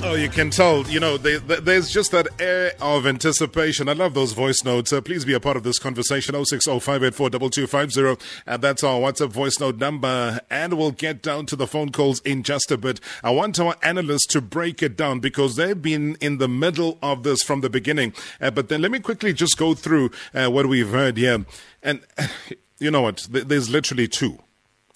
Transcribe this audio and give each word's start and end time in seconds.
Oh, 0.00 0.14
you 0.14 0.28
can 0.28 0.50
tell, 0.50 0.86
you 0.86 1.00
know, 1.00 1.16
they, 1.16 1.38
they, 1.38 1.56
there's 1.56 1.90
just 1.90 2.12
that 2.12 2.28
air 2.40 2.70
of 2.80 3.04
anticipation. 3.04 3.88
I 3.88 3.94
love 3.94 4.14
those 4.14 4.32
voice 4.32 4.62
notes. 4.64 4.92
Uh, 4.92 5.00
please 5.00 5.24
be 5.24 5.34
a 5.34 5.40
part 5.40 5.56
of 5.56 5.64
this 5.64 5.80
conversation. 5.80 6.36
0605842250. 6.36 8.20
And 8.46 8.62
that's 8.62 8.84
our 8.84 9.00
WhatsApp 9.00 9.30
voice 9.30 9.58
note 9.58 9.78
number. 9.78 10.40
And 10.50 10.74
we'll 10.74 10.92
get 10.92 11.20
down 11.20 11.46
to 11.46 11.56
the 11.56 11.66
phone 11.66 11.90
calls 11.90 12.20
in 12.20 12.44
just 12.44 12.70
a 12.70 12.78
bit. 12.78 13.00
I 13.24 13.32
want 13.32 13.58
our 13.58 13.74
analysts 13.82 14.26
to 14.28 14.40
break 14.40 14.84
it 14.84 14.96
down 14.96 15.18
because 15.18 15.56
they've 15.56 15.80
been 15.80 16.16
in 16.20 16.38
the 16.38 16.48
middle 16.48 16.98
of 17.02 17.24
this 17.24 17.42
from 17.42 17.60
the 17.60 17.70
beginning. 17.70 18.14
Uh, 18.40 18.52
but 18.52 18.68
then 18.68 18.80
let 18.80 18.92
me 18.92 19.00
quickly 19.00 19.32
just 19.32 19.58
go 19.58 19.74
through 19.74 20.10
uh, 20.32 20.46
what 20.46 20.66
we've 20.66 20.90
heard 20.90 21.16
here. 21.16 21.44
And 21.82 22.02
you 22.78 22.92
know 22.92 23.02
what? 23.02 23.26
There's 23.28 23.68
literally 23.68 24.06
two. 24.06 24.38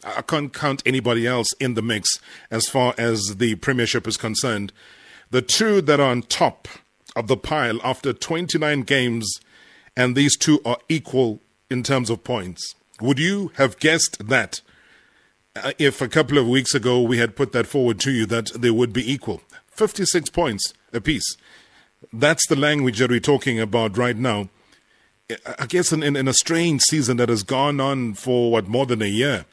I 0.05 0.23
can't 0.23 0.53
count 0.53 0.83
anybody 0.85 1.27
else 1.27 1.49
in 1.61 1.75
the 1.75 1.83
mix 1.83 2.19
as 2.51 2.69
far 2.69 2.95
as 2.99 3.37
the 3.37 3.55
Premiership 3.57 4.07
is 4.07 4.17
concerned. 4.17 4.73
The 5.31 5.43
two 5.43 5.81
that 5.83 6.01
are 6.01 6.11
on 6.11 6.23
top 6.23 6.69
of 7.15 7.29
the 7.29 7.37
pile 7.37 7.81
after 7.85 8.13
29 8.13 8.83
games, 8.83 9.41
and 9.97 10.17
these 10.17 10.37
two 10.37 10.61
are 10.65 10.79
equal 10.89 11.41
in 11.71 11.83
terms 11.83 12.11
of 12.11 12.25
points. 12.25 12.75
Would 13.01 13.19
you 13.19 13.53
have 13.57 13.79
guessed 13.79 14.29
that 14.29 14.61
uh, 15.55 15.73
if 15.79 16.01
a 16.01 16.09
couple 16.09 16.39
of 16.39 16.49
weeks 16.49 16.75
ago 16.75 17.01
we 17.01 17.19
had 17.19 17.37
put 17.37 17.53
that 17.53 17.67
forward 17.67 18.01
to 18.01 18.11
you 18.11 18.27
that 18.27 18.53
they 18.55 18.71
would 18.71 18.93
be 18.93 19.11
equal? 19.11 19.43
56 19.69 20.31
points 20.31 20.75
apiece. 20.93 21.37
That's 22.13 22.47
the 22.49 22.57
language 22.57 22.99
that 22.99 23.11
we're 23.11 23.21
talking 23.21 23.61
about 23.61 23.97
right 23.97 24.17
now. 24.17 24.49
I 25.59 25.67
guess 25.67 25.93
in, 25.93 26.03
in, 26.03 26.17
in 26.17 26.29
a 26.29 26.35
strange 26.35 26.83
season 26.83 27.17
that 27.19 27.29
has 27.29 27.43
gone 27.43 27.81
on 27.81 28.15
for 28.15 28.51
what 28.51 28.67
more 28.67 28.85
than 28.85 29.01
a 29.01 29.07
year 29.07 29.47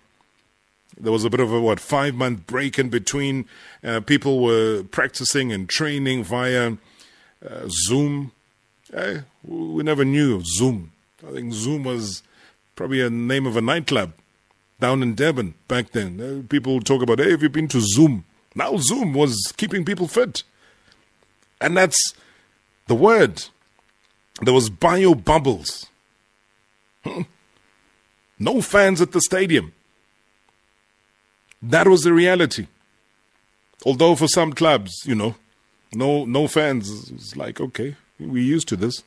there 0.99 1.11
was 1.11 1.23
a 1.23 1.29
bit 1.29 1.39
of 1.39 1.51
a 1.53 1.59
what 1.61 1.79
five 1.79 2.15
month 2.15 2.45
break 2.45 2.77
in 2.77 2.89
between. 2.89 3.45
Uh, 3.83 4.01
people 4.01 4.43
were 4.43 4.83
practicing 4.83 5.51
and 5.51 5.69
training 5.69 6.23
via 6.23 6.73
uh, 7.47 7.67
Zoom. 7.69 8.31
Eh, 8.93 9.21
we 9.43 9.83
never 9.83 10.03
knew 10.03 10.41
Zoom. 10.43 10.91
I 11.27 11.31
think 11.31 11.53
Zoom 11.53 11.83
was 11.83 12.23
probably 12.75 13.01
a 13.01 13.09
name 13.09 13.45
of 13.45 13.55
a 13.55 13.61
nightclub 13.61 14.13
down 14.79 15.03
in 15.03 15.13
Devon 15.13 15.53
back 15.67 15.91
then. 15.91 16.19
Uh, 16.19 16.47
people 16.49 16.79
talk 16.81 17.01
about, 17.01 17.19
hey, 17.19 17.31
have 17.31 17.43
you 17.43 17.49
been 17.49 17.67
to 17.69 17.81
Zoom? 17.81 18.25
Now 18.55 18.77
Zoom 18.77 19.13
was 19.13 19.53
keeping 19.57 19.85
people 19.85 20.07
fit. 20.07 20.43
And 21.61 21.75
that's 21.75 22.13
the 22.87 22.95
word. 22.95 23.43
There 24.41 24.53
was 24.53 24.69
bio 24.69 25.13
bubbles. 25.13 25.87
no 28.39 28.61
fans 28.61 29.01
at 29.01 29.11
the 29.11 29.21
stadium. 29.21 29.73
That 31.61 31.87
was 31.87 32.01
the 32.01 32.13
reality. 32.13 32.67
Although 33.85 34.15
for 34.15 34.27
some 34.27 34.53
clubs, 34.53 34.91
you 35.05 35.15
know, 35.15 35.35
no 35.93 36.25
no 36.25 36.47
fans, 36.47 37.09
it's 37.11 37.35
like 37.35 37.59
okay, 37.59 37.95
we're 38.19 38.43
used 38.43 38.67
to 38.69 38.75
this. 38.75 39.03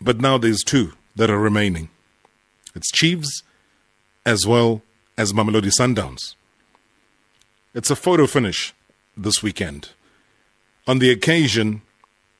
But 0.00 0.20
now 0.20 0.38
there's 0.38 0.62
two 0.62 0.92
that 1.16 1.30
are 1.30 1.38
remaining. 1.38 1.88
It's 2.74 2.90
Chiefs 2.90 3.42
as 4.26 4.46
well 4.46 4.82
as 5.16 5.32
Mamelodi 5.32 5.70
Sundowns. 5.70 6.34
It's 7.72 7.90
a 7.90 7.96
photo 7.96 8.26
finish 8.26 8.74
this 9.16 9.42
weekend 9.42 9.90
on 10.86 10.98
the 10.98 11.10
occasion 11.10 11.82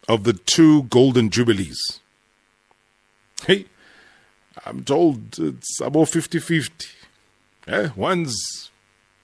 of 0.09 0.25
the 0.25 0.33
two 0.33 0.85
golden 0.85 1.31
jubilees. 1.31 1.81
Hey, 3.47 3.67
I'm 4.67 4.85
told 4.85 5.39
it's 5.39 5.81
about 5.81 6.09
50 6.09 6.39
50. 6.39 6.87
Yeah, 7.67 7.91
one's 7.97 8.71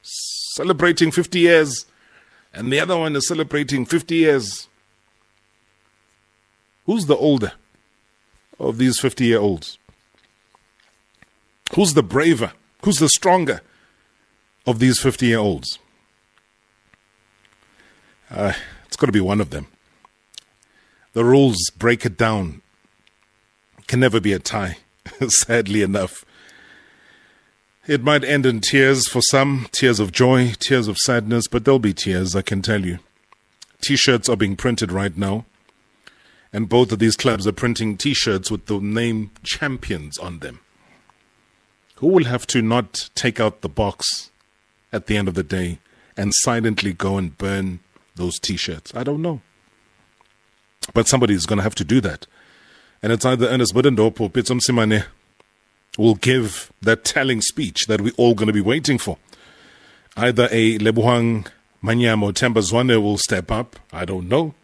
celebrating 0.02 1.10
50 1.10 1.38
years, 1.38 1.86
and 2.52 2.72
the 2.72 2.80
other 2.80 2.96
one 2.96 3.14
is 3.16 3.28
celebrating 3.28 3.84
50 3.84 4.14
years. 4.14 4.68
Who's 6.86 7.06
the 7.06 7.16
older 7.16 7.52
of 8.58 8.78
these 8.78 8.98
50 8.98 9.24
year 9.24 9.38
olds? 9.38 9.78
Who's 11.74 11.94
the 11.94 12.02
braver? 12.02 12.52
Who's 12.82 12.98
the 12.98 13.08
stronger 13.08 13.60
of 14.66 14.78
these 14.78 14.98
50 15.00 15.26
year 15.26 15.38
olds? 15.38 15.78
Uh, 18.30 18.52
it's 18.86 18.96
got 18.96 19.06
to 19.06 19.12
be 19.12 19.20
one 19.20 19.40
of 19.40 19.50
them. 19.50 19.66
The 21.12 21.24
rules 21.24 21.70
break 21.76 22.06
it 22.06 22.16
down. 22.16 22.62
Can 23.86 24.00
never 24.00 24.20
be 24.20 24.32
a 24.32 24.38
tie, 24.38 24.78
sadly 25.28 25.82
enough. 25.82 26.24
It 27.86 28.02
might 28.02 28.24
end 28.24 28.44
in 28.44 28.60
tears 28.60 29.08
for 29.08 29.22
some, 29.22 29.66
tears 29.72 30.00
of 30.00 30.12
joy, 30.12 30.52
tears 30.58 30.86
of 30.86 30.98
sadness, 30.98 31.48
but 31.48 31.64
there'll 31.64 31.78
be 31.78 31.94
tears, 31.94 32.36
I 32.36 32.42
can 32.42 32.60
tell 32.60 32.84
you. 32.84 32.98
T 33.80 33.96
shirts 33.96 34.28
are 34.28 34.36
being 34.36 34.54
printed 34.54 34.92
right 34.92 35.16
now, 35.16 35.46
and 36.52 36.68
both 36.68 36.92
of 36.92 36.98
these 36.98 37.16
clubs 37.16 37.46
are 37.46 37.52
printing 37.52 37.96
T 37.96 38.12
shirts 38.12 38.50
with 38.50 38.66
the 38.66 38.78
name 38.80 39.30
champions 39.42 40.18
on 40.18 40.40
them. 40.40 40.60
Who 41.96 42.08
will 42.08 42.24
have 42.24 42.46
to 42.48 42.60
not 42.60 43.08
take 43.14 43.40
out 43.40 43.62
the 43.62 43.68
box 43.68 44.30
at 44.92 45.06
the 45.06 45.16
end 45.16 45.28
of 45.28 45.34
the 45.34 45.42
day 45.42 45.78
and 46.16 46.34
silently 46.34 46.92
go 46.92 47.16
and 47.16 47.36
burn 47.38 47.80
those 48.14 48.38
T 48.38 48.58
shirts? 48.58 48.92
I 48.94 49.04
don't 49.04 49.22
know. 49.22 49.40
But 50.92 51.08
somebody 51.08 51.34
is 51.34 51.46
going 51.46 51.58
to 51.58 51.62
have 51.62 51.74
to 51.76 51.84
do 51.84 52.00
that. 52.02 52.26
And 53.02 53.12
it's 53.12 53.24
either 53.24 53.48
Ernest 53.48 53.74
Middendorp 53.74 54.20
or 54.20 54.28
Pitso 54.28 54.58
Mosimane 54.58 55.06
will 55.98 56.14
give 56.14 56.72
that 56.82 57.04
telling 57.04 57.40
speech 57.40 57.86
that 57.88 58.00
we're 58.00 58.12
all 58.16 58.34
going 58.34 58.46
to 58.46 58.52
be 58.52 58.60
waiting 58.60 58.98
for. 58.98 59.18
Either 60.16 60.48
a 60.50 60.78
Lebohang 60.78 61.46
Manyama 61.82 62.22
or 62.24 62.32
Themba 62.32 62.62
Zwane 62.62 63.02
will 63.02 63.18
step 63.18 63.50
up. 63.50 63.76
I 63.92 64.04
don't 64.04 64.28
know. 64.28 64.54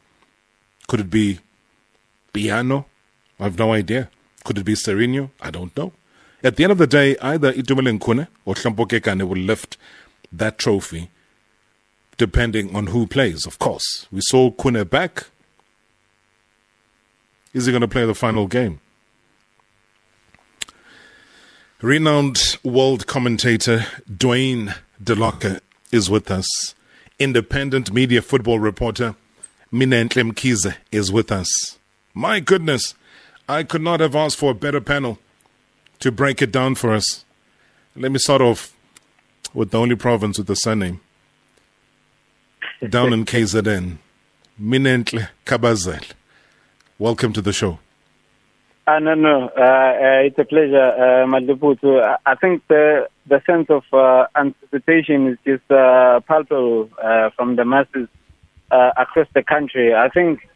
Could 0.86 1.00
it 1.00 1.10
be 1.10 1.40
Piano? 2.32 2.86
I 3.40 3.44
have 3.44 3.58
no 3.58 3.72
idea. 3.72 4.10
Could 4.44 4.58
it 4.58 4.64
be 4.64 4.74
Sirino? 4.74 5.30
I 5.40 5.50
don't 5.50 5.76
know. 5.76 5.92
At 6.42 6.56
the 6.56 6.64
end 6.64 6.72
of 6.72 6.78
the 6.78 6.86
day, 6.86 7.16
either 7.20 7.52
Itumeleng 7.52 7.98
Khune 7.98 8.28
or 8.44 8.54
Hlompho 8.54 8.86
Kekana 8.86 9.26
will 9.26 9.38
lift 9.38 9.76
that 10.32 10.58
trophy 10.58 11.10
depending 12.16 12.74
on 12.74 12.88
who 12.88 13.06
plays, 13.06 13.46
of 13.46 13.58
course. 13.58 14.06
We 14.10 14.20
saw 14.22 14.50
Khune 14.50 14.88
back. 14.88 15.26
Is 17.52 17.66
he 17.66 17.72
going 17.72 17.82
to 17.82 17.88
play 17.88 18.06
the 18.06 18.14
final 18.14 18.46
game? 18.46 18.80
Renowned 21.82 22.56
world 22.64 23.06
commentator 23.06 23.84
Duane 24.10 24.74
Dell'Oca 25.02 25.60
is 25.92 26.08
with 26.08 26.30
us. 26.30 26.74
Independent 27.18 27.92
media 27.92 28.22
football 28.22 28.58
reporter 28.58 29.14
Minenhle 29.70 30.32
Mkhize 30.32 30.74
is 30.90 31.12
with 31.12 31.30
us. 31.30 31.76
My 32.14 32.40
goodness, 32.40 32.94
I 33.46 33.62
could 33.62 33.82
not 33.82 34.00
have 34.00 34.16
asked 34.16 34.38
for 34.38 34.52
a 34.52 34.54
better 34.54 34.80
panel 34.80 35.18
to 35.98 36.10
break 36.10 36.40
it 36.40 36.50
down 36.50 36.76
for 36.76 36.94
us. 36.94 37.26
Let 37.94 38.10
me 38.10 38.18
start 38.20 38.40
off 38.40 38.74
with 39.52 39.70
the 39.70 39.78
only 39.78 39.96
province 39.96 40.38
with 40.38 40.46
the 40.46 40.56
surname. 40.56 41.02
Down 42.88 43.12
in 43.12 43.24
KZN, 43.26 43.98
Minenhle 44.58 45.28
Kabazela. 45.44 46.12
Welcome 46.98 47.34
to 47.34 47.42
the 47.42 47.52
show. 47.52 47.80
Uh, 48.86 49.00
no, 49.00 49.14
no. 49.14 49.48
Uh, 49.56 49.60
uh, 49.62 50.20
it's 50.26 50.38
a 50.38 50.44
pleasure, 50.44 50.78
uh. 50.78 51.26
I 52.24 52.34
think 52.36 52.62
the 52.68 53.08
the 53.26 53.42
sense 53.44 53.66
of 53.68 53.82
uh, 53.92 54.26
anticipation 54.36 55.26
is 55.26 55.38
just 55.44 55.68
uh, 55.70 56.20
palpable 56.28 56.88
uh, 57.02 57.30
from 57.36 57.56
the 57.56 57.64
masses 57.64 58.08
across 58.70 59.26
the 59.34 59.42
country. 59.42 59.92
I 59.92 60.08
think 60.08 60.48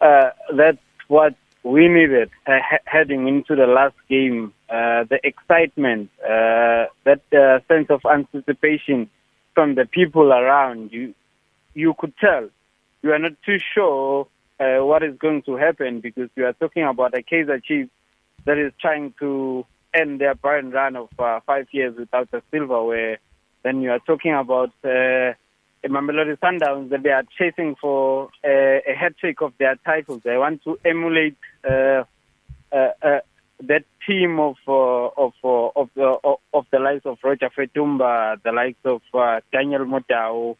that's 0.00 0.78
what 1.08 1.34
we 1.62 1.88
needed 1.88 2.30
he- 2.46 2.84
heading 2.84 3.26
into 3.26 3.56
the 3.56 3.66
last 3.66 3.94
game. 4.10 4.52
The 4.68 5.18
excitement, 5.24 6.10
that 6.20 7.22
sense 7.68 7.86
of 7.88 8.02
anticipation 8.04 9.08
from 9.54 9.74
the 9.76 9.86
people 9.86 10.30
around 10.32 10.92
you. 10.92 11.14
You 11.74 11.94
could 11.98 12.12
tell. 12.18 12.48
You 13.02 13.12
are 13.12 13.18
not 13.18 13.32
too 13.46 13.58
sure 13.74 14.26
uh, 14.60 14.84
what 14.84 15.02
is 15.02 15.16
going 15.18 15.42
to 15.42 15.56
happen 15.56 16.00
because 16.00 16.28
you 16.36 16.44
are 16.44 16.52
talking 16.54 16.84
about 16.84 17.14
a 17.16 17.22
Kaizer 17.22 17.62
Chiefs 17.62 17.90
that 18.44 18.58
is 18.58 18.72
trying 18.80 19.14
to 19.20 19.64
end 19.94 20.20
their 20.20 20.34
barren 20.34 20.70
run 20.70 20.96
of 20.96 21.08
uh, 21.18 21.40
five 21.46 21.66
years 21.72 21.96
without 21.96 22.28
a 22.32 22.42
silverware. 22.50 23.18
Then 23.62 23.82
you 23.82 23.90
are 23.90 23.98
talking 24.00 24.32
about 24.34 24.70
uh, 24.84 25.34
Mamelodi 25.84 26.38
Sundowns 26.38 26.90
that 26.90 27.02
they 27.02 27.10
are 27.10 27.24
chasing 27.38 27.76
for 27.80 28.28
uh, 28.44 28.48
a 28.48 28.94
hat 28.94 29.16
trick 29.18 29.40
of 29.40 29.52
their 29.58 29.76
titles. 29.76 30.22
They 30.24 30.36
want 30.36 30.62
to 30.64 30.78
emulate 30.84 31.36
uh, 31.68 32.04
uh, 32.72 32.88
uh, 33.02 33.20
that 33.62 33.84
team 34.06 34.38
of 34.38 34.56
uh, 34.66 35.08
of 35.16 35.32
uh, 35.42 35.68
of 35.76 35.90
the 35.94 36.36
of 36.52 36.66
the 36.70 36.78
likes 36.78 37.06
of 37.06 37.18
Roger 37.22 37.50
Feutmba, 37.56 38.42
the 38.42 38.52
likes 38.52 38.78
of 38.84 39.02
uh, 39.14 39.40
Daniel 39.52 39.84
Mudau, 39.84 40.56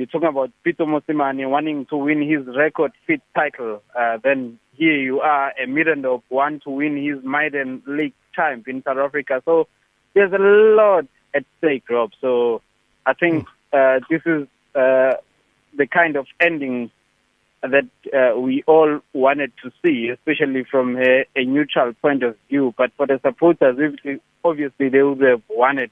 you're 0.00 0.06
talking 0.06 0.28
about 0.28 0.50
Pitso 0.64 0.86
Mosimane 0.86 1.46
wanting 1.50 1.84
to 1.90 1.96
win 1.98 2.22
his 2.22 2.46
record 2.56 2.92
fit 3.06 3.20
title. 3.34 3.82
Uh, 3.94 4.16
then 4.24 4.58
here 4.72 4.96
you 4.96 5.20
are, 5.20 5.50
a 5.62 5.66
Middendorp 5.66 6.22
want 6.30 6.62
to 6.62 6.70
win 6.70 6.96
his 6.96 7.22
maiden 7.22 7.82
league 7.86 8.14
champ 8.34 8.66
in 8.66 8.82
South 8.82 8.96
Africa. 8.96 9.42
So 9.44 9.68
there's 10.14 10.32
a 10.32 10.38
lot 10.38 11.04
at 11.34 11.44
stake, 11.58 11.84
Rob. 11.90 12.12
So 12.18 12.62
I 13.04 13.12
think 13.12 13.46
uh, 13.74 14.00
this 14.08 14.22
is 14.24 14.48
uh, 14.74 15.16
the 15.76 15.86
kind 15.86 16.16
of 16.16 16.26
ending 16.40 16.90
that 17.62 17.84
uh, 18.14 18.40
we 18.40 18.62
all 18.66 19.00
wanted 19.12 19.52
to 19.62 19.70
see, 19.84 20.08
especially 20.08 20.64
from 20.64 20.96
a, 20.96 21.26
a, 21.36 21.44
neutral 21.44 21.92
point 21.92 22.22
of 22.22 22.36
view. 22.48 22.72
But 22.78 22.92
for 22.96 23.06
the 23.06 23.20
supporters, 23.22 23.76
obviously 24.42 24.88
they 24.88 25.02
would 25.02 25.20
have 25.20 25.42
wanted 25.50 25.90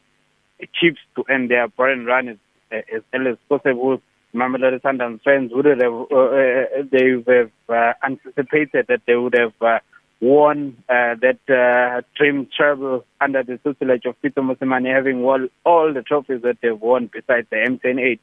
Chiefs 0.72 1.00
to 1.16 1.24
end 1.24 1.50
their 1.50 1.68
brand 1.68 2.06
run 2.06 2.38
as, 2.70 3.02
early 3.14 3.32
as 3.32 3.38
possible. 3.48 4.00
Mamelodi 4.34 4.80
Sundowns 4.82 5.22
fans 5.22 5.50
would 5.54 5.64
have 5.64 5.80
uh, 5.80 6.16
uh, 6.16 6.82
they 6.90 7.16
would 7.16 7.26
have 7.26 7.50
uh, 7.68 7.92
anticipated 8.04 8.86
that 8.88 9.00
they 9.06 9.16
would 9.16 9.34
have 9.34 9.54
uh, 9.60 9.78
won 10.20 10.76
uh, 10.88 11.14
that 11.22 11.38
uh, 11.48 12.02
dream 12.14 12.46
treble 12.54 13.04
under 13.20 13.42
the 13.42 13.58
tutelage 13.58 14.04
of 14.04 14.20
Pitso 14.22 14.42
Mosimane, 14.42 14.94
having 14.94 15.22
won 15.22 15.48
all 15.64 15.92
the 15.94 16.02
trophies 16.02 16.42
that 16.42 16.58
they've 16.62 16.78
won 16.78 17.08
besides 17.12 17.46
the 17.50 17.56
MTN 17.56 18.00
8. 18.00 18.20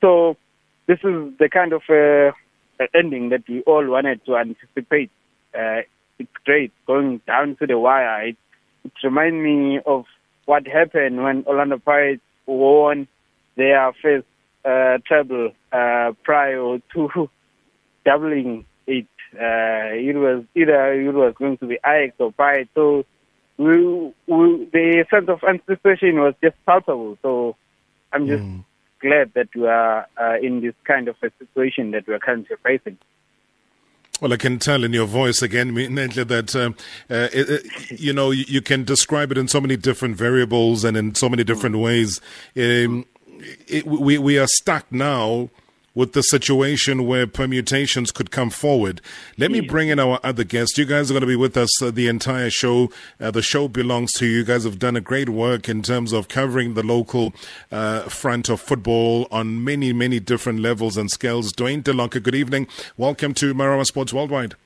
So 0.00 0.36
this 0.86 0.98
is 0.98 1.32
the 1.38 1.48
kind 1.52 1.72
of 1.72 1.82
ending 2.94 3.28
that 3.30 3.42
we 3.48 3.62
all 3.62 3.86
wanted 3.86 4.24
to 4.26 4.36
anticipate. 4.36 5.10
it's 5.54 6.36
great 6.44 6.72
going 6.86 7.20
down 7.26 7.56
to 7.56 7.66
the 7.66 7.78
wire. 7.78 8.28
It, 8.28 8.36
it 8.84 8.92
reminds 9.02 9.36
me 9.36 9.80
of 9.84 10.04
what 10.46 10.66
happened 10.66 11.22
when 11.22 11.44
Orlando 11.46 11.78
Pirates 11.78 12.22
won 12.46 13.08
their 13.56 13.92
first 14.02 14.26
uh, 14.64 14.98
treble 15.06 15.52
uh, 15.72 16.12
prior 16.22 16.78
to 16.94 17.30
doubling 18.04 18.64
it. 18.86 19.06
Uh, 19.34 19.90
it 19.94 20.16
was 20.16 20.44
either 20.54 20.92
it 20.92 21.12
was 21.12 21.34
going 21.36 21.58
to 21.58 21.66
be 21.66 21.78
Ajax 21.84 22.14
or 22.18 22.32
Pirates. 22.32 22.70
So 22.74 23.04
we, 23.56 23.76
we, 24.26 24.68
the 24.72 25.04
sense 25.10 25.28
of 25.28 25.42
anticipation 25.42 26.20
was 26.20 26.34
just 26.42 26.56
palpable. 26.66 27.18
So 27.22 27.56
I'm 28.12 28.26
just 28.26 28.42
mm. 28.42 28.64
glad 29.00 29.32
that 29.34 29.48
we 29.54 29.66
are 29.66 30.06
uh, 30.20 30.36
in 30.40 30.60
this 30.60 30.74
kind 30.84 31.08
of 31.08 31.16
a 31.22 31.30
situation 31.38 31.90
that 31.92 32.06
we're 32.06 32.18
currently 32.18 32.56
facing. 32.62 32.98
Well, 34.20 34.32
I 34.32 34.36
can 34.36 34.60
tell 34.60 34.84
in 34.84 34.92
your 34.92 35.06
voice 35.06 35.42
again, 35.42 35.74
that 35.74 36.54
uh, 36.54 37.12
uh, 37.12 37.28
it, 37.32 38.00
you 38.00 38.12
know 38.12 38.30
you, 38.30 38.62
can 38.62 38.84
describe 38.84 39.32
it 39.32 39.38
in 39.38 39.48
so 39.48 39.60
many 39.60 39.76
different 39.76 40.16
variables 40.16 40.84
and 40.84 40.96
in 40.96 41.16
so 41.16 41.28
many 41.28 41.42
different 41.42 41.78
ways. 41.78 42.20
Um, 42.56 43.06
it, 43.66 43.86
we 43.86 44.18
we 44.18 44.38
are 44.38 44.46
stuck 44.46 44.90
now 44.90 45.50
with 45.94 46.12
the 46.12 46.22
situation 46.22 47.06
where 47.06 47.26
permutations 47.26 48.10
could 48.10 48.30
come 48.30 48.50
forward. 48.50 49.00
Let 49.38 49.50
me 49.50 49.60
bring 49.60 49.88
in 49.88 50.00
our 50.00 50.18
other 50.22 50.44
guests. 50.44 50.76
You 50.76 50.84
guys 50.84 51.10
are 51.10 51.14
going 51.14 51.20
to 51.20 51.26
be 51.26 51.36
with 51.36 51.56
us 51.56 51.82
uh, 51.82 51.90
the 51.90 52.08
entire 52.08 52.50
show. 52.50 52.90
Uh, 53.20 53.30
the 53.30 53.42
show 53.42 53.68
belongs 53.68 54.12
to 54.14 54.26
you. 54.26 54.38
You 54.38 54.44
guys 54.44 54.64
have 54.64 54.78
done 54.78 54.96
a 54.96 55.00
great 55.00 55.28
work 55.28 55.68
in 55.68 55.82
terms 55.82 56.12
of 56.12 56.28
covering 56.28 56.74
the 56.74 56.82
local 56.82 57.32
uh, 57.70 58.02
front 58.02 58.48
of 58.48 58.60
football 58.60 59.28
on 59.30 59.62
many, 59.62 59.92
many 59.92 60.18
different 60.18 60.60
levels 60.60 60.96
and 60.96 61.10
scales. 61.10 61.52
Duane 61.52 61.82
Dell'Oca, 61.82 62.22
good 62.22 62.34
evening. 62.34 62.66
Welcome 62.96 63.34
to 63.34 63.54
Marawa 63.54 63.84
Sports 63.84 64.12
Worldwide. 64.12 64.56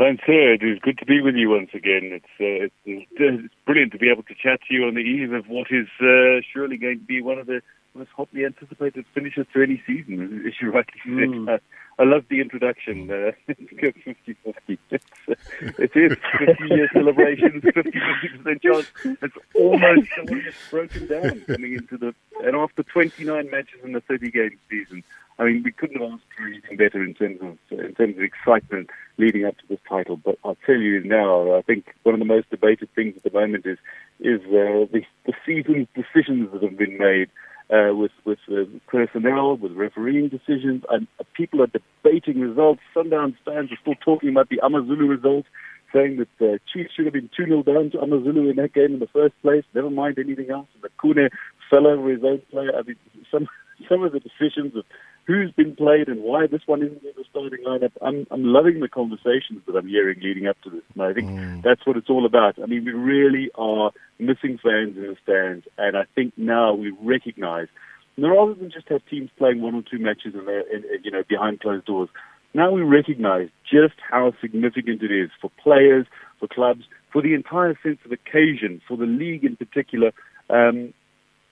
Thanks, 0.00 0.24
sir. 0.24 0.54
It 0.54 0.62
is 0.62 0.78
good 0.78 0.96
to 1.00 1.04
be 1.04 1.20
with 1.20 1.34
you 1.34 1.50
once 1.50 1.68
again. 1.74 2.08
It's, 2.10 2.24
uh, 2.40 2.72
it's, 2.86 3.06
it's, 3.16 3.54
brilliant 3.66 3.92
to 3.92 3.98
be 3.98 4.08
able 4.08 4.22
to 4.22 4.34
chat 4.34 4.60
to 4.66 4.74
you 4.74 4.86
on 4.86 4.94
the 4.94 5.02
eve 5.02 5.34
of 5.34 5.46
what 5.46 5.66
is 5.70 5.88
uh, 6.00 6.40
surely 6.54 6.78
going 6.78 7.00
to 7.00 7.04
be 7.04 7.20
one 7.20 7.36
of 7.36 7.46
the 7.46 7.60
most 7.92 8.08
hotly 8.16 8.46
anticipated 8.46 9.04
finishes 9.12 9.46
to 9.52 9.62
any 9.62 9.82
season, 9.86 10.42
as 10.46 10.54
you 10.58 10.70
rightly 10.72 11.00
said. 11.04 11.12
Mm. 11.12 11.60
I 11.98 12.04
love 12.04 12.24
the 12.30 12.40
introduction. 12.40 13.10
Uh, 13.10 13.32
it's 13.48 13.60
50-50. 13.76 14.78
It's, 14.88 15.04
uh, 15.28 15.34
it 15.78 15.92
is 15.94 16.16
50-year 16.40 16.88
celebrations, 16.94 17.62
50-50% 17.64 18.62
chance. 18.62 18.86
It's 19.04 19.36
almost 19.54 20.08
broken 20.70 21.06
down 21.08 21.40
coming 21.42 21.74
into 21.74 21.98
the... 21.98 22.14
And 22.42 22.56
after 22.56 22.82
29 22.84 23.50
matches 23.50 23.80
in 23.84 23.92
the 23.92 24.00
30-game 24.00 24.58
season, 24.70 25.04
I 25.40 25.44
mean, 25.44 25.62
we 25.64 25.72
couldn't 25.72 26.02
have 26.02 26.12
asked 26.12 26.22
for 26.36 26.46
anything 26.46 26.76
better 26.76 27.02
in 27.02 27.14
terms 27.14 27.40
of 27.40 27.56
in 27.70 27.94
terms 27.94 28.18
of 28.18 28.22
excitement 28.22 28.90
leading 29.16 29.46
up 29.46 29.56
to 29.56 29.64
this 29.70 29.78
title. 29.88 30.16
But 30.16 30.38
I'll 30.44 30.58
tell 30.66 30.76
you 30.76 31.02
now, 31.02 31.56
I 31.56 31.62
think 31.62 31.94
one 32.02 32.14
of 32.14 32.18
the 32.18 32.26
most 32.26 32.50
debated 32.50 32.90
things 32.94 33.14
at 33.16 33.22
the 33.22 33.38
moment 33.38 33.64
is 33.64 33.78
is 34.20 34.40
uh, 34.48 34.84
the, 34.92 35.00
the 35.24 35.32
season's 35.46 35.88
decisions 35.94 36.52
that 36.52 36.62
have 36.62 36.76
been 36.76 36.98
made 36.98 37.30
uh, 37.72 37.94
with 37.94 38.12
with 38.26 38.38
uh, 38.50 38.64
personnel, 38.86 39.56
with 39.56 39.72
refereeing 39.72 40.28
decisions, 40.28 40.84
and 40.90 41.06
uh, 41.18 41.24
people 41.34 41.62
are 41.62 41.68
debating 41.68 42.40
results. 42.40 42.82
Sundowns 42.94 43.36
fans 43.44 43.72
are 43.72 43.78
still 43.80 43.94
talking 44.04 44.28
about 44.28 44.50
the 44.50 44.60
Amazulu 44.62 45.06
result, 45.06 45.46
saying 45.90 46.18
that 46.18 46.28
the 46.38 46.54
uh, 46.54 46.58
Chiefs 46.70 46.90
should 46.94 47.06
have 47.06 47.14
been 47.14 47.30
2 47.34 47.46
0 47.46 47.62
down 47.62 47.90
to 47.92 48.00
Amazulu 48.00 48.50
in 48.50 48.56
that 48.56 48.74
game 48.74 48.92
in 48.92 48.98
the 48.98 49.06
first 49.06 49.40
place. 49.40 49.64
Never 49.74 49.90
mind 49.90 50.18
anything 50.18 50.50
else. 50.50 50.68
And 50.74 50.82
the 50.82 50.90
Khune 51.02 51.30
fell 51.70 51.86
over 51.86 52.10
his 52.10 52.22
own 52.22 52.42
player. 52.50 52.72
I 52.76 52.82
mean, 52.82 52.96
some 53.30 53.48
some 53.88 54.02
of 54.02 54.12
the 54.12 54.20
decisions 54.20 54.76
of 54.76 54.84
who's 55.30 55.52
been 55.52 55.76
played 55.76 56.08
and 56.08 56.22
why 56.22 56.48
this 56.48 56.62
one 56.66 56.82
isn't 56.82 57.04
in 57.04 57.12
the 57.16 57.24
starting 57.30 57.64
lineup. 57.64 57.92
I'm 58.02 58.26
I'm 58.32 58.42
loving 58.44 58.80
the 58.80 58.88
conversations 58.88 59.62
that 59.66 59.76
I'm 59.76 59.86
hearing 59.86 60.18
leading 60.20 60.48
up 60.48 60.56
to 60.64 60.70
this, 60.70 60.82
and 60.94 61.04
I 61.04 61.12
think 61.12 61.30
mm. 61.30 61.62
that's 61.62 61.86
what 61.86 61.96
it's 61.96 62.10
all 62.10 62.26
about. 62.26 62.60
I 62.60 62.66
mean, 62.66 62.84
we 62.84 62.90
really 62.90 63.48
are 63.54 63.92
missing 64.18 64.58
fans 64.60 64.96
in 64.96 65.02
the 65.02 65.16
stands, 65.22 65.66
and 65.78 65.96
I 65.96 66.02
think 66.16 66.36
now 66.36 66.74
we 66.74 66.90
recognise, 67.00 67.68
rather 68.18 68.54
than 68.54 68.72
just 68.72 68.88
have 68.88 69.02
teams 69.08 69.30
playing 69.38 69.62
one 69.62 69.76
or 69.76 69.82
two 69.88 70.00
matches 70.00 70.34
in, 70.34 70.84
you 71.04 71.12
know 71.12 71.22
behind 71.28 71.60
closed 71.60 71.86
doors, 71.86 72.08
now 72.52 72.72
we 72.72 72.82
recognise 72.82 73.50
just 73.70 73.94
how 74.10 74.32
significant 74.40 75.00
it 75.02 75.12
is 75.12 75.30
for 75.40 75.52
players, 75.62 76.06
for 76.40 76.48
clubs, 76.48 76.82
for 77.12 77.22
the 77.22 77.34
entire 77.34 77.78
sense 77.84 77.98
of 78.04 78.10
occasion, 78.10 78.82
for 78.88 78.96
the 78.96 79.06
league 79.06 79.44
in 79.44 79.54
particular. 79.54 80.10
Um, 80.48 80.92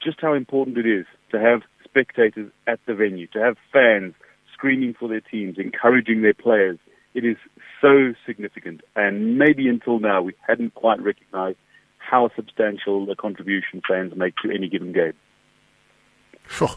just 0.03 0.21
how 0.21 0.35
important 0.35 0.79
it 0.79 0.87
is 0.87 1.07
to 1.31 1.41
have 1.41 1.63
spectators 1.90 2.50
at 2.67 2.81
the 2.87 2.94
venue, 2.94 3.26
to 3.29 3.38
have 3.38 3.56
fans 3.73 4.14
screaming 4.52 4.94
for 4.99 5.08
their 5.08 5.20
teams, 5.20 5.56
encouraging 5.58 6.23
their 6.23 6.35
players. 6.35 6.79
It 7.14 7.25
is 7.25 7.37
so 7.81 8.14
significant. 8.26 8.82
And 8.96 9.38
maybe 9.38 9.69
until 9.69 9.99
now, 9.99 10.23
we 10.23 10.35
hadn't 10.46 10.75
quite 10.75 11.00
recognized 11.00 11.58
how 11.99 12.31
substantial 12.35 13.11
a 13.11 13.17
contribution 13.17 13.82
fans 13.87 14.12
make 14.17 14.35
to 14.43 14.50
any 14.50 14.69
given 14.69 14.93
game. 14.93 15.14
Sure. 16.49 16.70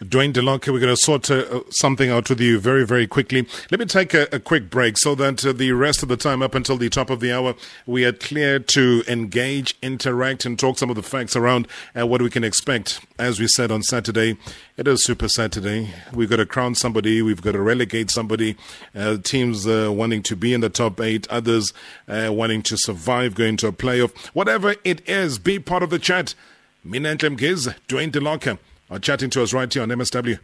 Duane 0.00 0.32
Dell'Oca, 0.32 0.72
we're 0.72 0.80
going 0.80 0.94
to 0.94 1.00
sort 1.00 1.30
uh, 1.30 1.60
something 1.70 2.10
out 2.10 2.28
with 2.28 2.40
you 2.40 2.58
very, 2.58 2.84
very 2.84 3.06
quickly. 3.06 3.46
Let 3.70 3.78
me 3.78 3.86
take 3.86 4.12
a, 4.12 4.26
a 4.32 4.40
quick 4.40 4.68
break 4.68 4.98
so 4.98 5.14
that 5.14 5.46
uh, 5.46 5.52
the 5.52 5.70
rest 5.70 6.02
of 6.02 6.08
the 6.08 6.16
time, 6.16 6.42
up 6.42 6.56
until 6.56 6.76
the 6.76 6.90
top 6.90 7.10
of 7.10 7.20
the 7.20 7.32
hour, 7.32 7.54
we 7.86 8.04
are 8.04 8.12
clear 8.12 8.58
to 8.58 9.04
engage, 9.06 9.76
interact, 9.82 10.46
and 10.46 10.58
talk 10.58 10.78
some 10.78 10.90
of 10.90 10.96
the 10.96 11.02
facts 11.02 11.36
around 11.36 11.68
uh, 11.96 12.04
what 12.06 12.20
we 12.20 12.28
can 12.28 12.42
expect. 12.42 13.06
As 13.20 13.38
we 13.38 13.46
said 13.46 13.70
on 13.70 13.84
Saturday, 13.84 14.36
it 14.76 14.88
is 14.88 15.04
Super 15.04 15.28
Saturday. 15.28 15.90
We've 16.12 16.28
got 16.28 16.36
to 16.36 16.46
crown 16.46 16.74
somebody, 16.74 17.22
we've 17.22 17.42
got 17.42 17.52
to 17.52 17.62
relegate 17.62 18.10
somebody. 18.10 18.56
Uh, 18.96 19.18
teams 19.18 19.64
uh, 19.64 19.92
wanting 19.92 20.24
to 20.24 20.34
be 20.34 20.52
in 20.52 20.60
the 20.60 20.70
top 20.70 21.00
eight, 21.00 21.28
others 21.28 21.72
uh, 22.08 22.30
wanting 22.32 22.62
to 22.62 22.76
survive, 22.76 23.36
going 23.36 23.56
to 23.58 23.68
a 23.68 23.72
playoff. 23.72 24.14
Whatever 24.34 24.74
it 24.82 25.08
is, 25.08 25.38
be 25.38 25.60
part 25.60 25.84
of 25.84 25.90
the 25.90 26.00
chat. 26.00 26.34
Mina 26.82 27.16
Giz, 27.16 27.68
Duane 27.86 28.10
Dell'Oca 28.10 28.58
are 28.94 29.00
chatting 29.00 29.28
to 29.28 29.42
us 29.42 29.52
right 29.52 29.72
here 29.72 29.82
on 29.82 29.88
MSW. 29.88 30.38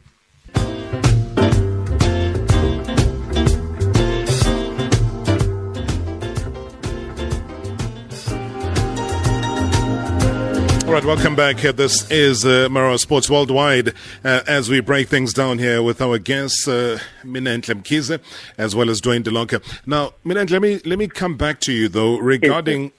All 10.84 10.94
right, 10.94 11.04
welcome 11.04 11.36
back. 11.36 11.58
This 11.58 12.10
is 12.10 12.44
uh, 12.44 12.66
Marawa 12.68 12.98
Sports 12.98 13.30
Worldwide 13.30 13.90
uh, 14.24 14.40
as 14.48 14.68
we 14.68 14.80
break 14.80 15.06
things 15.06 15.32
down 15.32 15.60
here 15.60 15.84
with 15.84 16.02
our 16.02 16.18
guests, 16.18 16.66
uh, 16.66 16.98
Minenhle 17.22 17.80
Mkhize, 17.80 18.18
as 18.58 18.74
well 18.74 18.90
as 18.90 19.00
Duane 19.00 19.22
Dell'Oca. 19.22 19.62
Now, 19.86 20.14
Mina, 20.24 20.46
let 20.46 20.60
me, 20.60 20.80
let 20.84 20.98
me 20.98 21.06
come 21.06 21.36
back 21.36 21.60
to 21.60 21.72
you, 21.72 21.88
though, 21.88 22.18
regarding 22.18 22.90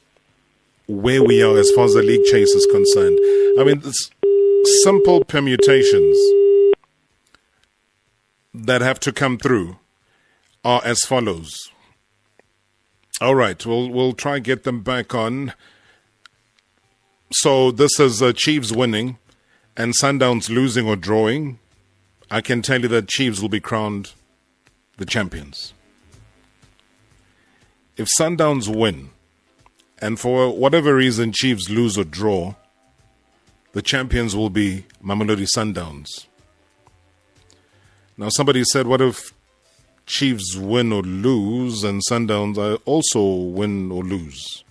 where 0.88 1.22
we 1.22 1.44
are 1.44 1.58
as 1.58 1.70
far 1.72 1.84
as 1.84 1.94
the 1.94 2.02
league 2.02 2.24
chase 2.24 2.52
is 2.52 2.66
concerned. 2.72 3.20
I 3.60 3.66
mean, 3.66 3.82
simple 4.84 5.24
permutations 5.24 6.18
that 8.54 8.82
have 8.82 9.00
to 9.02 9.12
come 9.12 9.38
through 9.38 9.78
are 10.64 10.82
as 10.84 11.02
follows. 11.02 11.72
All 13.20 13.36
right, 13.36 13.64
we'll 13.66 13.90
we'll 13.90 14.14
try 14.14 14.40
get 14.40 14.64
them 14.64 14.82
back 14.82 15.14
on. 15.14 15.54
So 17.34 17.72
this 17.72 18.00
is 18.00 18.22
uh, 18.22 18.34
Chiefs 18.34 18.72
winning 18.72 19.18
and 19.78 19.94
Sundowns 20.02 20.50
losing 20.50 20.88
or 20.88 20.96
drawing. 20.96 21.60
I 22.30 22.42
can 22.42 22.62
tell 22.62 22.82
you 22.82 22.88
that 22.90 23.08
Chiefs 23.08 23.42
will 23.42 23.50
be 23.50 23.60
crowned 23.60 24.14
the 24.98 25.06
champions. 25.06 25.74
If 27.98 28.08
Sundowns 28.20 28.74
win 28.74 29.12
and 30.00 30.20
for 30.20 30.56
whatever 30.58 30.96
reason 30.96 31.32
Chiefs 31.32 31.70
lose 31.70 31.98
or 31.98 32.04
draw, 32.04 32.56
the 33.74 33.82
champions 33.82 34.36
will 34.36 34.50
be 34.50 34.86
Mamelodi 35.04 35.48
Sundowns. 35.48 36.28
Now, 38.18 38.30
somebody 38.30 38.64
said, 38.64 38.88
what 38.88 39.02
if 39.02 39.34
Chiefs 40.06 40.56
win 40.56 40.92
or 40.92 41.02
lose 41.02 41.84
and 41.84 42.02
Sundowns 42.10 42.80
also 42.86 43.24
win 43.24 43.92
or 43.92 44.04
lose? 44.04 44.64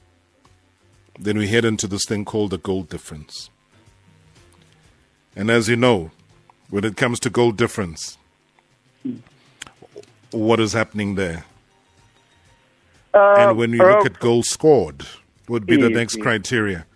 Then 1.18 1.38
we 1.38 1.48
head 1.48 1.64
into 1.64 1.86
this 1.86 2.04
thing 2.06 2.24
called 2.24 2.50
the 2.50 2.58
goal 2.58 2.82
difference. 2.82 3.50
And 5.34 5.50
as 5.50 5.68
you 5.68 5.76
know, 5.76 6.10
when 6.70 6.84
it 6.84 6.96
comes 6.96 7.18
to 7.20 7.30
goal 7.30 7.52
difference? 7.52 8.16
What 10.30 10.60
is 10.60 10.72
happening 10.72 11.16
there? 11.16 11.44
Uh, 13.12 13.34
and 13.38 13.58
when 13.58 13.72
you 13.72 13.78
look 13.78 14.06
at 14.06 14.20
goals 14.20 14.48
scored, 14.48 15.04
would 15.48 15.66
be 15.66 15.76
the 15.76 15.90
next 15.90 16.20
criteria. 16.20 16.86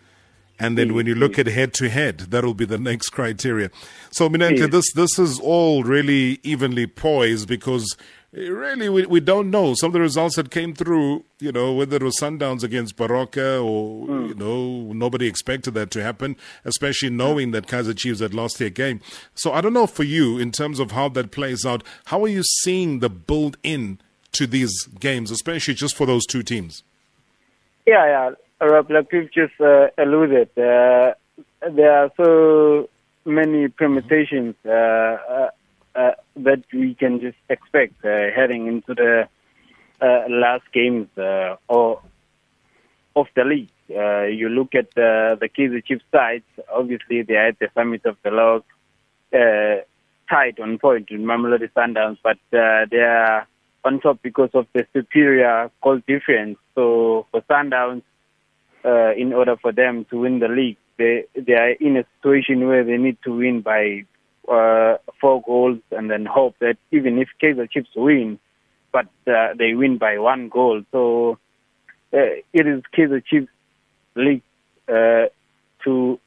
And 0.59 0.79
then 0.79 0.95
when 0.95 1.07
you 1.07 1.15
look 1.17 1.39
at 1.39 1.47
head 1.47 1.75
to 1.75 1.89
head, 1.91 2.19
that'll 2.31 2.55
be 2.55 2.65
the 2.65 2.79
next 2.79 3.11
criteria. 3.11 3.71
So, 4.11 4.29
Yes. 4.31 4.71
this 4.71 4.93
this 4.93 5.19
is 5.19 5.41
all 5.41 5.83
really 5.83 6.39
evenly 6.45 6.87
poised 6.87 7.49
because 7.49 7.97
eh, 8.37 8.47
really 8.49 8.89
we, 8.89 9.05
we 9.07 9.19
don't 9.21 9.51
know 9.51 9.75
some 9.75 9.89
of 9.89 9.93
the 9.95 10.01
results 10.01 10.37
that 10.37 10.51
came 10.53 10.73
through. 10.73 11.25
You 11.41 11.51
know 11.51 11.73
whether 11.75 11.97
it 11.97 12.03
was 12.05 12.19
Sundowns 12.21 12.63
against 12.63 12.97
Baroka 12.97 13.65
or 13.65 14.07
Hmm. 14.07 14.27
you 14.27 14.35
know 14.35 14.93
nobody 14.93 15.27
expected 15.27 15.75
that 15.75 15.91
to 15.91 16.03
happen, 16.05 16.37
especially 16.65 17.11
knowing 17.11 17.51
that 17.51 17.67
Kaizer 17.67 17.97
Chiefs 17.97 18.21
had 18.21 18.33
lost 18.33 18.59
their 18.59 18.71
game. 18.71 19.01
So 19.35 19.53
I 19.53 19.61
don't 19.61 19.73
know 19.75 19.89
for 19.89 20.05
you 20.05 20.39
in 20.39 20.53
terms 20.53 20.79
of 20.79 20.93
how 20.93 21.09
that 21.11 21.33
plays 21.33 21.67
out. 21.67 21.83
How 22.07 22.23
are 22.23 22.29
you 22.29 22.45
seeing 22.63 23.01
the 23.01 23.11
build 23.11 23.57
in 23.65 23.99
to 24.33 24.47
these 24.47 24.73
games, 25.01 25.31
especially 25.33 25.75
just 25.75 25.97
for 25.97 26.07
those 26.07 26.25
two 26.27 26.43
teams? 26.45 26.85
Yeah, 27.87 28.07
yeah. 28.07 28.31
Rob, 28.61 28.91
you've 29.13 29.33
just 29.33 29.61
uh, 29.61 29.89
alluded, 29.99 30.49
uh, 30.57 31.15
there 31.71 31.93
are 31.93 32.11
so 32.17 32.89
many 33.25 33.69
permutations 33.69 34.55
uh, 34.65 34.71
uh, 34.71 35.49
uh, 35.95 36.11
that 36.37 36.63
we 36.73 36.95
can 36.95 37.21
just 37.21 37.37
expect 37.49 38.05
uh, 38.05 38.31
heading 38.35 38.67
into 38.67 38.95
the 38.95 39.29
last 40.29 40.65
games 40.73 41.09
or 41.69 42.01
of 43.17 43.27
the 43.35 43.45
league. 43.45 43.71
You 43.89 44.49
look 44.49 44.75
at 44.75 44.95
the 44.95 45.49
Kaizer 45.57 45.85
Chiefs 45.85 46.05
side, 46.13 46.43
obviously 46.73 47.23
they 47.23 47.35
are 47.35 47.49
at 47.49 47.59
the 47.59 47.69
summit 47.75 48.05
of 48.07 48.17
the 48.23 48.31
log, 48.31 48.65
tight 49.33 50.59
on 50.61 50.79
point 50.79 51.11
with 51.11 51.21
Mamelodi 51.21 51.71
Sundowns, 51.73 52.19
but 52.23 52.39
they 52.51 52.99
are 52.99 53.47
on 53.85 54.01
top 54.01 54.21
because 54.23 54.51
of 54.55 54.67
the 54.75 54.87
superior 54.93 55.71
goal 55.83 56.01
difference. 56.07 56.59
So 56.75 57.27
for 57.31 57.41
Sundowns, 57.43 58.03
uh, 58.85 59.13
in 59.15 59.33
order 59.33 59.57
for 59.57 59.73
them 59.73 60.05
to 60.11 60.21
win 60.21 60.41
the 60.41 60.49
league, 60.49 60.77
they 60.99 61.25
they 61.35 61.55
are 61.55 61.71
in 61.71 61.97
a 61.97 62.05
situation 62.17 62.67
where 62.67 62.85
they 62.85 62.97
need 62.97 63.19
to 63.25 63.37
win 63.37 63.61
by 63.61 64.05
uh, 64.49 64.97
four 65.21 65.43
goals 65.43 65.79
and 65.91 66.11
then 66.11 66.27
hope 66.27 66.55
that 66.61 66.77
even 66.93 67.19
if 67.19 67.29
Kaizer 67.43 67.71
Chiefs 67.71 67.91
win, 67.97 68.39
but 68.93 69.07
uh, 69.27 69.55
they 69.59 69.75
win 69.75 69.99
by 69.99 70.19
one 70.19 70.49
goal. 70.49 70.83
So 70.93 71.39
uh, 72.13 72.37
it 72.53 72.67
is 72.67 72.83
Kaizer 72.97 73.25
Chiefs 73.25 73.49
league 74.15 74.43
uh, 74.89 75.27
to 75.85 76.19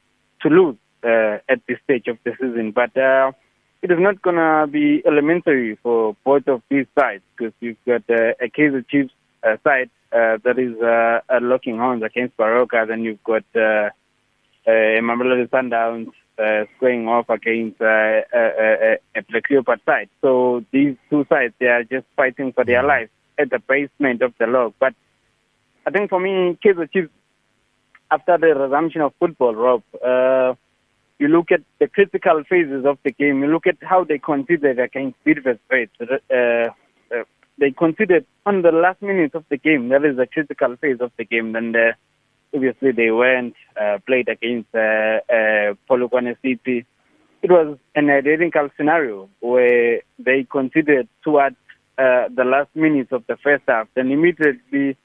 to 0.42 0.48
lose 0.48 0.76
uh, 1.04 1.38
at 1.48 1.60
this 1.68 1.78
stage 1.84 2.08
of 2.08 2.18
the 2.24 2.32
season, 2.40 2.72
but. 2.72 2.96
Uh, 2.96 3.32
it 3.80 3.92
is 3.92 3.98
not 4.00 4.20
going 4.22 4.36
to 4.36 4.66
be 4.70 5.02
elementary 5.06 5.76
for 5.84 6.16
both 6.24 6.48
of 6.48 6.62
these 6.68 6.86
sides 6.98 7.22
because 7.36 7.52
you've 7.60 7.76
got 7.86 8.02
uh, 8.10 8.32
a 8.40 8.48
Kaizer 8.48 8.84
Chiefs 8.88 9.12
uh, 9.44 9.56
side 9.62 9.88
uh, 10.12 10.38
that 10.44 10.58
is 10.58 10.76
uh, 10.80 11.20
locking 11.40 11.78
horns 11.78 12.02
against 12.02 12.36
Baroka. 12.36 12.86
Then 12.86 13.02
you've 13.02 13.22
got 13.24 13.44
uh, 13.54 13.90
uh, 14.66 15.00
Mamelodi 15.00 15.48
Sundowns 15.48 16.12
uh, 16.38 16.64
squaring 16.76 17.08
off 17.08 17.28
against 17.28 17.80
uh, 17.80 18.22
a 18.32 19.22
Black 19.28 19.50
Leopard 19.50 19.80
side. 19.84 20.08
So 20.20 20.64
these 20.72 20.96
two 21.10 21.26
sides, 21.28 21.54
they 21.58 21.66
are 21.66 21.84
just 21.84 22.06
fighting 22.16 22.52
for 22.52 22.64
their 22.64 22.82
lives 22.82 23.10
at 23.38 23.50
the 23.50 23.58
basement 23.58 24.22
of 24.22 24.34
the 24.38 24.46
log. 24.46 24.74
But 24.78 24.94
I 25.86 25.90
think 25.90 26.10
for 26.10 26.20
me, 26.20 26.58
Kaizer 26.64 26.90
Chiefs, 26.92 27.10
after 28.10 28.38
the 28.38 28.54
resumption 28.54 29.00
of 29.02 29.12
football, 29.18 29.54
Rob, 29.54 29.82
uh, 30.04 30.54
you 31.18 31.28
look 31.28 31.50
at 31.50 31.62
the 31.78 31.88
critical 31.88 32.42
phases 32.48 32.84
of 32.84 32.98
the 33.02 33.10
game, 33.10 33.42
you 33.42 33.48
look 33.48 33.66
at 33.66 33.76
how 33.82 34.04
they 34.04 34.18
conceded 34.18 34.78
against 34.78 35.16
Bidvest. 35.24 35.58
Uh, 35.70 36.34
uh, 36.34 36.72
they 37.58 37.70
conceded 37.70 38.26
on 38.46 38.62
the 38.62 38.72
last 38.72 39.02
minutes 39.02 39.34
of 39.34 39.44
the 39.50 39.56
game. 39.56 39.88
That 39.88 40.04
is 40.04 40.18
a 40.18 40.26
critical 40.26 40.76
phase 40.76 41.00
of 41.00 41.12
the 41.16 41.24
game. 41.24 41.52
Then 41.52 41.74
uh, 41.74 41.92
obviously 42.54 42.92
they 42.92 43.10
went, 43.10 43.54
uh, 43.80 43.98
played 44.06 44.28
against 44.28 44.68
uh, 44.74 45.20
uh, 45.28 45.74
Polokwane 45.88 46.36
City. 46.42 46.86
It 47.42 47.50
was 47.50 47.78
an 47.94 48.10
identical 48.10 48.68
scenario 48.76 49.28
where 49.40 50.00
they 50.18 50.46
conceded 50.50 51.08
towards 51.22 51.56
uh, 51.98 52.28
the 52.34 52.44
last 52.44 52.74
minutes 52.74 53.12
of 53.12 53.24
the 53.26 53.36
first 53.36 53.64
half. 53.68 53.88
Then 53.94 54.10
immediately 54.10 54.96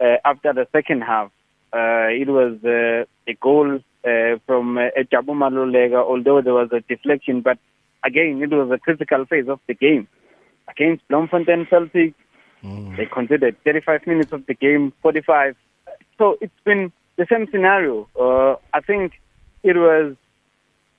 uh, 0.00 0.16
after 0.24 0.52
the 0.52 0.66
second 0.72 1.02
half, 1.02 1.30
uh, 1.72 2.08
it 2.08 2.28
was 2.28 2.56
uh, 2.64 3.04
a 3.30 3.34
goal 3.40 3.80
uh, 4.04 4.38
from 4.46 4.78
uh, 4.78 4.90
Jabu 5.12 5.34
Maluleke, 5.34 5.94
although 5.94 6.40
there 6.40 6.54
was 6.54 6.70
a 6.72 6.80
deflection. 6.80 7.40
But 7.40 7.58
again, 8.04 8.40
it 8.42 8.50
was 8.50 8.70
a 8.70 8.78
critical 8.78 9.24
phase 9.26 9.48
of 9.48 9.60
the 9.66 9.74
game. 9.74 10.06
Against 10.68 11.06
Bloemfontein 11.08 11.66
Celtic, 11.68 12.14
they 12.96 13.06
considered 13.06 13.56
35 13.64 14.06
minutes 14.06 14.32
of 14.32 14.46
the 14.46 14.54
game, 14.54 14.92
45. 15.02 15.56
So 16.16 16.38
it's 16.40 16.52
been 16.64 16.92
the 17.16 17.26
same 17.30 17.46
scenario. 17.50 18.08
Uh, 18.18 18.56
I 18.72 18.80
think 18.80 19.20
it 19.62 19.76
was 19.76 20.16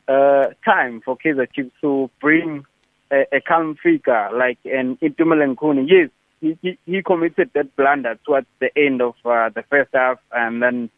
uh, 0.08 0.54
time 0.64 1.02
for 1.02 1.18
Kaizer 1.18 1.52
Chiefs 1.52 1.72
to 1.82 2.10
bring 2.22 2.66
a, 3.12 3.26
a 3.32 3.42
calm 3.42 3.76
figure 3.82 4.30
like 4.34 4.60
an 4.66 4.98
Itumeleng 4.98 5.56
Khune. 5.56 5.88
Yes, 5.90 6.10
he, 6.42 6.58
he, 6.62 6.78
he 6.86 7.02
committed 7.02 7.50
that 7.56 7.76
blunder 7.76 8.20
towards 8.26 8.48
the 8.60 8.70
end 8.78 9.02
of 9.02 9.16
uh, 9.26 9.50
the 9.50 9.64
first 9.70 9.90
half, 9.94 10.20
and 10.32 10.62
then 10.62 10.90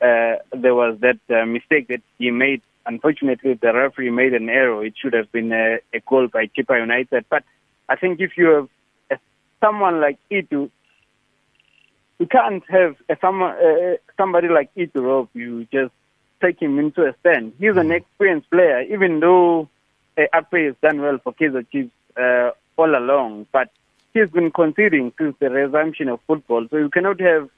uh, 0.00 0.36
there 0.52 0.74
was 0.74 0.98
that 1.00 1.20
uh, 1.30 1.46
mistake 1.46 1.88
that 1.88 2.02
he 2.18 2.30
made. 2.30 2.62
Unfortunately, 2.86 3.54
the 3.54 3.72
referee 3.72 4.10
made 4.10 4.32
an 4.32 4.48
error. 4.48 4.84
It 4.84 4.94
should 5.00 5.12
have 5.12 5.30
been 5.30 5.52
a, 5.52 5.78
a 5.94 6.00
goal 6.08 6.28
by 6.28 6.46
Chippa 6.46 6.80
United. 6.80 7.26
But 7.28 7.44
I 7.90 7.96
think 7.96 8.20
if 8.20 8.38
you 8.38 8.46
have 8.46 8.68
a, 9.10 9.18
someone 9.60 10.00
like 10.00 10.18
Itu, 10.30 10.70
you 12.20 12.26
can't 12.26 12.62
have 12.70 12.96
a, 13.08 13.16
someone, 13.20 13.56
uh, 13.56 13.96
somebody 14.16 14.48
like 14.48 14.70
Itu 14.76 15.00
Rob. 15.02 15.28
You 15.34 15.66
just 15.72 15.92
take 16.40 16.62
him 16.62 16.78
into 16.78 17.02
a 17.02 17.14
stand. 17.20 17.52
He's 17.58 17.76
an 17.76 17.90
experienced 17.90 18.48
player, 18.50 18.82
even 18.82 19.18
though 19.18 19.68
uh, 20.16 20.22
Akpe 20.32 20.66
has 20.66 20.76
done 20.80 21.02
well 21.02 21.18
for 21.18 21.32
Kaizer 21.34 21.66
Chiefs 21.70 21.90
uh, 22.16 22.50
all 22.76 22.96
along. 22.96 23.46
But 23.52 23.70
he's 24.14 24.30
been 24.30 24.52
conceding 24.52 25.12
since 25.18 25.34
the 25.40 25.50
resumption 25.50 26.08
of 26.08 26.20
football. 26.28 26.66
So 26.70 26.76
you 26.76 26.90
cannot 26.90 27.20
have 27.20 27.50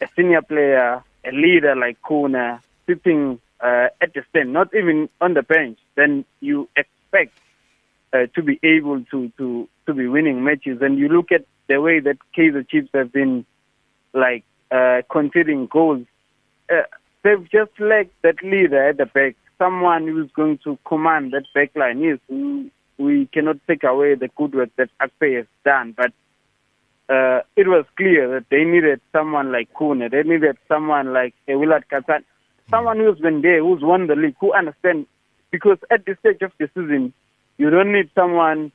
a 0.00 0.06
senior 0.14 0.42
player, 0.42 1.02
a 1.24 1.32
leader 1.32 1.74
like 1.74 2.00
Khune, 2.02 2.60
sitting 2.86 3.40
uh, 3.60 3.88
at 4.00 4.14
the 4.14 4.24
stand, 4.30 4.52
not 4.52 4.74
even 4.74 5.08
on 5.20 5.34
the 5.34 5.42
bench. 5.42 5.78
Then 5.96 6.24
you 6.40 6.68
expect 6.76 7.36
uh, 8.12 8.26
to 8.34 8.42
be 8.42 8.58
able 8.62 9.04
to, 9.06 9.32
to, 9.38 9.68
to 9.86 9.94
be 9.94 10.06
winning 10.06 10.44
matches. 10.44 10.78
And 10.80 10.98
you 10.98 11.08
look 11.08 11.32
at 11.32 11.44
the 11.68 11.80
way 11.80 12.00
that 12.00 12.18
Kaizer 12.36 12.68
Chiefs 12.68 12.90
have 12.94 13.12
been 13.12 13.44
like 14.12 14.44
uh, 14.70 15.02
conceding 15.10 15.66
goals. 15.66 16.06
Uh, 16.70 16.82
they've 17.22 17.50
just 17.50 17.72
lacked 17.78 18.14
that 18.22 18.42
leader 18.42 18.88
at 18.88 18.98
the 18.98 19.06
back, 19.06 19.36
someone 19.58 20.06
who's 20.06 20.30
going 20.32 20.58
to 20.64 20.78
command 20.86 21.32
that 21.32 21.44
back 21.54 21.70
line. 21.76 22.00
Yes, 22.00 22.18
we, 22.28 22.70
we 22.98 23.26
cannot 23.26 23.56
take 23.66 23.84
away 23.84 24.14
the 24.14 24.28
good 24.36 24.54
work 24.54 24.70
that 24.76 24.90
Akpe 25.00 25.36
has 25.36 25.46
done, 25.64 25.94
but 25.96 26.12
uh, 27.08 27.42
it 27.56 27.68
was 27.68 27.84
clear 27.96 28.28
that 28.32 28.46
they 28.50 28.64
needed 28.64 29.00
someone 29.12 29.52
like 29.52 29.72
Khune. 29.74 30.10
They 30.10 30.22
needed 30.22 30.56
someone 30.68 31.12
like 31.12 31.34
Willard 31.46 31.84
Katsande, 31.90 32.24
someone 32.70 32.98
who's 32.98 33.18
been 33.18 33.42
there, 33.42 33.60
who's 33.60 33.82
won 33.82 34.06
the 34.06 34.16
league, 34.16 34.36
who 34.40 34.52
understands. 34.52 35.06
Because 35.50 35.78
at 35.90 36.06
this 36.06 36.18
stage 36.20 36.40
of 36.40 36.52
the 36.58 36.70
season, 36.74 37.12
you 37.58 37.68
don't 37.68 37.92
need 37.92 38.08
someone 38.14 38.72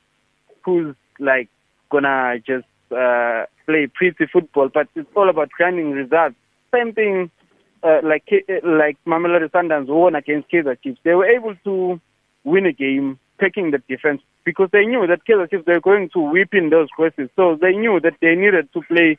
who's 0.67 0.95
like 1.19 1.49
gonna 1.89 2.35
just 2.45 2.67
uh, 2.91 3.45
play 3.65 3.87
pretty 3.87 4.25
football, 4.31 4.69
but 4.71 4.87
it's 4.95 5.09
all 5.15 5.29
about 5.29 5.49
grinding 5.49 5.91
results. 5.91 6.35
Same 6.75 6.93
thing 6.93 7.31
uh, 7.81 8.01
like 8.03 8.29
like 8.63 8.97
Mamelodi 9.07 9.49
Sundowns 9.49 9.87
won 9.87 10.13
against 10.13 10.51
Kaizer 10.51 10.77
Chiefs. 10.83 10.99
They 11.03 11.15
were 11.15 11.25
able 11.25 11.55
to 11.63 11.99
win 12.43 12.65
a 12.65 12.73
game 12.73 13.17
taking 13.39 13.71
the 13.71 13.81
defense 13.87 14.21
because 14.43 14.69
they 14.73 14.85
knew 14.85 15.07
that 15.07 15.25
Kaizer 15.25 15.49
Chiefs 15.49 15.63
they 15.65 15.73
were 15.73 15.79
going 15.79 16.09
to 16.09 16.19
whip 16.19 16.53
in 16.53 16.69
those 16.69 16.89
crosses. 16.89 17.29
So 17.37 17.57
they 17.59 17.71
knew 17.71 17.99
that 18.01 18.15
they 18.21 18.35
needed 18.35 18.67
to 18.73 18.81
play 18.81 19.17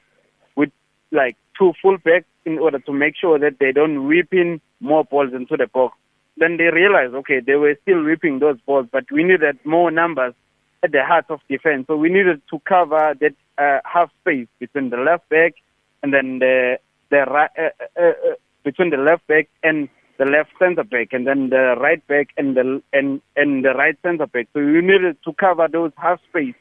with 0.54 0.70
like 1.10 1.36
two 1.58 1.72
fullbacks 1.82 2.24
in 2.44 2.58
order 2.58 2.78
to 2.80 2.92
make 2.92 3.14
sure 3.16 3.38
that 3.38 3.58
they 3.58 3.72
don't 3.72 4.06
whip 4.06 4.28
in 4.32 4.60
more 4.80 5.04
balls 5.04 5.32
into 5.32 5.56
the 5.56 5.66
box. 5.66 5.96
Then 6.36 6.56
they 6.56 6.64
realized, 6.64 7.14
okay, 7.14 7.40
they 7.40 7.56
were 7.56 7.74
still 7.82 8.04
whipping 8.04 8.38
those 8.38 8.58
balls, 8.66 8.86
but 8.92 9.10
we 9.10 9.24
needed 9.24 9.58
more 9.64 9.90
numbers 9.90 10.34
at 10.82 10.92
the 10.92 11.04
heart 11.04 11.26
of 11.28 11.40
defense. 11.48 11.86
So 11.86 11.96
we 11.96 12.08
needed 12.08 12.42
to 12.50 12.58
cover 12.60 13.14
that 13.20 13.34
uh, 13.58 13.80
half 13.84 14.10
space 14.20 14.46
between 14.58 14.90
the 14.90 14.96
left 14.96 15.28
back 15.28 15.54
and 16.02 16.12
then 16.12 16.38
the 16.38 16.78
the 17.10 17.24
right 17.26 17.50
uh, 17.58 18.00
uh, 18.00 18.08
uh, 18.08 18.34
between 18.64 18.90
the 18.90 18.96
left 18.96 19.26
back 19.26 19.48
and 19.62 19.88
the 20.18 20.24
left 20.24 20.50
centre 20.58 20.84
back, 20.84 21.12
and 21.12 21.26
then 21.26 21.50
the 21.50 21.76
right 21.80 22.04
back 22.06 22.28
and 22.36 22.56
the 22.56 22.82
and 22.92 23.20
and 23.36 23.64
the 23.64 23.70
right 23.70 23.96
centre 24.02 24.26
back. 24.26 24.48
So 24.52 24.60
you 24.60 24.82
needed 24.82 25.16
to 25.24 25.32
cover 25.32 25.68
those 25.70 25.92
half 25.96 26.20
space, 26.28 26.54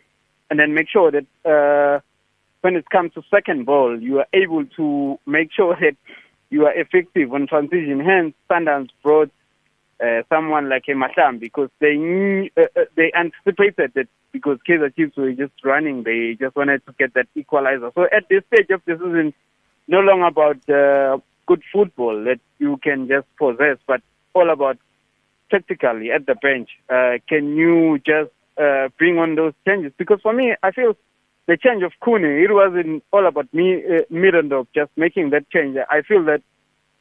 and 0.50 0.60
then 0.60 0.74
make 0.74 0.90
sure 0.90 1.12
that 1.12 1.26
uh, 1.46 2.00
when 2.62 2.76
it 2.76 2.90
comes 2.90 3.14
to 3.14 3.24
second 3.30 3.66
ball, 3.66 4.00
you 4.00 4.20
are 4.20 4.28
able 4.34 4.66
to 4.78 5.20
make 5.26 5.52
sure 5.52 5.76
that 5.82 5.96
you 6.50 6.66
are 6.66 6.74
effective 6.74 7.34
on 7.34 7.48
transition. 7.48 8.00
Hence, 8.00 8.34
Sundowns 8.50 8.90
brought 9.04 9.32
uh, 10.04 10.22
someone 10.30 10.70
like 10.70 10.84
a 10.88 10.92
Mahlam 10.92 11.40
because 11.40 11.70
they 11.80 12.52
uh, 12.58 12.62
uh, 12.76 12.86
they 12.96 13.12
anticipated 13.18 13.92
that 13.96 14.08
because 14.32 14.60
Kaizer 14.68 14.96
Chiefs 14.96 15.18
were 15.18 15.32
just 15.34 15.54
running, 15.64 16.04
they 16.04 16.38
just 16.40 16.56
wanted 16.56 16.86
to 16.86 16.94
get 17.00 17.14
that 17.16 17.28
equalizer. 17.36 17.92
So 17.96 18.04
at 18.04 18.30
this 18.30 18.44
stage 18.54 18.70
of 18.70 18.82
the 18.86 18.94
season, 18.94 19.34
no 19.88 20.00
longer 20.00 20.28
about 20.28 20.70
uh, 20.70 21.18
good 21.48 21.64
football 21.74 22.24
that 22.26 22.40
you 22.60 22.78
can 22.84 23.08
just 23.08 23.26
possess, 23.38 23.78
but 23.88 24.02
all 24.34 24.50
about 24.52 24.78
tactically 25.50 26.12
at 26.12 26.26
the 26.26 26.36
bench. 26.36 26.70
Uh, 26.90 27.18
can 27.28 27.56
you 27.56 28.00
just 28.00 28.32
uh, 28.58 28.90
bring 28.98 29.18
on 29.18 29.36
those 29.36 29.54
changes? 29.66 29.94
Because 29.98 30.20
for 30.22 30.34
me, 30.34 30.54
I 30.62 30.72
feel 30.72 30.96
the 31.48 31.58
change 31.58 31.82
of 31.84 31.94
Khune, 32.02 32.44
it 32.44 32.54
wasn't 32.54 33.04
all 33.12 33.26
about 33.26 33.52
me, 33.54 33.76
uh, 33.76 34.02
Middendorp 34.12 34.68
just 34.76 34.92
making 34.98 35.30
that 35.32 35.50
change. 35.50 35.78
I 35.90 36.02
feel 36.02 36.24
that 36.26 36.42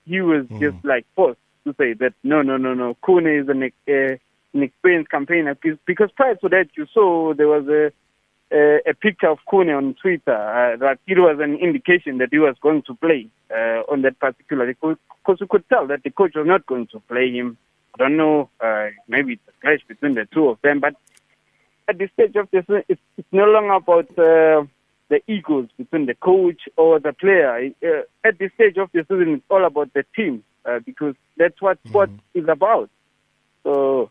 he 0.07 0.21
was 0.21 0.47
mm. 0.47 0.61
just 0.61 0.85
like 0.85 1.05
forced 1.17 1.41
to 1.67 1.75
say 1.79 1.93
that 1.95 2.15
no, 2.23 2.43
no, 2.43 2.57
no, 2.57 2.75
no, 2.75 2.97
Khune 3.03 3.43
is 3.43 3.49
an, 3.49 3.63
uh, 3.63 4.17
an 4.55 4.63
experienced 4.63 5.11
campaigner 5.11 5.57
because 5.87 6.11
prior 6.17 6.37
to 6.37 6.49
that 6.49 6.69
you 6.77 6.87
saw 6.95 7.35
there 7.35 7.49
was 7.49 7.67
a 7.69 7.93
a, 8.53 8.79
a 8.91 8.95
picture 8.95 9.29
of 9.29 9.39
Khune 9.51 9.77
on 9.77 9.95
Twitter 10.01 10.33
uh, 10.33 10.77
that 10.77 10.99
it 11.07 11.19
was 11.19 11.39
an 11.41 11.57
indication 11.57 12.19
that 12.19 12.29
he 12.31 12.39
was 12.39 12.55
going 12.61 12.83
to 12.83 12.95
play 12.95 13.29
uh, 13.51 13.83
on 13.91 14.03
that 14.03 14.19
particular 14.21 14.67
because 14.67 15.41
you 15.41 15.47
could 15.49 15.69
tell 15.69 15.87
that 15.89 16.05
the 16.05 16.11
coach 16.11 16.33
was 16.37 16.47
not 16.47 16.65
going 16.67 16.87
to 16.89 17.01
play 17.01 17.33
him. 17.33 17.57
I 17.95 17.99
don't 17.99 18.17
know, 18.17 18.49
uh, 18.61 18.89
maybe 19.09 19.35
it's 19.35 19.43
a 19.49 19.61
clash 19.61 19.81
between 19.89 20.15
the 20.15 20.27
two 20.33 20.49
of 20.49 20.59
them, 20.63 20.81
but 20.81 20.95
at 21.89 21.99
this 21.99 22.11
stage 22.13 22.37
of 22.37 22.49
this, 22.53 22.65
it's, 22.89 23.01
it's 23.17 23.29
no 23.33 23.47
longer 23.47 23.75
about 23.75 24.11
uh, 24.11 24.65
the 25.09 25.21
egos 25.27 25.69
between 25.77 26.07
the 26.07 26.15
coach 26.15 26.69
or 26.77 27.01
the 27.01 27.13
player. 27.13 27.71
Uh, 27.83 28.03
at 28.25 28.39
this 28.39 28.53
stage 28.55 28.77
of 28.77 28.91
the 28.93 29.05
season, 29.09 29.35
it's 29.35 29.45
all 29.51 29.65
about 29.65 29.93
the 29.95 30.05
team 30.15 30.45
uh, 30.67 30.81
because 30.81 31.15
that's 31.37 31.61
what 31.63 31.79
mm-hmm. 31.85 32.17
is 32.35 32.49
about. 32.49 32.91
So 33.63 34.11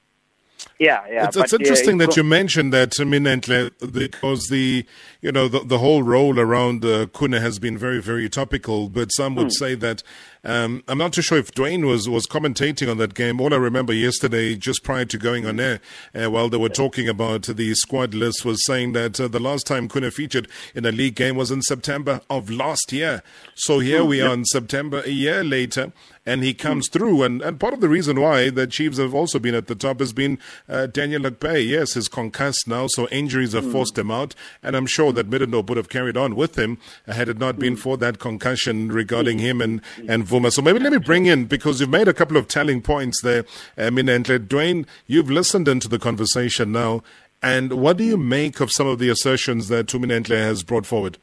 yeah, 0.80 1.04
yeah. 1.10 1.28
It's, 1.28 1.38
it's 1.38 1.54
interesting 1.54 2.00
that 2.00 2.18
you 2.18 2.24
mentioned 2.24 2.74
that 2.74 3.00
eminently 3.00 3.72
because 3.92 4.48
the 4.48 4.86
you 5.22 5.32
know 5.32 5.48
the, 5.48 5.60
the 5.60 5.78
whole 5.78 6.04
role 6.04 6.40
around 6.40 6.84
uh, 6.84 7.06
Khune 7.08 7.40
has 7.40 7.60
been 7.60 7.78
very 7.78 8.02
very 8.02 8.30
topical. 8.30 8.90
But 8.90 9.10
some 9.10 9.36
would 9.36 9.48
mm. 9.48 9.54
say 9.54 9.76
that 9.76 10.04
um, 10.46 10.84
I'm 10.88 11.00
not 11.00 11.14
too 11.14 11.24
sure 11.24 11.38
if 11.40 11.52
Duane 11.52 11.86
was 11.86 12.08
was 12.08 12.28
commentating 12.28 12.90
on 12.90 12.98
that 12.98 13.16
game. 13.16 13.42
All 13.42 13.54
I 13.54 13.58
remember 13.58 13.94
yesterday, 13.94 14.56
just 14.56 14.84
prior 14.84 15.06
to 15.06 15.18
going 15.18 15.46
on 15.46 15.60
air, 15.60 15.80
uh, 16.14 16.30
while 16.30 16.50
they 16.50 16.58
were 16.58 16.70
talking 16.70 17.10
about 17.10 17.44
the 17.44 17.74
squad 17.74 18.14
list, 18.14 18.46
was 18.46 18.64
saying 18.66 18.94
that 18.94 19.20
uh, 19.20 19.28
the 19.28 19.40
last 19.40 19.66
time 19.66 19.90
Khune 19.90 20.12
featured 20.14 20.48
in 20.76 20.86
a 20.86 20.92
league 20.92 21.16
game 21.16 21.36
was 21.36 21.50
in 21.50 21.64
September 21.64 22.22
of 22.30 22.50
last 22.50 22.94
year. 22.94 23.24
So 23.56 23.80
here 23.80 24.04
we 24.04 24.22
are 24.22 24.34
in 24.34 24.46
September 24.46 25.02
a 25.06 25.10
year 25.10 25.44
later, 25.44 25.92
and 26.26 26.44
he 26.44 26.54
comes 26.54 26.90
through. 26.90 27.24
And, 27.24 27.42
and 27.42 27.60
part 27.60 27.74
of 27.74 27.82
the 27.82 27.90
reason 27.90 28.20
why 28.22 28.50
the 28.50 28.68
Chiefs 28.68 28.98
have 28.98 29.16
also 29.16 29.40
been 29.40 29.56
at 29.56 29.68
the 29.68 29.76
top 29.76 30.00
has 30.00 30.14
been 30.14 30.38
uh, 30.70 30.88
Daniel 30.88 31.24
Akpeyi. 31.24 31.70
Yes, 31.70 31.94
he's 31.94 32.08
concussed 32.08 32.68
now, 32.68 32.88
so 32.88 33.08
injuries 33.08 33.54
have 33.54 33.66
mm. 33.66 33.72
forced 33.72 33.98
him 33.98 34.12
out. 34.12 34.36
And 34.62 34.76
I'm 34.76 34.86
sure 34.86 35.12
that 35.14 35.30
Middendorp 35.30 35.70
would 35.70 35.78
have 35.78 35.90
carried 35.90 36.18
on 36.18 36.36
with 36.36 36.58
him 36.58 36.78
had 37.08 37.30
it 37.30 37.38
not 37.38 37.58
been 37.58 37.76
mm. 37.76 37.80
for 37.80 37.98
that 37.98 38.20
concussion 38.20 38.92
regarding 38.92 39.40
him 39.40 39.62
and, 39.62 39.82
and 40.08 40.28
So 40.50 40.62
maybe 40.62 40.80
let 40.80 40.92
me 40.92 41.00
bring 41.00 41.26
in, 41.26 41.46
because 41.46 41.80
you've 41.80 41.90
made 41.90 42.08
a 42.08 42.14
couple 42.14 42.38
of 42.38 42.48
telling 42.48 42.82
points 42.82 43.22
there, 43.22 43.46
eminently. 43.78 44.40
Duane, 44.40 44.86
you've 45.08 45.30
listened 45.30 45.68
into 45.68 45.88
the 45.88 46.00
conversation 46.00 46.72
now. 46.72 47.04
And 47.42 47.74
what 47.74 47.98
do 47.98 48.04
you 48.04 48.18
make 48.18 48.60
of 48.60 48.72
some 48.72 48.88
of 48.88 48.98
the 48.98 49.10
assertions 49.10 49.68
that 49.68 49.88
Tuminentle 49.88 50.36
has 50.36 50.64
brought 50.64 50.86
forward? 50.86 51.18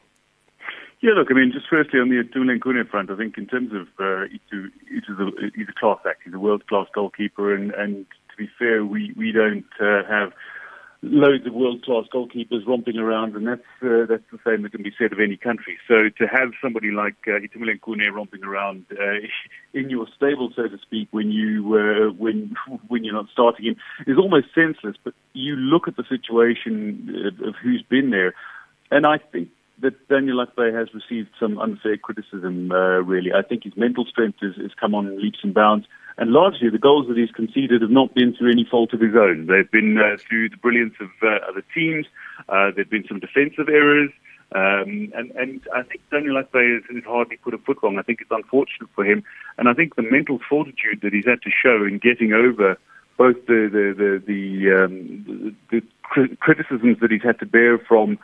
Yeah, 1.01 1.15
look, 1.15 1.29
I 1.31 1.35
mean, 1.35 1.51
just 1.53 1.67
firstly 1.69 1.99
on 1.99 2.11
the 2.11 2.23
Itumeleng 2.23 2.89
front, 2.89 3.11
I 3.11 3.17
think 3.17 3.37
in 3.37 3.47
terms 3.47 3.73
of 3.73 3.89
uh, 3.99 4.27
Itu, 4.27 4.71
he's 4.89 5.69
a 5.69 5.73
class 5.81 5.99
act. 6.07 6.23
He's 6.25 6.35
a 6.35 6.39
world-class 6.39 6.87
goalkeeper, 6.95 7.53
and, 7.53 7.73
and 7.73 8.07
to 8.31 8.37
be 8.37 8.49
fair, 8.57 8.85
we, 8.85 9.13
we 9.17 9.33
don't 9.33 9.67
uh, 9.81 10.05
have 10.09 10.33
loads 11.03 11.45
of 11.47 11.53
world-class 11.53 12.05
goalkeepers 12.15 12.67
romping 12.67 12.97
around, 12.97 13.35
and 13.35 13.47
that's 13.47 13.61
uh, 13.83 14.07
that's 14.09 14.23
the 14.31 14.39
same 14.47 14.63
that 14.63 14.73
can 14.73 14.83
be 14.83 14.93
said 14.97 15.13
of 15.13 15.19
any 15.19 15.37
country. 15.37 15.77
So 15.89 16.09
to 16.17 16.27
have 16.27 16.53
somebody 16.63 16.91
like 16.93 17.17
uh, 17.27 17.43
Itumeleng 17.43 17.81
Khune 17.81 18.11
romping 18.13 18.45
around 18.45 18.87
uh, 18.93 19.27
in 19.75 19.91
your 19.91 20.07
stable, 20.17 20.53
so 20.55 20.69
to 20.69 20.79
speak, 20.79 21.09
when 21.11 21.31
you 21.31 21.77
uh, 21.77 22.13
when 22.13 22.55
when 22.89 23.05
you're 23.05 23.15
not 23.15 23.27
starting 23.33 23.67
him, 23.67 23.77
is 24.07 24.17
almost 24.17 24.47
senseless. 24.55 24.97
But 25.03 25.15
you 25.33 25.57
look 25.57 25.89
at 25.89 25.97
the 25.97 26.05
situation 26.09 27.35
of 27.45 27.55
who's 27.63 27.83
been 27.83 28.11
there, 28.11 28.35
and 28.91 29.05
I 29.05 29.19
think 29.19 29.49
that 29.81 30.09
Daniel 30.09 30.45
Akpeyi 30.45 30.73
has 30.79 30.89
received 30.95 31.31
some 31.41 31.59
unfair 31.59 31.97
criticism, 31.97 32.71
uh, 32.71 33.01
really. 33.01 33.33
I 33.33 33.43
think 33.43 33.65
his 33.65 33.77
mental 33.77 34.05
strength 34.05 34.39
has, 34.41 34.55
has 34.57 34.71
come 34.79 34.95
on 34.95 35.21
leaps 35.21 35.41
and 35.43 35.53
bounds. 35.53 35.87
And 36.23 36.31
largely, 36.31 36.71
the 36.71 36.79
goals 36.79 37.09
that 37.09 37.17
he's 37.17 37.33
conceded 37.33 37.83
have 37.83 37.91
not 37.91 38.15
been 38.15 38.33
through 38.33 38.53
any 38.53 38.65
fault 38.65 38.93
of 38.93 39.01
his 39.01 39.17
own. 39.17 39.47
They've 39.47 39.69
been 39.69 39.99
uh, 39.99 40.19
through 40.19 40.51
the 40.51 40.57
brilliance 40.57 40.95
of 41.01 41.09
uh, 41.21 41.39
other 41.49 41.65
teams. 41.75 42.07
Uh, 42.49 42.71
there 42.71 42.85
have 42.85 42.91
been 42.91 43.05
some 43.09 43.19
defensive 43.19 43.69
errors. 43.69 44.13
Um, 44.55 45.13
and, 45.17 45.33
and 45.33 45.61
I 45.75 45.83
think 45.83 46.01
Daniel 46.13 46.41
Akpeyi 46.41 46.75
has, 46.75 46.95
has 46.95 47.03
hardly 47.03 47.39
put 47.39 47.55
a 47.55 47.59
foot 47.59 47.79
wrong. 47.83 47.99
I 47.99 48.03
think 48.03 48.21
it's 48.21 48.31
unfortunate 48.31 48.89
for 48.95 49.05
him. 49.05 49.25
And 49.59 49.69
I 49.69 49.75
think 49.75 49.97
the 49.97 50.03
mental 50.03 50.39
fortitude 50.49 51.01
that 51.03 51.13
he's 51.13 51.27
had 51.27 51.43
to 51.43 51.51
show 51.51 51.85
in 51.85 51.99
getting 51.99 52.33
over 52.33 52.79
both 53.19 53.45
the, 53.47 53.69
the, 53.73 53.93
the, 53.99 54.23
the, 54.25 54.85
um, 54.85 55.57
the, 55.73 55.83
the 56.13 56.37
criticisms 56.37 56.99
that 57.01 57.11
he's 57.11 57.25
had 57.25 57.41
to 57.41 57.47
bear 57.47 57.79
from 57.79 58.17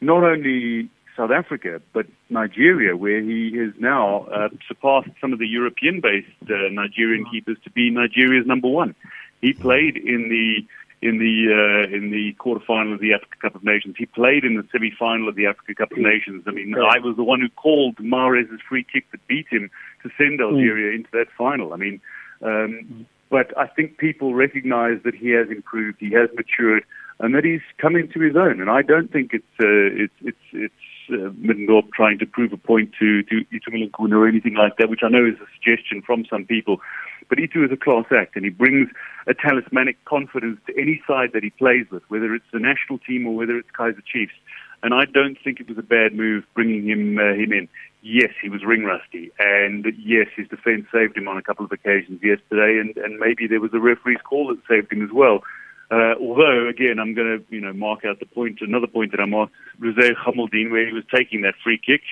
not 0.00 0.24
only 0.24 0.90
South 1.16 1.30
Africa, 1.30 1.80
but 1.92 2.06
Nigeria, 2.28 2.96
where 2.96 3.20
he 3.20 3.56
has 3.56 3.72
now 3.78 4.24
uh, 4.24 4.48
surpassed 4.66 5.10
some 5.20 5.32
of 5.32 5.38
the 5.38 5.46
European-based 5.46 6.50
uh, 6.50 6.68
Nigerian 6.70 7.24
keepers 7.30 7.56
to 7.64 7.70
be 7.70 7.90
Nigeria's 7.90 8.46
number 8.46 8.68
one. 8.68 8.94
He 9.40 9.52
played 9.52 9.96
in 9.96 10.28
the 10.28 10.66
in 11.06 11.18
the 11.18 11.52
uh, 11.52 11.94
in 11.94 12.10
the 12.10 12.34
quarterfinal 12.40 12.94
of 12.94 13.00
the 13.00 13.12
Africa 13.12 13.36
Cup 13.42 13.54
of 13.54 13.62
Nations. 13.62 13.94
He 13.98 14.06
played 14.06 14.44
in 14.44 14.56
the 14.56 14.66
semi-final 14.72 15.28
of 15.28 15.34
the 15.34 15.46
Africa 15.46 15.74
Cup 15.74 15.92
of 15.92 15.98
Nations. 15.98 16.44
I 16.46 16.50
mean, 16.50 16.74
I 16.74 16.98
was 16.98 17.14
the 17.16 17.22
one 17.22 17.40
who 17.40 17.50
called 17.50 18.00
Mahrez's 18.00 18.60
free 18.66 18.84
kick 18.90 19.10
that 19.12 19.24
beat 19.26 19.46
him 19.50 19.70
to 20.02 20.10
send 20.16 20.40
Algeria 20.40 20.92
mm. 20.92 20.96
into 20.96 21.10
that 21.12 21.28
final. 21.36 21.74
I 21.74 21.76
mean, 21.76 22.00
um, 22.40 23.06
but 23.30 23.56
I 23.58 23.66
think 23.66 23.98
people 23.98 24.34
recognise 24.34 24.98
that 25.04 25.14
he 25.14 25.30
has 25.30 25.48
improved, 25.50 25.98
he 26.00 26.12
has 26.12 26.28
matured, 26.34 26.84
and 27.20 27.34
that 27.34 27.44
he's 27.44 27.62
come 27.78 27.96
into 27.96 28.20
his 28.20 28.36
own. 28.36 28.60
And 28.60 28.70
I 28.70 28.82
don't 28.82 29.10
think 29.12 29.32
it's 29.32 29.44
uh, 29.60 30.04
it's 30.04 30.14
it's 30.22 30.46
it's 30.52 30.74
uh, 31.10 31.30
Middendorp 31.30 31.92
trying 31.92 32.18
to 32.18 32.26
prove 32.26 32.52
a 32.52 32.56
point 32.56 32.92
to, 32.98 33.22
to 33.24 33.44
Itu 33.52 33.70
or 33.98 34.28
anything 34.28 34.54
like 34.54 34.76
that, 34.78 34.88
which 34.88 35.02
I 35.02 35.08
know 35.08 35.24
is 35.24 35.34
a 35.34 35.46
suggestion 35.54 36.02
from 36.02 36.24
some 36.28 36.44
people. 36.44 36.80
But 37.28 37.38
Itu 37.38 37.64
is 37.64 37.70
a 37.72 37.76
class 37.76 38.06
act, 38.10 38.36
and 38.36 38.44
he 38.44 38.50
brings 38.50 38.88
a 39.26 39.34
talismanic 39.34 40.02
confidence 40.04 40.60
to 40.66 40.78
any 40.78 41.02
side 41.06 41.30
that 41.32 41.42
he 41.42 41.50
plays 41.50 41.86
with, 41.90 42.02
whether 42.08 42.34
it's 42.34 42.44
the 42.52 42.58
national 42.58 42.98
team 42.98 43.26
or 43.26 43.34
whether 43.34 43.56
it's 43.56 43.70
Kaizer 43.78 44.04
Chiefs. 44.04 44.34
And 44.82 44.92
I 44.92 45.06
don't 45.06 45.38
think 45.42 45.60
it 45.60 45.68
was 45.68 45.78
a 45.78 45.82
bad 45.82 46.14
move 46.14 46.44
bringing 46.54 46.86
him 46.86 47.18
uh, 47.18 47.32
him 47.32 47.52
in. 47.52 47.68
Yes, 48.06 48.32
he 48.42 48.50
was 48.50 48.62
ring 48.62 48.84
rusty, 48.84 49.32
and 49.38 49.86
yes, 49.98 50.26
his 50.36 50.46
defence 50.48 50.84
saved 50.92 51.16
him 51.16 51.26
on 51.26 51.38
a 51.38 51.42
couple 51.42 51.64
of 51.64 51.72
occasions 51.72 52.22
yesterday, 52.22 52.78
and, 52.78 52.94
and 52.98 53.18
maybe 53.18 53.46
there 53.46 53.60
was 53.60 53.72
a 53.72 53.80
referee's 53.80 54.20
call 54.22 54.48
that 54.48 54.58
saved 54.68 54.92
him 54.92 55.02
as 55.02 55.10
well. 55.10 55.42
Uh, 55.90 56.12
although, 56.20 56.68
again, 56.68 56.98
I'm 56.98 57.14
going 57.14 57.38
to, 57.38 57.44
you 57.48 57.62
know, 57.62 57.72
mark 57.72 58.04
out 58.04 58.20
the 58.20 58.26
point. 58.26 58.58
Another 58.60 58.86
point 58.86 59.12
that 59.12 59.20
I 59.20 59.24
marked, 59.24 59.54
Ruzaigh 59.80 60.16
Gamildien, 60.16 60.70
where 60.70 60.86
he 60.86 60.92
was 60.92 61.04
taking 61.14 61.40
that 61.42 61.54
free 61.64 61.78
kick, 61.78 62.02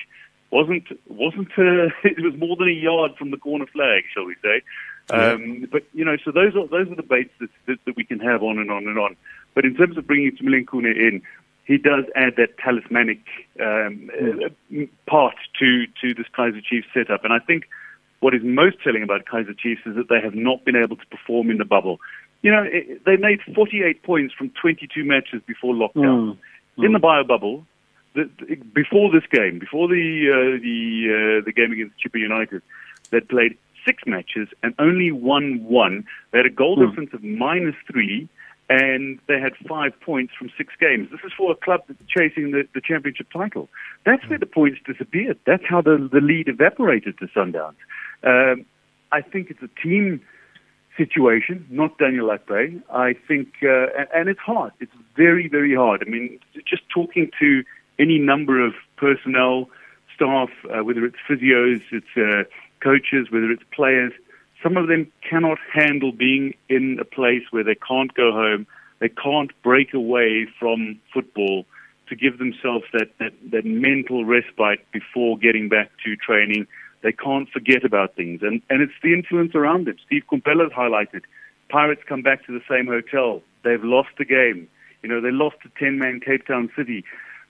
wasn't 0.49 0.85
wasn't 1.07 1.49
uh, 1.59 1.93
it 2.03 2.23
was 2.23 2.33
more 2.39 2.55
than 2.55 2.69
a 2.69 2.71
yard 2.71 3.11
from 3.15 3.29
the 3.29 3.37
corner 3.37 3.67
flag, 3.67 4.05
shall 4.11 4.25
we 4.25 4.35
say? 4.41 4.61
Um, 5.11 5.67
But 5.71 5.83
you 5.93 6.05
know, 6.05 6.17
so 6.25 6.31
those 6.31 6.55
are 6.55 6.65
those 6.65 6.91
are 6.91 6.95
debates 6.95 7.33
that, 7.39 7.49
that, 7.67 7.77
that 7.85 7.95
we 7.95 8.03
can 8.03 8.19
have 8.19 8.41
on 8.41 8.57
and 8.57 8.71
on 8.71 8.87
and 8.87 8.97
on. 8.97 9.15
But 9.53 9.65
in 9.65 9.75
terms 9.75 9.95
of 9.95 10.07
bringing 10.07 10.31
Itumeleng 10.31 10.65
Khune 10.65 10.85
in, 10.85 11.21
he 11.65 11.77
does 11.77 12.05
add 12.15 12.35
that 12.37 12.57
talismanic 12.57 13.21
um, 13.59 14.09
uh, 14.11 14.85
part 15.07 15.35
to 15.59 15.85
to 16.01 16.13
this 16.13 16.27
Kaizer 16.37 16.63
Chiefs 16.63 16.87
setup, 16.93 17.23
and 17.23 17.33
I 17.33 17.39
think 17.39 17.63
what 18.19 18.33
is 18.33 18.41
most 18.43 18.77
telling 18.83 19.03
about 19.03 19.25
Kaizer 19.25 19.57
Chiefs 19.57 19.81
is 19.85 19.95
that 19.95 20.07
they 20.09 20.21
have 20.21 20.35
not 20.35 20.63
been 20.65 20.75
able 20.75 20.95
to 20.95 21.05
perform 21.07 21.51
in 21.51 21.57
the 21.57 21.65
bubble. 21.65 21.99
You 22.41 22.51
know, 22.51 22.63
it, 22.63 23.03
they 23.05 23.17
made 23.17 23.39
48 23.53 24.03
points 24.03 24.33
from 24.33 24.49
22 24.61 25.03
matches 25.03 25.41
before 25.45 25.73
lockdown. 25.73 26.37
Mm. 26.77 26.85
In 26.85 26.93
the 26.93 26.99
bio 26.99 27.23
bubble, 27.23 27.65
the, 28.15 28.29
the, 28.39 28.55
before 28.55 29.11
this 29.11 29.23
game, 29.31 29.59
before 29.59 29.87
the 29.87 30.29
uh, 30.31 30.61
the 30.61 31.39
uh, 31.41 31.45
the 31.45 31.53
game 31.53 31.71
against 31.71 31.95
Chippa 32.01 32.19
United, 32.19 32.61
they 33.11 33.19
played 33.19 33.57
six 33.85 34.03
matches 34.05 34.47
and 34.63 34.73
only 34.79 35.11
won 35.11 35.63
one. 35.65 36.05
They 36.31 36.39
had 36.39 36.45
a 36.45 36.49
goal 36.49 36.77
mm. 36.77 36.87
difference 36.87 37.13
of 37.13 37.23
minus 37.23 37.75
three, 37.91 38.27
and 38.73 39.19
they 39.27 39.39
had 39.39 39.53
five 39.69 39.93
points 40.01 40.33
from 40.37 40.49
six 40.57 40.73
games. 40.79 41.09
This 41.11 41.19
is 41.23 41.31
for 41.37 41.51
a 41.51 41.55
club 41.55 41.81
that's 41.87 42.03
chasing 42.07 42.51
the, 42.51 42.67
the 42.73 42.81
championship 42.81 43.27
title. 43.31 43.69
That's 44.03 44.27
where 44.27 44.39
the 44.39 44.47
points 44.47 44.79
disappeared. 44.83 45.37
That's 45.45 45.63
how 45.69 45.81
the, 45.81 46.09
the 46.11 46.21
lead 46.21 46.47
evaporated 46.47 47.19
to 47.19 47.27
Sundowns. 47.27 47.75
Um, 48.23 48.65
I 49.11 49.21
think 49.21 49.51
it's 49.51 49.61
a 49.61 49.69
team 49.79 50.21
situation, 50.97 51.67
not 51.69 51.99
Daniel 51.99 52.29
Akpeyi. 52.35 52.81
I 52.91 53.13
think, 53.27 53.47
uh, 53.61 54.05
and 54.17 54.27
it's 54.27 54.39
hard. 54.39 54.71
It's 54.79 54.97
very, 55.15 55.47
very 55.47 55.75
hard. 55.75 56.03
I 56.05 56.09
mean, 56.09 56.39
just 56.67 56.83
talking 56.89 57.29
to 57.39 57.63
any 57.99 58.17
number 58.17 58.65
of 58.65 58.73
personnel, 58.97 59.69
staff, 60.15 60.49
uh, 60.65 60.83
whether 60.83 61.05
it's 61.05 61.17
physios, 61.29 61.81
it's 61.91 62.17
uh, 62.17 62.43
coaches, 62.83 63.27
whether 63.29 63.51
it's 63.51 63.63
players, 63.71 64.13
some 64.63 64.77
of 64.77 64.87
them 64.87 65.11
cannot 65.29 65.57
handle 65.71 66.13
being 66.13 66.55
in 66.69 66.97
a 66.99 67.05
place 67.05 67.43
where 67.51 67.63
they 67.63 67.75
can't 67.75 68.13
go 68.13 68.31
home, 68.31 68.65
they 68.99 69.09
can't 69.09 69.51
break 69.61 69.93
away 69.93 70.47
from 70.57 70.99
football 71.13 71.65
to 72.07 72.15
give 72.15 72.37
themselves 72.37 72.85
that, 72.93 73.09
that, 73.19 73.33
that 73.51 73.65
mental 73.65 74.23
respite 74.25 74.79
before 74.91 75.37
getting 75.37 75.67
back 75.67 75.91
to 76.05 76.15
training. 76.15 76.65
They 77.01 77.11
can't 77.11 77.49
forget 77.49 77.83
about 77.83 78.15
things. 78.15 78.41
And, 78.41 78.61
and 78.69 78.81
it's 78.81 78.93
the 79.03 79.13
influence 79.13 79.53
around 79.55 79.87
them. 79.87 79.97
Steve 80.05 80.23
Komphela's 80.31 80.71
highlighted. 80.71 81.23
Pirates 81.69 82.01
come 82.07 82.21
back 82.21 82.45
to 82.45 82.53
the 82.53 82.63
same 82.69 82.87
hotel. 82.87 83.41
They've 83.63 83.83
lost 83.83 84.09
the 84.17 84.25
game. 84.25 84.69
You 85.01 85.09
know, 85.09 85.19
they 85.19 85.31
lost 85.31 85.57
to 85.63 85.69
10 85.77 85.99
man 85.99 86.21
Cape 86.21 86.47
Town 86.47 86.71
City. 86.77 87.03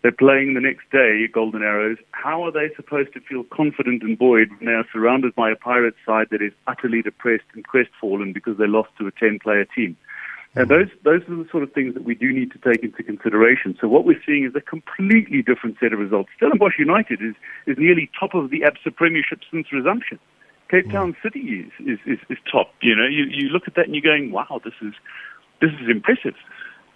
They're 0.03 0.11
playing 0.11 0.53
the 0.53 0.59
next 0.59 0.91
day, 0.91 1.25
Golden 1.31 1.63
Arrows. 1.63 1.97
How 2.11 2.43
are 2.43 2.51
they 2.51 2.69
supposed 2.75 3.13
to 3.13 3.21
feel 3.21 3.45
confident 3.45 4.03
and 4.03 4.17
buoyed 4.17 4.49
when 4.49 4.65
they 4.65 4.73
are 4.73 4.85
surrounded 4.91 5.33
by 5.33 5.49
a 5.49 5.55
Pirates 5.55 5.95
side 6.05 6.27
that 6.29 6.41
is 6.41 6.51
utterly 6.67 7.01
depressed 7.01 7.47
and 7.53 7.63
crestfallen 7.63 8.33
because 8.33 8.57
they 8.57 8.67
lost 8.67 8.89
to 8.99 9.07
a 9.07 9.11
10 9.11 9.39
player 9.41 9.63
team? 9.63 9.95
And 10.55 10.67
hmm. 10.67 10.73
those 10.73 10.89
those 11.03 11.21
are 11.29 11.35
the 11.41 11.47
sort 11.49 11.63
of 11.63 11.71
things 11.71 11.93
that 11.93 12.03
we 12.03 12.15
do 12.15 12.33
need 12.33 12.51
to 12.51 12.59
take 12.59 12.83
into 12.83 13.01
consideration. 13.01 13.77
So 13.79 13.87
what 13.87 14.03
we're 14.03 14.21
seeing 14.25 14.43
is 14.43 14.53
a 14.55 14.61
completely 14.61 15.41
different 15.41 15.77
set 15.79 15.93
of 15.93 15.99
results. 15.99 16.29
Stellenbosch 16.35 16.77
United 16.77 17.21
is 17.21 17.35
is 17.65 17.77
nearly 17.77 18.11
top 18.19 18.33
of 18.33 18.49
the 18.49 18.61
ABSA 18.61 18.95
Premiership 18.95 19.39
since 19.49 19.71
resumption. 19.71 20.19
Cape 20.69 20.85
hmm. 20.85 20.91
Town 20.91 21.17
City 21.23 21.39
is, 21.39 21.87
is, 21.87 21.99
is, 22.05 22.19
is 22.29 22.37
top. 22.51 22.73
You 22.81 22.95
know, 22.95 23.07
you, 23.07 23.23
you 23.23 23.49
look 23.49 23.67
at 23.67 23.75
that 23.75 23.85
and 23.85 23.95
you're 23.95 24.03
going, 24.03 24.31
wow, 24.31 24.59
this 24.65 24.73
is 24.81 24.93
this 25.61 25.71
is 25.81 25.89
impressive. 25.89 26.35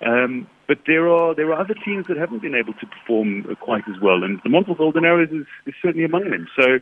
Um, 0.06 0.48
but 0.68 0.80
there 0.86 1.10
are 1.10 1.34
there 1.34 1.52
are 1.52 1.60
other 1.60 1.74
teams 1.74 2.06
that 2.08 2.18
haven't 2.18 2.42
been 2.42 2.56
able 2.56 2.74
to 2.74 2.86
perform 2.86 3.56
quite 3.62 3.84
as 3.90 4.00
well, 4.02 4.24
and 4.24 4.40
the 4.44 4.50
Montville 4.50 4.76
Golden 4.76 5.06
Arrows 5.06 5.30
is, 5.32 5.48
is 5.66 5.74
certainly 5.82 6.06
among 6.06 6.30
them. 6.30 6.48
So 6.56 6.80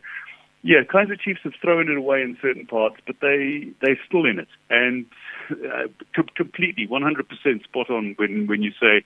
yeah, 0.62 0.82
Kaizer 0.82 1.18
Chiefs 1.18 1.40
have 1.44 1.52
thrown 1.62 1.88
it 1.88 1.96
away 1.96 2.22
in 2.22 2.36
certain 2.42 2.66
parts, 2.66 2.96
but 3.06 3.16
they 3.22 3.68
they're 3.80 3.98
still 4.06 4.26
in 4.26 4.38
it, 4.40 4.48
and 4.68 5.06
uh, 5.50 5.86
completely 6.34 6.88
100% 6.88 7.64
spot 7.64 7.88
on 7.88 8.14
when 8.18 8.46
when 8.48 8.62
you 8.62 8.72
say 8.72 9.04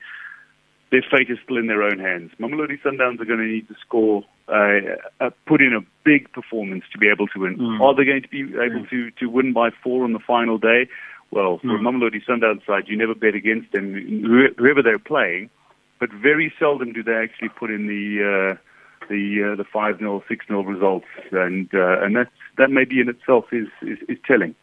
their 0.90 1.04
fate 1.10 1.30
is 1.30 1.38
still 1.44 1.58
in 1.58 1.66
their 1.66 1.82
own 1.82 1.98
hands. 1.98 2.32
Mamelodi 2.40 2.80
Sundowns 2.82 3.20
are 3.20 3.24
going 3.24 3.38
to 3.38 3.46
need 3.46 3.68
to 3.68 3.74
score, 3.80 4.24
uh, 4.48 4.96
uh, 5.20 5.30
put 5.46 5.60
in 5.60 5.72
a 5.72 5.86
big 6.04 6.32
performance 6.32 6.84
to 6.92 6.98
be 6.98 7.08
able 7.08 7.28
to 7.28 7.40
win. 7.40 7.58
Mm. 7.58 7.80
Are 7.80 7.94
they 7.94 8.04
going 8.04 8.22
to 8.22 8.28
be 8.28 8.40
able 8.40 8.86
to 8.86 9.10
to 9.12 9.26
win 9.26 9.52
by 9.52 9.70
four 9.84 10.04
on 10.04 10.12
the 10.12 10.18
final 10.18 10.58
day? 10.58 10.88
Well, 11.30 11.58
for 11.58 11.78
mm. 11.78 11.80
Mamelodi 11.80 12.24
Sundowns 12.26 12.66
side, 12.66 12.84
you 12.88 12.96
never 12.96 13.14
bet 13.14 13.34
against 13.34 13.70
them, 13.72 13.94
whoever 14.58 14.82
they're 14.82 14.98
playing, 14.98 15.48
but 16.00 16.10
very 16.12 16.52
seldom 16.58 16.92
do 16.92 17.02
they 17.02 17.14
actually 17.14 17.50
put 17.50 17.70
in 17.70 17.86
the. 17.86 18.54
Uh, 18.54 18.66
the 19.08 19.52
uh, 19.52 19.56
the 19.56 19.64
five 19.64 19.98
0 19.98 20.22
six 20.28 20.46
0 20.46 20.62
results, 20.62 21.06
and 21.32 21.68
uh, 21.74 22.04
and 22.04 22.16
that 22.16 22.28
that 22.58 22.70
maybe 22.70 23.00
in 23.00 23.08
itself 23.08 23.46
is, 23.50 23.66
is, 23.82 23.98
is 24.08 24.18
telling. 24.24 24.54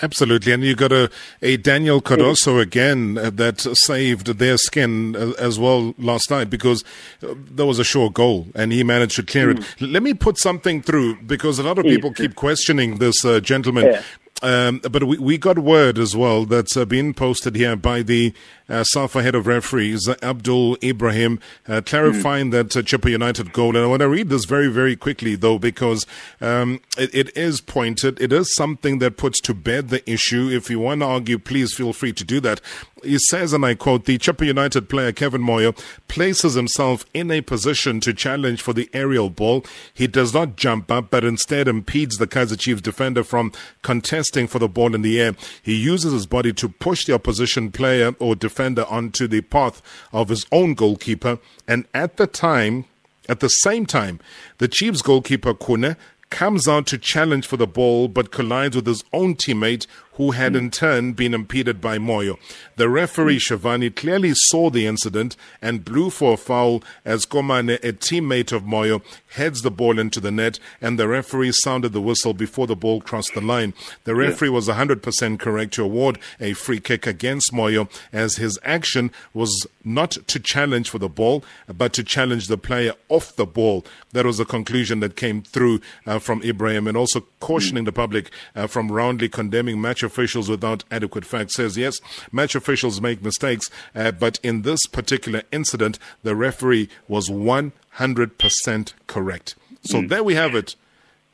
Absolutely, 0.00 0.52
and 0.52 0.64
you 0.64 0.74
got 0.74 0.90
a, 0.90 1.10
a 1.42 1.56
Daniel 1.58 2.00
Cardoso 2.00 2.60
again 2.60 3.18
uh, 3.18 3.30
that 3.30 3.60
saved 3.60 4.26
their 4.38 4.56
skin 4.56 5.14
uh, 5.14 5.32
as 5.38 5.58
well 5.58 5.94
last 5.98 6.30
night 6.30 6.50
because 6.50 6.82
uh, 7.22 7.34
there 7.36 7.66
was 7.66 7.78
a 7.78 7.84
sure 7.84 8.10
goal 8.10 8.48
and 8.54 8.72
he 8.72 8.82
managed 8.82 9.16
to 9.16 9.22
clear 9.22 9.54
mm. 9.54 9.58
it. 9.58 9.64
Hmm. 9.78 9.92
Let 9.92 10.02
me 10.02 10.14
put 10.14 10.38
something 10.38 10.82
through 10.82 11.22
because 11.22 11.58
a 11.58 11.62
lot 11.62 11.78
of 11.78 11.84
people 11.84 12.12
keep 12.12 12.34
questioning 12.34 12.98
this 12.98 13.24
uh, 13.24 13.38
gentleman. 13.40 13.86
Yeah. 13.86 14.02
Um, 14.42 14.80
but 14.90 15.04
we, 15.04 15.18
we 15.18 15.38
got 15.38 15.58
word 15.58 15.98
as 15.98 16.16
well 16.16 16.44
that's 16.44 16.76
uh, 16.76 16.84
been 16.84 17.14
posted 17.14 17.54
here 17.54 17.76
by 17.76 18.02
the 18.02 18.34
uh, 18.68 18.82
SAFA 18.84 19.22
head 19.22 19.34
of 19.34 19.46
referees, 19.46 20.08
Abdul 20.22 20.78
Ibrahim, 20.82 21.38
uh, 21.68 21.82
clarifying 21.84 22.48
mm. 22.48 22.52
that 22.52 22.76
uh, 22.76 22.80
Chippa 22.80 23.10
United 23.10 23.52
goal. 23.52 23.76
And 23.76 23.84
I 23.84 23.86
want 23.86 24.00
to 24.00 24.08
read 24.08 24.30
this 24.30 24.44
very, 24.44 24.68
very 24.68 24.96
quickly, 24.96 25.36
though, 25.36 25.58
because 25.58 26.06
um, 26.40 26.80
it, 26.98 27.14
it 27.14 27.36
is 27.36 27.60
pointed. 27.60 28.20
It 28.20 28.32
is 28.32 28.54
something 28.54 28.98
that 28.98 29.16
puts 29.16 29.40
to 29.42 29.54
bed 29.54 29.90
the 29.90 30.08
issue. 30.10 30.48
If 30.50 30.70
you 30.70 30.80
want 30.80 31.02
to 31.02 31.06
argue, 31.06 31.38
please 31.38 31.74
feel 31.74 31.92
free 31.92 32.12
to 32.14 32.24
do 32.24 32.40
that. 32.40 32.60
He 33.04 33.18
says, 33.18 33.52
and 33.52 33.64
I 33.64 33.74
quote, 33.74 34.06
the 34.06 34.16
Chippa 34.16 34.46
United 34.46 34.88
player 34.88 35.12
Kevin 35.12 35.42
Moyo 35.42 35.76
places 36.08 36.54
himself 36.54 37.04
in 37.12 37.30
a 37.30 37.40
position 37.40 38.00
to 38.00 38.14
challenge 38.14 38.62
for 38.62 38.72
the 38.72 38.88
aerial 38.92 39.28
ball. 39.28 39.64
He 39.92 40.06
does 40.06 40.32
not 40.32 40.56
jump 40.56 40.90
up, 40.90 41.10
but 41.10 41.24
instead 41.24 41.68
impedes 41.68 42.16
the 42.16 42.28
Kaizer 42.28 42.58
Chiefs 42.58 42.80
defender 42.80 43.24
from 43.24 43.52
contesting 43.82 44.31
for 44.46 44.58
the 44.58 44.68
ball 44.68 44.94
in 44.94 45.02
the 45.02 45.20
air. 45.20 45.34
He 45.62 45.74
uses 45.74 46.12
his 46.12 46.26
body 46.26 46.52
to 46.54 46.68
push 46.68 47.04
the 47.04 47.14
opposition 47.14 47.70
player 47.70 48.14
or 48.18 48.34
defender 48.34 48.84
onto 48.88 49.26
the 49.26 49.40
path 49.40 49.82
of 50.12 50.28
his 50.28 50.46
own 50.52 50.74
goalkeeper. 50.74 51.38
And 51.68 51.86
at 51.94 52.16
the 52.16 52.26
time, 52.26 52.86
at 53.28 53.40
the 53.40 53.48
same 53.48 53.86
time, 53.86 54.20
the 54.58 54.68
Chiefs 54.68 55.02
goalkeeper 55.02 55.54
Khune 55.54 55.96
comes 56.30 56.66
out 56.66 56.86
to 56.86 56.96
challenge 56.96 57.46
for 57.46 57.58
the 57.58 57.66
ball 57.66 58.08
but 58.08 58.32
collides 58.32 58.74
with 58.74 58.86
his 58.86 59.04
own 59.12 59.34
teammate 59.34 59.86
who 60.14 60.32
had 60.32 60.54
in 60.54 60.70
turn 60.70 61.12
been 61.12 61.32
impeded 61.32 61.80
by 61.80 61.98
Moyo. 61.98 62.38
The 62.76 62.88
referee 62.88 63.38
Shavani 63.38 63.94
clearly 63.94 64.32
saw 64.34 64.68
the 64.68 64.86
incident 64.86 65.36
and 65.62 65.84
blew 65.84 66.10
for 66.10 66.34
a 66.34 66.36
foul 66.36 66.82
as 67.04 67.24
Komane, 67.24 67.82
a 67.82 67.92
teammate 67.92 68.52
of 68.52 68.64
Moyo, 68.64 69.02
heads 69.34 69.62
the 69.62 69.70
ball 69.70 69.98
into 69.98 70.20
the 70.20 70.30
net 70.30 70.58
and 70.80 70.98
the 70.98 71.08
referee 71.08 71.52
sounded 71.52 71.92
the 71.92 72.00
whistle 72.00 72.34
before 72.34 72.66
the 72.66 72.76
ball 72.76 73.00
crossed 73.00 73.34
the 73.34 73.40
line. 73.40 73.72
The 74.04 74.14
referee 74.14 74.48
yeah. 74.48 74.54
was 74.54 74.68
100% 74.68 75.38
correct 75.38 75.74
to 75.74 75.84
award 75.84 76.18
a 76.40 76.52
free 76.52 76.80
kick 76.80 77.06
against 77.06 77.52
Moyo 77.52 77.88
as 78.12 78.36
his 78.36 78.58
action 78.62 79.10
was 79.32 79.66
not 79.84 80.12
to 80.26 80.38
challenge 80.38 80.90
for 80.90 80.98
the 80.98 81.08
ball 81.08 81.42
but 81.74 81.92
to 81.94 82.04
challenge 82.04 82.48
the 82.48 82.58
player 82.58 82.92
off 83.08 83.34
the 83.36 83.46
ball. 83.46 83.84
That 84.12 84.26
was 84.26 84.38
the 84.38 84.44
conclusion 84.44 85.00
that 85.00 85.16
came 85.16 85.42
through 85.42 85.80
uh, 86.06 86.18
from 86.18 86.42
Ibrahim 86.42 86.86
and 86.86 86.96
also 86.96 87.24
cautioning 87.40 87.84
mm. 87.84 87.86
the 87.86 87.92
public 87.92 88.30
uh, 88.54 88.66
from 88.66 88.92
roundly 88.92 89.28
condemning 89.28 89.80
match 89.80 90.01
officials 90.02 90.48
without 90.48 90.84
adequate 90.90 91.24
facts. 91.24 91.54
Says 91.54 91.76
yes, 91.76 92.00
match 92.30 92.54
officials 92.54 93.00
make 93.00 93.22
mistakes, 93.22 93.70
uh, 93.94 94.12
but 94.12 94.38
in 94.42 94.62
this 94.62 94.86
particular 94.86 95.42
incident, 95.52 95.98
the 96.22 96.36
referee 96.36 96.88
was 97.08 97.28
100% 97.28 98.92
correct. 99.06 99.54
So 99.84 100.00
mm. 100.00 100.08
there 100.08 100.24
we 100.24 100.34
have 100.34 100.54
it. 100.54 100.76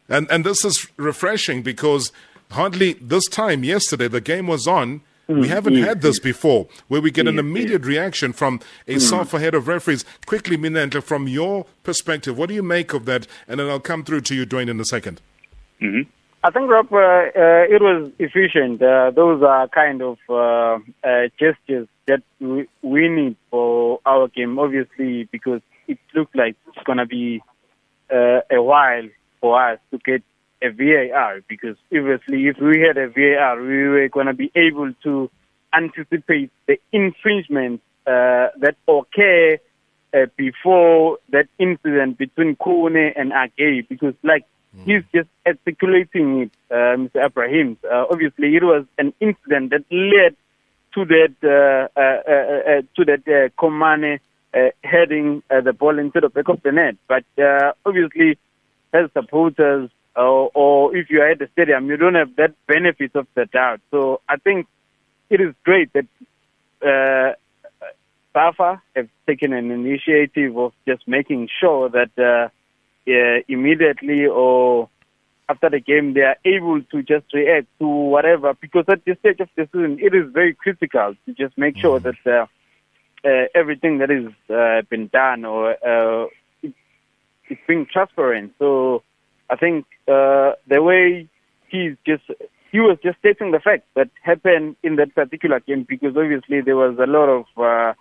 And, 0.09 0.31
and 0.31 0.45
this 0.45 0.65
is 0.65 0.89
refreshing 0.97 1.63
because 1.63 2.13
hardly 2.53 2.95
this 2.95 3.27
time 3.27 3.65
yesterday, 3.65 4.09
the 4.09 4.21
game 4.21 4.47
was 4.47 4.67
on. 4.67 5.03
We 5.27 5.43
mm. 5.43 5.47
haven't 5.49 5.75
had 5.75 6.01
this 6.01 6.19
before, 6.19 6.69
where 6.89 7.03
we 7.03 7.11
get 7.11 7.29
an 7.29 7.39
immediate 7.39 7.85
reaction 7.85 8.33
from 8.33 8.61
a. 8.87 8.99
SAFA 8.99 9.39
head 9.39 9.55
of 9.55 9.69
referees. 9.69 10.07
Quickly, 10.25 10.57
Minenhle, 10.57 11.03
from 11.03 11.29
your 11.29 11.67
perspective, 11.83 12.39
what 12.39 12.49
do 12.49 12.55
you 12.55 12.63
make 12.63 12.95
of 12.95 13.05
that? 13.05 13.27
And 13.47 13.61
then 13.61 13.69
I'll 13.69 13.79
come 13.79 14.05
through 14.05 14.23
to 14.23 14.35
you, 14.35 14.47
Duane, 14.47 14.71
in 14.71 14.81
a 14.81 14.85
2nd 14.85 15.19
mm-hmm. 15.83 16.03
I 16.43 16.51
think, 16.51 16.71
Rob, 16.71 16.93
uh, 16.93 16.97
uh, 16.97 17.67
it 17.69 17.83
was 17.83 18.13
efficient. 18.21 18.81
Uh, 18.81 19.11
those 19.11 19.43
are 19.43 19.67
kind 19.69 20.01
of 20.03 20.19
uh, 20.29 20.79
uh, 21.03 21.29
gestures 21.39 21.89
that 22.07 22.23
we, 22.41 23.09
need 23.09 23.37
for 23.51 23.99
our 24.07 24.29
game, 24.29 24.57
obviously, 24.59 25.29
because 25.33 25.61
it 25.89 25.99
looks 26.15 26.33
like 26.37 26.55
it's 26.69 26.85
going 26.85 26.99
to 26.99 27.07
be 27.07 27.43
uh, 28.13 28.41
a 28.53 28.63
while 28.63 29.09
for 29.41 29.61
us 29.61 29.81
to 29.91 29.99
get 29.99 30.23
a 30.63 30.71
VAR. 30.71 31.41
Because 31.49 31.77
obviously, 31.93 32.47
if 32.47 32.57
we 32.61 32.83
had 32.87 32.97
a 32.99 33.09
VAR, 33.09 33.61
we 33.61 33.89
were 33.89 34.09
going 34.09 34.27
to 34.27 34.35
be 34.35 34.53
able 34.55 34.93
to 35.03 35.29
anticipate 35.75 36.53
the 36.69 36.79
infringement 36.93 37.83
that 38.07 38.77
occurred 38.87 39.61
before 40.37 41.19
that 41.31 41.49
incident 41.59 42.17
between 42.17 42.55
Khune 42.55 43.13
and 43.17 43.33
Agay. 43.33 43.89
Because, 43.89 44.15
like. 44.23 44.45
He's 44.85 45.03
just 45.15 45.29
articulating 45.47 46.43
it, 46.43 46.51
uh, 46.71 46.97
Mr. 46.97 47.27
Abraham. 47.27 47.77
Uh, 47.85 48.05
obviously, 48.11 48.55
it 48.57 48.63
was 48.63 48.85
an 48.99 49.13
incident 49.21 49.71
that 49.71 49.85
led 49.91 50.37
to 50.95 51.05
that 51.05 51.35
uh, 51.43 51.99
uh, 51.99 52.03
uh, 52.03 52.79
uh 52.79 52.83
to 52.97 53.05
that 53.05 53.23
uh, 53.27 53.49
Komane 53.61 54.19
heading 54.83 55.43
the 55.49 55.73
ball 55.73 55.99
into 55.99 56.21
the 56.21 56.29
back 56.29 56.49
of 56.49 56.63
the 56.63 56.73
net. 56.73 56.97
But 57.07 57.25
obviously, 57.85 58.39
as 58.93 59.11
supporters, 59.13 59.91
or 60.17 60.97
if 60.97 61.11
you 61.11 61.21
are 61.21 61.31
at 61.31 61.39
the 61.39 61.49
stadium, 61.53 61.87
you 61.87 61.97
don't 61.97 62.15
have 62.15 62.35
that 62.37 62.55
benefit 62.67 63.15
of 63.15 63.27
the 63.35 63.47
doubt. 63.47 63.81
So 63.91 64.21
I 64.29 64.37
think 64.37 64.67
it 65.31 65.41
is 65.41 65.55
great 65.65 65.93
that 65.93 66.07
uh, 66.83 67.35
SAFA 68.33 68.83
have 68.97 69.09
taken 69.27 69.53
an 69.53 69.71
initiative 69.71 70.57
of 70.57 70.73
just 70.87 71.07
making 71.07 71.49
sure 71.61 71.89
that 71.91 72.51
uh, 73.09 73.43
immediately 73.49 74.27
or 74.27 74.89
after 75.49 75.71
the 75.71 75.81
game, 75.81 76.15
they 76.15 76.23
are 76.23 76.37
able 76.45 76.83
to 76.83 77.03
just 77.03 77.33
react 77.33 77.67
to 77.79 77.87
whatever. 77.87 78.55
Because 78.61 78.85
at 78.89 79.05
this 79.05 79.19
stage 79.21 79.41
of 79.41 79.49
the 79.57 79.69
season, 79.73 79.99
it 80.01 80.15
is 80.15 80.31
very 80.33 80.55
critical 80.55 81.15
to 81.27 81.33
just 81.33 81.57
make 81.57 81.79
sure 81.79 82.01
mm-hmm. 82.01 82.11
that 82.25 82.41
uh, 82.41 82.47
uh, 83.29 83.47
everything 83.55 83.99
that 83.99 84.11
is 84.11 84.29
uh, 84.51 84.83
been 84.91 85.09
done 85.09 85.45
or 85.45 85.71
uh, 85.71 86.27
it, 86.63 86.75
it's 87.49 87.61
being 87.67 87.87
transparent. 87.91 88.53
So 88.59 89.03
I 89.49 89.57
think 89.57 89.87
uh, 90.07 90.53
the 90.67 90.83
way 90.83 91.29
he's 91.69 91.97
just 92.07 92.25
he 92.71 92.81
was 92.81 92.99
just 93.03 93.19
stating 93.19 93.51
the 93.51 93.61
fact 93.61 93.85
that 93.95 94.11
happened 94.23 94.77
in 94.83 94.97
that 94.97 95.15
particular 95.15 95.61
game 95.61 95.87
because 95.89 96.17
obviously 96.17 96.61
there 96.61 96.77
was 96.77 96.99
a 96.99 97.07
lot 97.07 97.29
of 97.29 97.47
uh, 97.57 97.95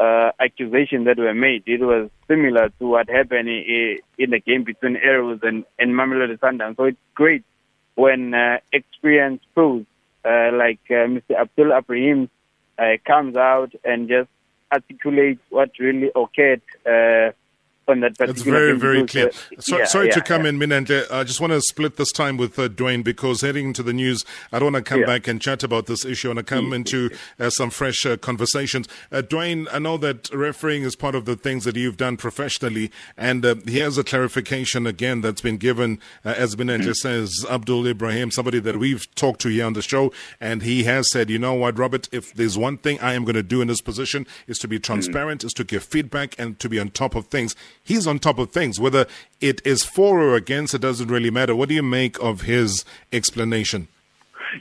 uh, 0.00 0.32
accusations 0.40 1.04
that 1.04 1.18
were 1.18 1.34
made. 1.34 1.62
It 1.66 1.80
was 1.80 2.08
similar 2.26 2.70
to 2.78 2.86
what 2.86 3.08
happened 3.10 3.48
in, 3.48 3.98
in 4.18 4.30
the 4.30 4.40
game 4.40 4.64
between 4.64 4.96
Arrows 4.96 5.40
and, 5.42 5.64
and 5.78 5.92
Mamelodi 5.92 6.38
Sundowns. 6.38 6.76
So 6.76 6.84
it's 6.84 6.98
great 7.14 7.44
when 7.96 8.32
uh, 8.32 8.58
experienced 8.72 9.44
pros 9.54 9.84
uh, 10.24 10.50
like 10.52 10.80
uh, 10.88 11.06
Mr. 11.12 11.38
Abdul 11.38 11.72
Ibrahim 11.72 12.30
uh, 12.78 12.96
comes 13.06 13.36
out 13.36 13.72
and 13.84 14.08
just 14.08 14.28
articulates 14.72 15.42
what 15.50 15.70
really 15.78 16.10
occurred 16.14 16.62
uh, 16.86 17.32
on 17.90 18.00
that 18.00 18.14
It's 18.20 18.42
very, 18.42 18.76
very 18.78 19.06
clear. 19.06 19.30
So, 19.58 19.78
yeah, 19.78 19.84
sorry 19.84 20.08
yeah, 20.08 20.14
to 20.14 20.20
come 20.20 20.42
yeah. 20.42 20.50
in, 20.50 20.58
Minenhle. 20.58 21.10
I 21.10 21.24
just 21.24 21.40
want 21.40 21.52
to 21.52 21.60
split 21.60 21.96
this 21.96 22.12
time 22.12 22.36
with 22.36 22.58
uh, 22.58 22.68
Duane 22.68 23.02
because 23.02 23.40
heading 23.40 23.66
into 23.66 23.82
the 23.82 23.92
news, 23.92 24.24
I 24.52 24.58
don't 24.58 24.72
want 24.72 24.84
to 24.84 24.88
come 24.88 25.02
back 25.02 25.28
and 25.28 25.40
chat 25.40 25.62
about 25.62 25.86
this 25.86 26.04
issue. 26.04 26.28
I 26.28 26.34
want 26.34 26.46
to 26.46 26.54
come 26.54 26.72
into 26.72 27.10
uh, 27.38 27.50
some 27.50 27.70
fresh 27.70 28.06
uh, 28.06 28.16
conversations. 28.16 28.88
Uh, 29.12 29.20
Duane, 29.20 29.68
I 29.72 29.78
know 29.78 29.96
that 29.98 30.30
refereeing 30.32 30.82
is 30.82 30.96
part 30.96 31.14
of 31.14 31.24
the 31.24 31.36
things 31.36 31.64
that 31.64 31.76
you've 31.76 31.96
done 31.96 32.16
professionally, 32.16 32.90
and 33.16 33.44
uh, 33.44 33.56
here's 33.66 33.98
a 33.98 34.04
clarification 34.04 34.86
again 34.86 35.20
that's 35.20 35.40
been 35.40 35.56
given, 35.56 35.98
uh, 36.24 36.34
as 36.36 36.56
Minenhle 36.56 36.80
mm-hmm. 36.80 36.92
says, 36.92 37.44
Abdul 37.50 37.86
Ibrahim, 37.86 38.30
somebody 38.30 38.60
that 38.60 38.78
we've 38.78 39.12
talked 39.14 39.40
to 39.42 39.48
here 39.48 39.66
on 39.66 39.72
the 39.72 39.82
show, 39.82 40.12
and 40.40 40.62
he 40.62 40.84
has 40.84 41.10
said, 41.10 41.30
you 41.30 41.38
know 41.38 41.54
what, 41.54 41.78
Robert, 41.78 42.08
if 42.12 42.32
there's 42.34 42.56
one 42.56 42.78
thing 42.78 42.98
I 43.00 43.14
am 43.14 43.24
going 43.24 43.34
to 43.34 43.42
do 43.42 43.60
in 43.60 43.68
this 43.68 43.80
position 43.80 44.26
is 44.46 44.58
to 44.58 44.68
be 44.68 44.78
mm. 44.78 44.82
transparent, 44.82 45.40
mm-hmm. 45.40 45.48
is 45.48 45.52
to 45.54 45.64
give 45.64 45.84
feedback, 45.84 46.38
and 46.38 46.58
to 46.58 46.68
be 46.68 46.78
on 46.78 46.90
top 46.90 47.14
of 47.14 47.26
things 47.26 47.54
he's 47.90 48.06
on 48.06 48.18
top 48.18 48.38
of 48.38 48.50
things. 48.50 48.78
Whether 48.80 49.06
it 49.40 49.60
is 49.66 49.84
for 49.84 50.20
or 50.20 50.34
against, 50.36 50.74
it 50.74 50.80
doesn't 50.80 51.08
really 51.08 51.30
matter. 51.30 51.54
What 51.56 51.68
do 51.68 51.74
you 51.74 51.82
make 51.82 52.18
of 52.22 52.42
his 52.42 52.84
explanation? 53.12 53.88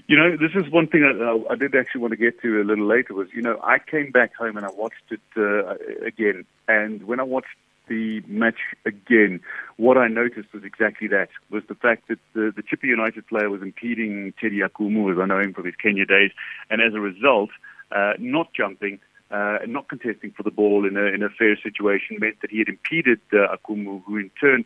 You 0.07 0.17
know, 0.17 0.37
this 0.37 0.51
is 0.55 0.71
one 0.71 0.87
thing 0.87 1.03
I, 1.03 1.11
uh, 1.23 1.53
I 1.53 1.55
did 1.55 1.75
actually 1.75 2.01
want 2.01 2.11
to 2.11 2.17
get 2.17 2.41
to 2.41 2.61
a 2.61 2.63
little 2.63 2.85
later. 2.85 3.13
Was 3.13 3.27
you 3.33 3.41
know, 3.41 3.59
I 3.63 3.77
came 3.79 4.11
back 4.11 4.35
home 4.35 4.57
and 4.57 4.65
I 4.65 4.69
watched 4.71 5.09
it 5.09 5.21
uh, 5.37 5.75
again, 6.05 6.45
and 6.67 7.03
when 7.03 7.19
I 7.19 7.23
watched 7.23 7.57
the 7.87 8.21
match 8.27 8.59
again, 8.85 9.41
what 9.77 9.97
I 9.97 10.07
noticed 10.07 10.53
was 10.53 10.63
exactly 10.63 11.07
that: 11.07 11.29
was 11.49 11.63
the 11.67 11.73
fact 11.73 12.07
that 12.07 12.19
the, 12.33 12.53
the 12.55 12.61
Chippa 12.61 12.83
United 12.83 13.25
player 13.27 13.49
was 13.49 13.63
impeding 13.63 14.33
Teddy 14.39 14.59
Akumu, 14.59 15.11
as 15.11 15.17
I 15.19 15.25
know 15.25 15.39
him 15.39 15.53
from 15.53 15.65
his 15.65 15.75
Kenya 15.75 16.05
days, 16.05 16.31
and 16.69 16.81
as 16.81 16.93
a 16.93 16.99
result, 16.99 17.49
uh, 17.91 18.13
not 18.19 18.53
jumping 18.53 18.99
uh, 19.31 19.59
not 19.67 19.87
contesting 19.87 20.31
for 20.31 20.43
the 20.43 20.51
ball 20.51 20.87
in 20.87 20.97
a, 20.97 21.05
in 21.05 21.23
a 21.23 21.29
fair 21.29 21.57
situation 21.61 22.17
meant 22.19 22.41
that 22.41 22.51
he 22.51 22.59
had 22.59 22.69
impeded 22.69 23.19
uh, 23.33 23.55
Akumu, 23.55 24.03
who 24.05 24.17
in 24.17 24.31
turn 24.39 24.65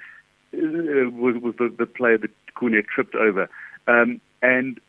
uh, 0.54 1.10
was, 1.10 1.36
was 1.41 1.56
the, 1.58 1.73
the 1.78 1.86
player 1.86 2.17
that 2.17 2.32
Khune 2.56 2.86
tripped 2.88 3.15
over. 3.15 3.49
Um, 3.88 4.21
and 4.41 4.80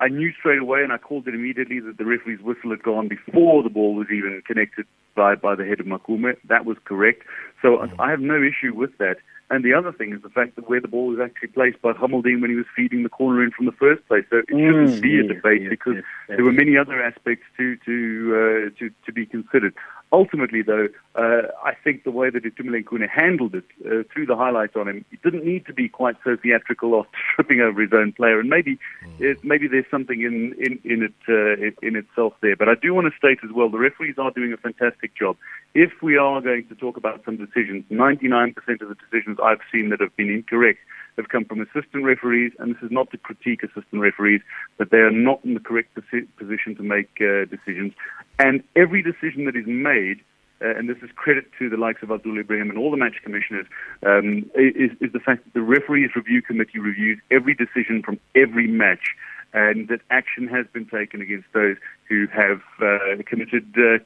I 0.00 0.08
knew 0.08 0.32
straight 0.32 0.58
away, 0.58 0.82
and 0.82 0.92
I 0.92 0.98
called 0.98 1.28
it 1.28 1.34
immediately, 1.34 1.78
that 1.80 1.98
the 1.98 2.04
referee's 2.04 2.40
whistle 2.40 2.70
had 2.70 2.82
gone 2.82 3.08
before 3.08 3.62
the 3.62 3.70
ball 3.70 3.94
was 3.94 4.08
even 4.10 4.42
connected 4.46 4.86
by, 5.14 5.34
by 5.36 5.54
the 5.54 5.64
head 5.64 5.78
of 5.80 5.86
Makume. 5.86 6.36
That 6.48 6.64
was 6.64 6.76
correct. 6.84 7.22
So 7.60 7.76
mm-hmm. 7.76 8.00
I 8.00 8.10
have 8.10 8.20
no 8.20 8.42
issue 8.42 8.74
with 8.74 8.96
that. 8.98 9.18
And 9.52 9.62
the 9.62 9.74
other 9.74 9.92
thing 9.92 10.14
is 10.14 10.22
the 10.22 10.30
fact 10.30 10.56
that 10.56 10.66
where 10.66 10.80
the 10.80 10.88
ball 10.88 11.08
was 11.08 11.20
actually 11.22 11.48
placed 11.48 11.82
by 11.82 11.92
Gamildien 11.92 12.40
when 12.40 12.48
he 12.48 12.56
was 12.56 12.64
feeding 12.74 13.02
the 13.02 13.10
corner 13.10 13.44
in 13.44 13.50
from 13.50 13.66
the 13.66 13.72
first 13.72 14.00
place. 14.08 14.24
So 14.30 14.38
it 14.38 14.46
shouldn't 14.48 14.96
mm, 14.96 15.02
be 15.02 15.20
a 15.20 15.24
debate 15.24 15.60
yes, 15.60 15.68
because 15.68 15.96
yes, 15.96 16.04
there 16.28 16.42
were 16.42 16.52
many 16.52 16.78
other 16.78 17.02
aspects 17.02 17.44
to 17.58 17.76
to 17.84 17.92
uh, 18.32 18.78
to 18.78 18.90
to 19.04 19.12
be 19.12 19.26
considered. 19.26 19.74
Ultimately, 20.12 20.60
though, 20.60 20.88
uh, 21.14 21.48
I 21.64 21.72
think 21.82 22.04
the 22.04 22.10
way 22.10 22.28
that 22.28 22.44
Itumeleng 22.44 22.84
Khune 22.84 23.08
handled 23.08 23.54
it 23.54 23.64
uh, 23.86 24.02
through 24.12 24.26
the 24.26 24.36
highlights 24.36 24.76
on 24.76 24.86
him, 24.86 25.06
it 25.10 25.22
didn't 25.22 25.42
need 25.42 25.64
to 25.64 25.72
be 25.72 25.88
quite 25.88 26.16
so 26.22 26.36
theatrical 26.36 26.92
or 26.92 27.06
tripping 27.34 27.62
over 27.62 27.80
his 27.80 27.92
own 27.94 28.12
player. 28.12 28.38
And 28.38 28.50
maybe 28.50 28.78
mm. 29.06 29.20
it, 29.20 29.42
maybe 29.42 29.68
there's 29.68 29.90
something 29.90 30.20
in 30.20 30.52
in, 30.58 30.78
in 30.84 31.02
it 31.02 31.14
uh, 31.28 31.86
in 31.86 31.96
itself 31.96 32.34
there. 32.42 32.56
But 32.56 32.68
I 32.68 32.74
do 32.74 32.92
want 32.92 33.10
to 33.10 33.16
state 33.16 33.38
as 33.42 33.50
well, 33.54 33.70
the 33.70 33.78
referees 33.78 34.16
are 34.18 34.30
doing 34.30 34.52
a 34.52 34.58
fantastic 34.58 35.16
job. 35.16 35.38
If 35.74 36.02
we 36.02 36.18
are 36.18 36.42
going 36.42 36.68
to 36.68 36.74
talk 36.74 36.98
about 36.98 37.24
some 37.24 37.38
decisions, 37.38 37.84
99% 37.90 38.54
of 38.82 38.88
the 38.88 38.96
decisions 39.10 39.38
I've 39.42 39.64
seen 39.72 39.88
that 39.90 40.00
have 40.00 40.14
been 40.16 40.28
incorrect 40.28 40.80
have 41.16 41.28
come 41.28 41.44
from 41.44 41.60
assistant 41.60 42.04
referees, 42.04 42.52
and 42.58 42.74
this 42.74 42.82
is 42.82 42.90
not 42.90 43.10
to 43.10 43.18
critique 43.18 43.62
assistant 43.62 44.00
referees, 44.00 44.40
but 44.78 44.90
they 44.90 44.98
are 44.98 45.10
not 45.10 45.44
in 45.44 45.54
the 45.54 45.60
correct 45.60 45.94
position 45.94 46.76
to 46.76 46.82
make 46.82 47.10
uh, 47.20 47.44
decisions. 47.46 47.92
And 48.38 48.62
every 48.76 49.02
decision 49.02 49.44
that 49.46 49.56
is 49.56 49.66
made, 49.66 50.20
uh, 50.62 50.76
and 50.76 50.88
this 50.88 50.98
is 51.02 51.10
credit 51.14 51.46
to 51.58 51.68
the 51.68 51.76
likes 51.76 52.02
of 52.02 52.10
Abdul 52.10 52.38
Ibrahim 52.38 52.70
and 52.70 52.78
all 52.78 52.90
the 52.90 52.96
match 52.96 53.16
commissioners, 53.22 53.66
um, 54.06 54.50
is, 54.54 54.90
is 55.00 55.12
the 55.12 55.20
fact 55.20 55.44
that 55.44 55.54
the 55.54 55.62
referees 55.62 56.10
review 56.14 56.40
committee 56.40 56.78
reviews 56.78 57.18
every 57.30 57.54
decision 57.54 58.02
from 58.02 58.18
every 58.34 58.66
match 58.66 59.14
and 59.54 59.88
that 59.88 60.00
action 60.10 60.48
has 60.48 60.66
been 60.72 60.86
taken 60.86 61.20
against 61.20 61.46
those 61.52 61.76
who 62.08 62.26
have 62.32 62.62
uh, 62.80 63.22
committed 63.26 63.66
uh, 63.76 63.98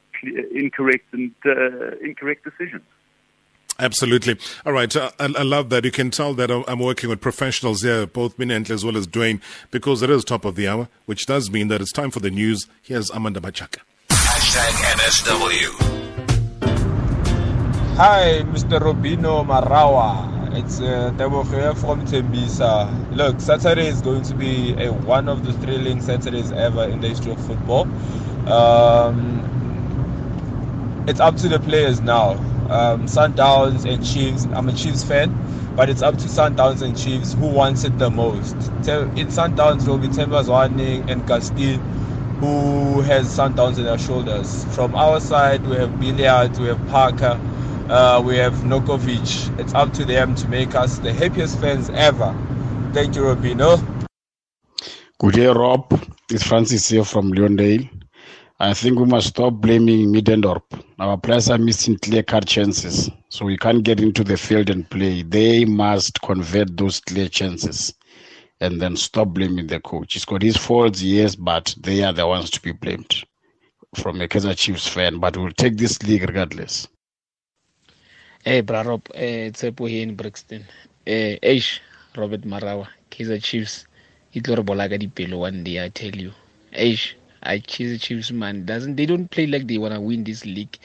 incorrect 0.51 1.05
and 1.13 1.33
uh, 1.45 1.95
incorrect 2.03 2.43
decisions. 2.43 2.83
Absolutely. 3.79 4.37
All 4.65 4.73
right. 4.73 4.93
Uh, 4.95 5.11
I, 5.19 5.25
I, 5.37 5.43
love 5.43 5.69
that. 5.69 5.85
You 5.85 5.91
can 5.91 6.09
tell 6.09 6.33
that 6.33 6.49
I'm 6.51 6.79
working 6.79 7.09
with 7.09 7.21
professionals 7.21 7.83
here, 7.83 8.07
both 8.07 8.35
Minenhle 8.37 8.71
as 8.71 8.83
well 8.83 8.97
as 8.97 9.05
Duane, 9.05 9.39
because 9.69 10.01
it 10.01 10.09
is 10.09 10.23
top 10.23 10.45
of 10.45 10.55
the 10.55 10.67
hour, 10.67 10.89
which 11.05 11.27
does 11.27 11.51
mean 11.51 11.67
that 11.67 11.79
it's 11.81 11.91
time 11.91 12.09
for 12.09 12.19
the 12.19 12.31
news. 12.31 12.65
Here's 12.81 13.11
Amanda 13.11 13.39
Machaka. 13.39 13.81
Hashtag 14.09 14.71
NSW. 14.95 15.97
Hi, 17.97 18.43
Mr. 18.45 18.79
Robino 18.79 19.45
Marawa. 19.45 20.35
It's 20.55 20.79
uh, 20.81 21.11
here 21.51 21.75
from 21.75 22.03
Tembisa. 22.05 23.15
Look, 23.15 23.39
Saturday 23.39 23.87
is 23.87 24.01
going 24.01 24.23
to 24.23 24.33
be 24.33 24.73
a, 24.81 24.91
one 24.91 25.29
of 25.29 25.45
the 25.45 25.53
thrilling 25.53 26.01
Saturdays 26.01 26.51
ever 26.51 26.85
in 26.85 26.99
the 27.01 27.09
history 27.09 27.33
of 27.33 27.45
football. 27.45 27.87
Um, 28.51 29.43
it's 31.07 31.19
up 31.19 31.35
to 31.37 31.47
the 31.47 31.59
players 31.59 32.01
now 32.01 32.39
um, 32.71 33.05
Sundowns 33.05 33.85
and 33.91 34.05
Chiefs. 34.05 34.47
I'm 34.53 34.69
a 34.69 34.73
Chiefs 34.73 35.03
fan, 35.03 35.33
but 35.75 35.89
it's 35.89 36.01
up 36.01 36.17
to 36.17 36.27
Sundowns 36.27 36.81
and 36.81 36.97
Chiefs 36.97 37.33
who 37.33 37.47
wants 37.47 37.83
it 37.83 37.97
the 37.97 38.09
most. 38.09 38.55
In 38.87 39.27
Sundowns 39.27 39.87
will 39.87 39.97
be 39.97 40.07
Themba 40.07 40.43
Zwane 40.43 41.09
and 41.09 41.27
Castile 41.27 41.79
who 42.39 43.01
has 43.01 43.27
Sundowns 43.27 43.77
in 43.77 43.85
their 43.85 43.97
shoulders. 43.97 44.65
From 44.75 44.95
our 44.95 45.19
side, 45.19 45.65
we 45.65 45.75
have 45.75 45.89
Billiat, 45.91 46.59
we 46.59 46.67
have 46.67 46.87
Parker, 46.87 47.39
uh, 47.89 48.21
we 48.23 48.37
have 48.37 48.53
Nurkovic. 48.63 49.59
It's 49.59 49.73
up 49.73 49.91
to 49.93 50.05
them 50.05 50.35
to 50.35 50.47
make 50.47 50.75
us 50.75 50.99
the 50.99 51.11
happiest 51.13 51.59
fans 51.59 51.89
ever. 51.91 52.35
Thank 52.93 53.15
you, 53.15 53.23
Robino. 53.23 53.81
Good 55.19 55.33
day, 55.33 55.47
Rob. 55.47 55.99
It's 56.29 56.43
Francis 56.43 56.89
here 56.89 57.03
from 57.03 57.31
Leondale. 57.31 57.89
I 58.59 58.73
think 58.73 58.97
we 58.97 59.05
must 59.05 59.27
stop 59.27 59.53
blaming 59.53 60.11
Middendorp. 60.11 60.63
Our 60.97 61.15
players 61.17 61.47
are 61.47 61.59
missing 61.59 61.95
clear 61.99 62.23
cut 62.23 62.47
chances, 62.47 63.07
so 63.29 63.45
we 63.45 63.55
can't 63.55 63.83
get 63.83 63.99
into 63.99 64.23
the 64.23 64.35
field 64.35 64.71
and 64.71 64.89
play. 64.89 65.21
They 65.21 65.63
must 65.65 66.19
convert 66.21 66.75
those 66.75 66.99
clear 66.99 67.29
chances 67.29 67.93
and 68.59 68.81
then 68.81 68.97
stop 68.97 69.27
blaming 69.27 69.67
the 69.67 69.79
coach. 69.79 70.13
He's 70.13 70.25
got 70.25 70.41
his 70.41 70.57
faults, 70.57 71.03
yes, 71.03 71.35
but 71.35 71.75
they 71.79 72.03
are 72.03 72.13
the 72.13 72.25
ones 72.25 72.49
to 72.49 72.61
be 72.61 72.71
blamed 72.71 73.23
from 73.95 74.21
a 74.21 74.27
Kaizer 74.27 74.57
Chiefs 74.57 74.87
fan. 74.87 75.19
But 75.19 75.37
we'll 75.37 75.51
take 75.51 75.77
this 75.77 76.01
league 76.01 76.23
regardless. 76.23 76.87
Hey, 78.43 78.63
Brarop, 78.63 79.07
eh, 79.13 79.51
Tsepo 79.51 79.87
here 79.87 80.01
in 80.01 80.15
Brixton. 80.15 80.65
Eh, 81.05 81.37
Eish, 81.43 81.79
Robert 82.15 82.41
Marawa, 82.41 82.87
Kaizer 83.11 83.41
Chiefs. 83.41 83.85
Re 84.33 84.63
bola 84.63 84.89
ka 84.89 84.95
dipelo 84.97 85.39
one 85.39 85.63
day, 85.63 85.83
I 85.83 85.89
tell 85.89 86.15
you. 86.15 86.31
Eish, 86.73 87.13
I 87.43 87.59
choose 87.59 88.01
Chiefs 88.01 88.31
man. 88.31 88.65
Doesn't 88.65 88.95
they 88.95 89.05
don't 89.05 89.29
play 89.29 89.47
like 89.47 89.67
they 89.67 89.77
wanna 89.77 89.99
win 90.01 90.23
this 90.23 90.45
league. 90.45 90.77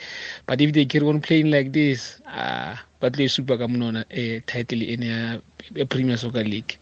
But 0.47 0.61
if 0.61 0.73
they 0.73 0.85
keep 0.85 1.03
on 1.03 1.21
playing 1.21 1.51
like 1.51 1.73
this, 1.73 2.21
uh 2.27 2.77
but 3.01 3.15
they 3.15 3.27
super 3.29 3.57
come 3.59 3.83
on 3.83 4.05
a 4.11 4.41
title 4.41 4.81
in 4.83 5.03
a, 5.03 5.43
a 5.77 5.85
Premier 5.87 6.17
Soccer 6.17 6.45
League. 6.45 6.79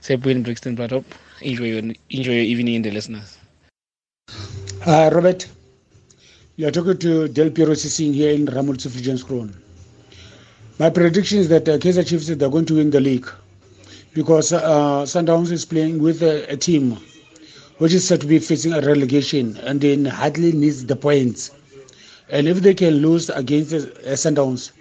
Say 0.00 0.14
in 0.14 0.42
Brixton 0.42 0.74
brought 0.74 0.92
up. 0.92 1.04
Enjoy 1.40 1.64
your 1.64 1.78
enjoy 2.10 2.32
your 2.32 2.48
evening 2.52 2.74
in 2.74 2.82
the 2.82 2.90
listeners. 2.90 3.38
Hi 4.84 5.08
Robert. 5.08 5.46
You 6.56 6.68
are 6.68 6.70
talking 6.70 6.98
to 6.98 7.28
Del 7.28 7.50
Piero 7.50 7.74
Sissing 7.74 8.14
here 8.14 8.30
in 8.32 8.46
Ramoltse 8.46 8.88
Viljoenskroon. 8.88 9.54
My 10.78 10.90
prediction 10.90 11.38
is 11.38 11.48
that 11.48 11.68
uh, 11.68 11.78
Kaizer 11.78 12.06
Chiefs 12.06 12.28
they're 12.28 12.48
going 12.50 12.66
to 12.66 12.76
win 12.76 12.90
the 12.90 13.00
league 13.00 13.28
because 14.14 14.52
uh, 14.52 15.02
Sundowns 15.04 15.50
is 15.50 15.64
playing 15.64 16.02
with 16.02 16.22
a, 16.22 16.50
a 16.52 16.56
team 16.56 16.96
which 17.78 17.92
is 17.92 18.06
said 18.06 18.20
to 18.20 18.26
be 18.26 18.38
facing 18.38 18.72
a 18.72 18.80
relegation 18.80 19.56
and 19.58 19.80
then 19.80 20.04
hardly 20.04 20.52
needs 20.52 20.84
the 20.86 20.96
points. 20.96 21.50
And 22.28 22.48
if 22.48 22.58
they 22.60 22.74
can 22.74 22.94
lose 22.94 23.28
against 23.30 23.72
uh, 23.74 23.78
Sundowns, 24.16 24.72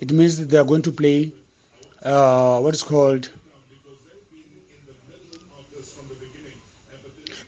it 0.00 0.10
means 0.12 0.44
they 0.46 0.56
are 0.58 0.64
going 0.64 0.82
to 0.82 0.92
play 0.92 1.32
uh, 2.02 2.60
what 2.60 2.74
is 2.74 2.82
called 2.82 3.30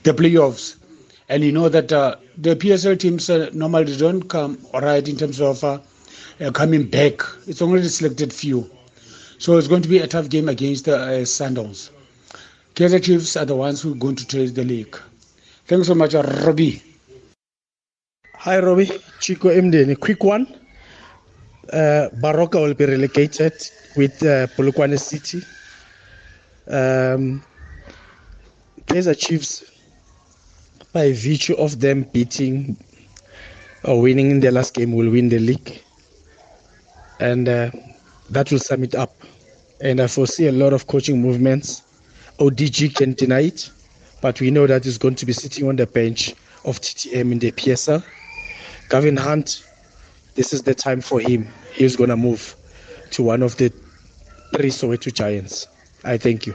the 0.03 0.13
playoffs. 0.13 0.77
And 1.29 1.45
you 1.45 1.53
know 1.53 1.69
that 1.69 1.93
uh, 1.93 2.17
the 2.37 2.57
PSL 2.57 2.99
teams 2.99 3.31
uh, 3.31 3.51
normally 3.53 3.97
don't 3.97 4.23
come 4.25 4.59
right 4.75 5.07
in 5.07 5.17
terms 5.17 5.41
of 5.41 5.63
uh, 5.63 5.79
uh, 6.41 6.51
coming 6.51 6.87
back. 6.89 7.21
It's 7.47 7.63
only 7.63 7.81
the 7.81 7.89
selected 7.89 8.33
few. 8.33 8.71
So 9.39 9.57
it's 9.57 9.69
going 9.69 9.83
to 9.83 9.89
be 9.89 9.99
a 9.99 10.07
tough 10.07 10.29
game 10.29 10.49
against 10.49 10.89
uh, 10.89 11.23
Sundowns. 11.25 11.91
Kaizer 12.75 13.03
Chiefs 13.03 13.37
are 13.37 13.45
the 13.45 13.57
ones 13.57 13.83
who 13.83 13.93
are 13.93 13.97
going 13.97 14.17
to 14.17 14.27
chase 14.27 14.53
the 14.53 14.65
league. 14.65 14.97
Thanks 15.67 15.87
so 15.89 15.95
much, 15.95 16.15
Robbie. 16.15 16.83
Hi, 18.35 18.59
Robbie. 18.59 18.91
Chico 19.21 19.49
Emden. 19.51 19.91
A 19.91 19.97
quick 19.97 20.25
one. 20.25 20.47
Uh, 21.73 22.09
Baroka 22.23 22.61
will 22.61 22.75
be 22.75 22.87
relegated 22.87 23.53
with 23.97 24.23
uh, 24.23 24.47
Polokwane 24.57 24.99
City. 24.99 25.43
Um, 26.67 27.43
Kaizer 28.87 29.17
Chiefs, 29.19 29.65
by 30.93 31.13
virtue 31.13 31.55
of 31.55 31.81
them 31.81 32.05
beating 32.05 32.77
or 33.85 34.01
winning 34.01 34.31
in 34.31 34.41
the 34.41 34.51
last 34.51 34.75
game, 34.75 34.93
will 34.93 35.11
win 35.11 35.29
the 35.29 35.39
league. 35.39 35.83
And 37.21 37.49
uh, 37.49 37.71
that 38.31 38.51
will 38.51 38.59
sum 38.59 38.85
it 38.85 38.95
up. 38.95 39.15
And 39.81 40.01
I 40.01 40.07
foresee 40.07 40.47
a 40.47 40.53
lot 40.53 40.73
of 40.73 40.87
coaching 40.87 41.21
movements. 41.21 41.83
ODG 42.41 42.95
can 42.95 43.13
deny 43.13 43.41
it, 43.41 43.71
but 44.23 44.41
we 44.41 44.51
know 44.51 44.67
that 44.67 44.85
he's 44.85 44.97
going 44.97 45.15
to 45.15 45.27
be 45.27 45.33
sitting 45.35 45.69
on 45.69 45.77
the 45.77 45.87
bench 45.87 46.35
of 46.65 46.81
TTM 46.81 47.33
in 47.33 47.39
the 47.39 47.53
PSL. 47.53 48.03
Gavin 48.89 49.17
Hunt, 49.17 49.63
this 50.37 50.55
is 50.55 50.63
the 50.63 50.75
time 50.75 51.03
for 51.03 51.21
him. 51.21 51.47
He's 51.75 51.97
going 51.97 52.09
to 52.09 52.17
move 52.17 52.57
to 53.11 53.23
one 53.23 53.43
of 53.43 53.59
the 53.59 53.71
three 54.57 54.71
Soweto 54.71 55.13
Giants. 55.13 55.69
I 56.03 56.17
thank 56.17 56.47
you. 56.47 56.55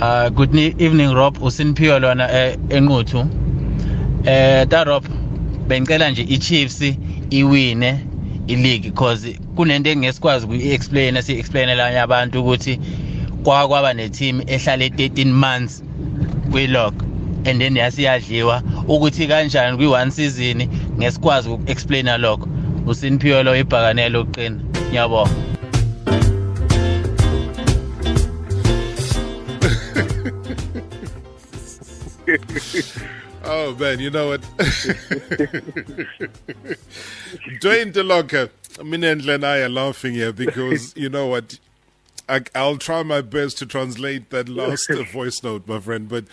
Uh, 0.00 0.28
good 0.28 0.54
evening 0.56 1.14
Rob 1.14 1.36
usiniphiwe 1.36 2.00
lona 2.00 2.28
eh, 2.32 2.56
enquthu 2.68 3.28
eh 4.26 4.66
ta 4.68 4.84
Rob 4.84 5.04
bengicela 5.68 6.10
nje 6.10 6.22
iChiefs 6.22 6.82
iwine 7.30 8.06
ileague 8.46 8.90
because 8.90 9.38
kunento 9.56 9.90
engesikwazi 9.90 10.46
ukuyi-explain 10.46 11.22
siyi-explainela 11.22 11.84
abanye 11.84 12.00
abantu 12.00 12.40
ukuthi 12.40 12.80
kwaba 13.44 13.94
neteam 13.94 14.42
ehlale 14.46 14.88
13 14.88 15.24
months 15.24 15.82
kwi-log 16.50 16.94
and 17.44 17.60
then 17.60 17.76
yasiyadliwa 17.76 18.62
ukuthi 18.88 19.26
kanjani 19.26 19.76
kwi-one 19.76 20.10
season 20.10 20.68
ngesikwazi 20.98 21.48
uku-explaina 21.48 22.16
lokho 22.18 22.48
usiniphiwe 22.86 23.42
lo 23.42 23.56
ibhakanelo 23.56 24.22
ukuqina 24.22 24.60
ngiyabonga 24.88 25.54
oh 33.44 33.76
man, 33.78 34.00
you 34.00 34.10
know 34.10 34.28
what? 34.28 34.40
Dwayne 37.60 37.92
DeLoca, 37.92 38.48
Minendle 38.78 39.34
and 39.34 39.44
I 39.44 39.58
are 39.58 39.68
laughing 39.68 40.14
here 40.14 40.32
because 40.32 40.96
you 40.96 41.10
know 41.10 41.26
what? 41.26 41.58
I, 42.28 42.42
will 42.54 42.78
try 42.78 43.02
my 43.02 43.20
best 43.20 43.58
to 43.58 43.66
translate 43.66 44.30
that 44.30 44.48
last 44.48 44.90
voice 45.12 45.42
note, 45.42 45.66
my 45.66 45.80
friend, 45.80 46.08
but 46.08 46.24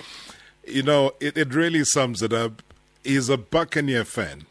you 0.66 0.84
know, 0.84 1.12
it, 1.20 1.38
it 1.38 1.54
really 1.54 1.84
sums 1.84 2.22
it 2.22 2.34
up. 2.34 2.62
He's 3.04 3.30
a 3.30 3.38
Buccaneer 3.38 4.06
fan, 4.06 4.46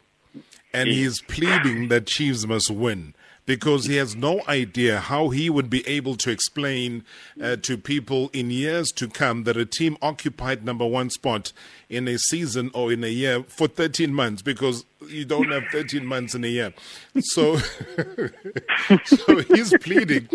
and 0.74 0.88
he's 0.88 1.20
pleading 1.22 1.88
that 1.88 2.07
Chiefs 2.07 2.46
must 2.46 2.70
win 2.70 3.14
because 3.50 3.86
he 3.86 3.96
has 3.96 4.14
no 4.14 4.40
idea 4.46 5.00
how 5.00 5.30
he 5.30 5.50
would 5.50 5.68
be 5.68 5.84
able 5.88 6.14
to 6.14 6.30
explain 6.30 7.02
uh, 7.42 7.56
to 7.56 7.76
people 7.76 8.30
in 8.32 8.48
years 8.48 8.92
to 8.92 9.08
come 9.08 9.42
that 9.42 9.56
a 9.56 9.66
team 9.66 9.96
occupied 10.00 10.64
number 10.64 10.86
one 10.86 11.10
spot 11.10 11.52
in 11.88 12.06
a 12.06 12.16
season 12.16 12.70
or 12.74 12.92
in 12.92 13.02
a 13.02 13.08
year 13.08 13.42
for 13.42 13.66
13 13.66 14.14
months 14.14 14.40
because 14.40 14.84
you 15.08 15.24
don't 15.24 15.50
have 15.50 15.64
13 15.72 16.06
months 16.06 16.32
in 16.32 16.44
a 16.44 16.46
year. 16.46 16.72
So, 17.18 17.56
so 19.04 19.38
he's 19.40 19.76
pleading 19.78 20.28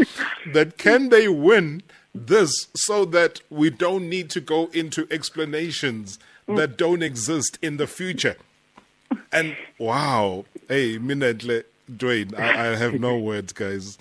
that 0.51 0.77
can 0.77 1.07
they 1.07 1.29
win 1.29 1.83
this 2.13 2.67
so 2.75 3.05
that 3.05 3.39
we 3.49 3.69
don't 3.69 4.09
need 4.09 4.29
to 4.31 4.41
go 4.41 4.65
into 4.73 5.07
explanations 5.09 6.19
that 6.49 6.75
don't 6.75 7.01
exist 7.01 7.57
in 7.61 7.77
the 7.77 7.87
future. 7.87 8.35
And 9.31 9.55
wow, 9.77 10.43
hey, 10.67 10.97
Minenhle 10.97 11.63
Duane, 11.93 12.33
I, 12.35 12.71
I, 12.71 12.75
have 12.75 12.99
no 12.99 13.17
words, 13.29 13.53
guys. 13.53 13.97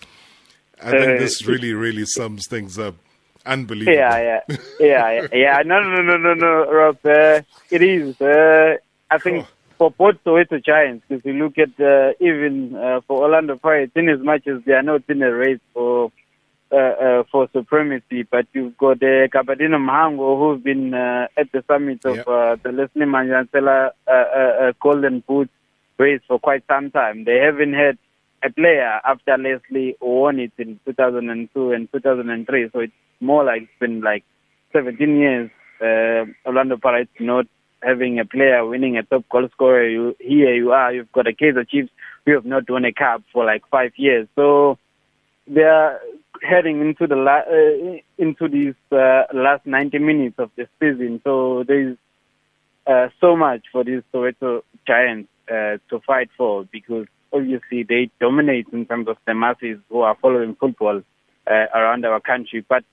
I 0.83 0.91
think 0.91 1.17
uh, 1.17 1.19
this 1.19 1.47
really, 1.47 1.73
really 1.73 2.05
sums 2.05 2.47
things 2.49 2.79
up. 2.79 2.95
Unbelievable. 3.47 3.95
Yeah, 3.95 4.41
yeah, 4.49 4.57
yeah, 4.81 5.27
yeah. 5.33 5.63
No, 5.67 5.81
no, 5.81 6.01
no, 6.01 6.17
no, 6.17 6.35
no, 6.35 6.71
Rob. 6.71 6.99
Uh, 7.05 7.43
it 7.71 7.83
is. 7.83 8.19
Uh, 8.21 8.77
I 9.11 9.19
think 9.19 9.45
oh. 9.45 9.49
for 9.77 9.91
both 9.91 10.17
Soweto 10.25 10.65
Giants, 10.65 11.05
if 11.11 11.25
you 11.27 11.35
look 11.35 11.59
at 11.59 11.79
uh, 11.79 12.13
even 12.21 12.75
uh, 12.75 13.03
for 13.07 13.23
Orlando 13.23 13.57
Pirates, 13.57 13.93
in 13.97 14.09
as 14.09 14.21
much 14.21 14.47
as 14.47 14.63
they 14.65 14.73
are 14.73 14.83
not 14.83 15.03
in 15.09 15.23
a 15.23 15.31
race 15.31 15.61
for 15.75 16.11
uh, 16.73 16.77
uh, 16.77 17.23
for 17.31 17.49
supremacy, 17.53 18.23
but 18.23 18.47
you've 18.53 18.77
got 18.77 19.03
uh, 19.03 19.29
Gabadinho 19.29 19.79
Mhango, 19.79 20.39
who's 20.39 20.63
been 20.63 20.95
uh, 20.95 21.29
at 21.37 21.53
the 21.53 21.63
summit 21.69 22.05
of 22.05 22.17
yep. 22.17 22.27
uh, 22.27 22.57
the 22.63 22.73
Lesley 22.73 23.07
Manyathela 23.07 23.91
uh, 24.09 24.11
uh, 24.11 24.15
uh, 24.15 24.73
Golden 24.81 25.21
Boot 25.21 25.51
for 25.97 26.39
quite 26.39 26.65
some 26.69 26.91
time. 26.91 27.25
They 27.25 27.39
haven't 27.39 27.75
had 27.75 27.99
a 28.43 28.51
player 28.53 29.01
after 29.05 29.37
Leslie 29.39 29.97
won 30.01 30.39
it 30.39 30.53
in 30.59 30.79
2002 30.85 31.73
and 31.73 31.93
2003. 31.93 32.71
So 32.73 32.81
it's 32.81 32.93
more 33.21 33.45
like 33.45 33.63
it's 33.63 33.81
been 33.81 34.01
like 34.01 34.25
17 34.73 35.17
years. 35.17 35.51
Uh, 35.81 36.27
Orlando 36.47 36.77
Pirates 36.77 37.11
not 37.21 37.47
having 37.83 38.19
a 38.19 38.25
player 38.25 38.65
winning 38.67 38.97
a 38.97 39.03
top 39.03 39.29
goal 39.29 39.49
scorer. 39.53 39.89
You, 39.89 40.17
here 40.21 40.55
you 40.55 40.73
are. 40.73 40.93
You've 40.93 41.13
got 41.13 41.27
a 41.27 41.33
case 41.35 41.55
of 41.57 41.69
Chiefs 41.69 41.91
who 42.25 42.33
have 42.35 42.45
not 42.45 42.69
won 42.69 42.85
a 42.85 42.93
cup 42.93 43.23
for 43.33 43.45
like 43.45 43.63
five 43.71 43.93
years. 43.97 44.29
So 44.37 44.79
they 45.47 45.63
are 45.63 46.01
heading 46.43 46.81
into 46.81 47.07
the 47.07 47.17
la- 47.17 47.49
uh, 47.51 47.99
into 48.19 48.49
these 48.49 48.75
uh, 48.93 49.25
last 49.33 49.67
90 49.67 49.99
minutes 49.99 50.37
of 50.39 50.51
the 50.57 50.67
season. 50.81 51.21
So 51.25 51.65
there's 51.67 51.97
uh, 52.87 53.09
so 53.21 53.37
much 53.37 53.63
for 53.73 53.85
these 53.85 54.03
Soweto 54.13 54.63
Giants 54.87 55.29
uh, 55.51 55.79
to 55.91 56.01
fight 56.07 56.31
for 56.37 56.65
because 56.71 57.07
obviously 57.33 57.83
they 57.83 58.11
dominate 58.21 58.67
in 58.73 58.87
terms 58.87 59.09
of 59.09 59.17
the 59.27 59.35
masses 59.35 59.79
who 59.89 60.01
are 60.01 60.17
following 60.21 60.55
football 60.55 61.03
uh, 61.47 61.67
around 61.75 62.05
our 62.05 62.21
country. 62.21 62.65
But 62.67 62.85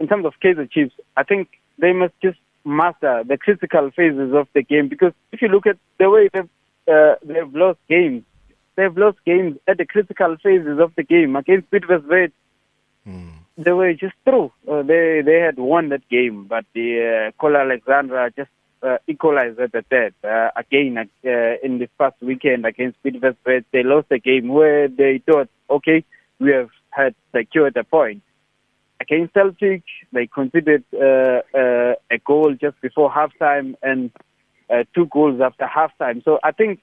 in 0.00 0.08
terms 0.08 0.24
of 0.26 0.34
Kaizer 0.42 0.70
Chiefs, 0.70 0.94
I 1.16 1.22
think 1.22 1.48
they 1.78 1.92
must 1.92 2.14
just 2.22 2.38
master 2.64 3.22
the 3.26 3.36
critical 3.36 3.90
phases 3.94 4.32
of 4.34 4.48
the 4.54 4.62
game 4.62 4.88
because 4.88 5.12
if 5.32 5.40
you 5.40 5.48
look 5.48 5.66
at 5.66 5.76
the 5.98 6.10
way 6.10 6.28
they've, 6.32 6.48
uh, 6.88 7.14
they've 7.22 7.54
lost 7.54 7.78
games, 7.88 8.24
they've 8.76 8.96
lost 8.96 9.18
games 9.24 9.58
at 9.68 9.78
the 9.78 9.86
critical 9.86 10.36
phases 10.42 10.78
of 10.80 10.92
the 10.96 11.02
game 11.02 11.36
against 11.36 11.70
Pietermaritzburg. 11.70 12.32
Mm. 13.06 13.32
They 13.58 13.72
were 13.72 13.94
just 13.94 14.14
through. 14.24 14.52
Uh, 14.70 14.82
they 14.82 15.22
they 15.24 15.40
had 15.40 15.56
won 15.58 15.88
that 15.90 16.06
game, 16.10 16.44
but 16.44 16.64
the 16.74 17.28
uh, 17.28 17.40
Cole 17.40 17.56
Alexandra 17.56 18.30
just 18.36 18.50
uh, 18.82 18.98
equalized 19.06 19.58
at 19.58 19.72
the 19.72 19.82
third. 19.90 20.14
Uh, 20.22 20.50
again, 20.56 20.98
uh, 20.98 21.30
in 21.62 21.78
the 21.78 21.88
past 21.98 22.16
weekend 22.20 22.66
against 22.66 23.02
Pietermaritzburg, 23.02 23.64
they 23.72 23.82
lost 23.82 24.08
a 24.10 24.18
game 24.18 24.48
where 24.48 24.88
they 24.88 25.22
thought, 25.26 25.48
okay, 25.70 26.04
we 26.38 26.52
have 26.52 26.70
had 26.90 27.14
secured 27.34 27.76
a 27.76 27.84
point. 27.84 28.22
Against 29.00 29.34
Celtic, 29.34 29.82
they 30.12 30.26
conceded 30.26 30.84
uh, 30.94 31.42
uh, 31.54 31.94
a 32.10 32.18
goal 32.24 32.54
just 32.58 32.80
before 32.80 33.10
halftime 33.10 33.74
and 33.82 34.10
uh, 34.70 34.84
two 34.94 35.06
goals 35.06 35.40
after 35.40 35.66
halftime. 35.66 36.24
So 36.24 36.38
I 36.42 36.52
think 36.52 36.80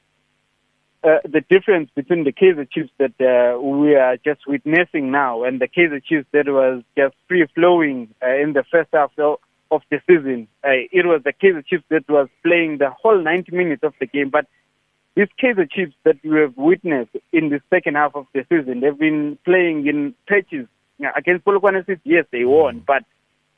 uh, 1.04 1.18
the 1.26 1.42
difference 1.50 1.90
between 1.96 2.24
the 2.24 2.32
Kaizer 2.32 2.70
Chiefs 2.70 2.92
that 2.98 3.14
uh, 3.20 3.60
we 3.60 3.96
are 3.96 4.16
just 4.18 4.48
witnessing 4.48 5.12
now 5.12 5.44
and 5.44 5.60
the 5.60 5.68
Kaizer 5.68 6.02
Chiefs 6.04 6.28
that 6.32 6.48
was 6.48 6.84
just 6.96 7.16
free 7.28 7.46
flowing 7.54 8.14
uh, 8.24 8.36
in 8.36 8.54
the 8.54 8.64
first 8.72 8.90
half. 8.94 9.12
So 9.16 9.40
of 9.74 9.82
the 9.90 10.00
season. 10.08 10.48
Uh, 10.64 10.86
it 10.92 11.06
was 11.06 11.22
the 11.24 11.34
Kaizer 11.34 11.66
Chiefs 11.66 11.84
that 11.90 12.08
was 12.10 12.28
playing 12.44 12.78
the 12.78 12.90
whole 12.90 13.22
90 13.22 13.56
minutes 13.56 13.84
of 13.84 13.94
the 14.00 14.06
game. 14.06 14.30
But 14.30 14.46
these 15.16 15.28
Kaizer 15.42 15.70
Chiefs 15.70 15.96
that 16.04 16.18
we 16.24 16.40
have 16.40 16.56
witnessed 16.58 17.16
in 17.32 17.50
the 17.50 17.62
second 17.70 17.96
half 17.96 18.16
of 18.16 18.26
the 18.34 18.46
season, 18.50 18.82
they've 18.82 18.98
been 18.98 19.38
playing 19.46 19.88
in 19.88 20.14
patches. 20.28 20.68
Against 21.18 21.44
Polokwane 21.44 21.86
City, 21.86 22.02
yes, 22.06 22.26
they 22.32 22.46
won, 22.46 22.82
but 22.86 23.04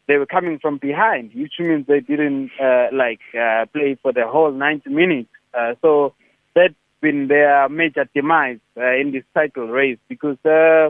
they 0.08 0.18
were 0.18 0.26
coming 0.26 0.58
from 0.60 0.78
behind, 0.78 1.32
which 1.36 1.54
means 1.60 1.86
they 1.88 2.00
didn't 2.00 2.52
uh, 2.62 2.88
like 2.94 3.20
uh, 3.40 3.66
play 3.74 3.98
for 4.02 4.14
the 4.14 4.26
whole 4.28 4.52
90 4.52 4.90
minutes. 4.90 5.30
Uh, 5.54 5.74
so 5.82 6.14
that's 6.56 6.74
been 7.02 7.28
their 7.28 7.70
major 7.70 8.08
demise 8.16 8.60
uh, 8.78 8.94
in 8.96 9.12
this 9.12 9.24
title 9.34 9.68
race 9.68 10.00
because 10.08 10.38
uh, 10.46 10.90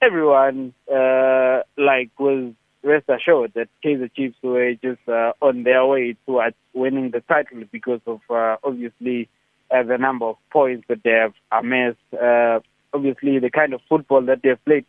everyone 0.00 0.72
uh, 0.92 1.60
like 1.76 2.10
was 2.18 2.52
rest 2.82 3.08
assured 3.08 3.52
that 3.54 3.68
Kaizer 3.84 4.10
Chiefs 4.14 4.36
were 4.42 4.74
just 4.74 5.00
uh, 5.08 5.32
on 5.42 5.64
their 5.64 5.84
way 5.84 6.16
towards 6.26 6.56
winning 6.72 7.10
the 7.10 7.20
title 7.20 7.62
because 7.70 8.00
of 8.06 8.20
uh, 8.30 8.56
obviously 8.64 9.28
uh, 9.70 9.82
the 9.82 9.98
number 9.98 10.26
of 10.26 10.36
points 10.50 10.84
that 10.88 11.02
they 11.02 11.10
have 11.10 11.34
amassed, 11.52 11.98
uh, 12.12 12.60
obviously 12.92 13.38
the 13.38 13.50
kind 13.50 13.74
of 13.74 13.80
football 13.88 14.22
that 14.22 14.42
they've 14.42 14.64
played. 14.64 14.84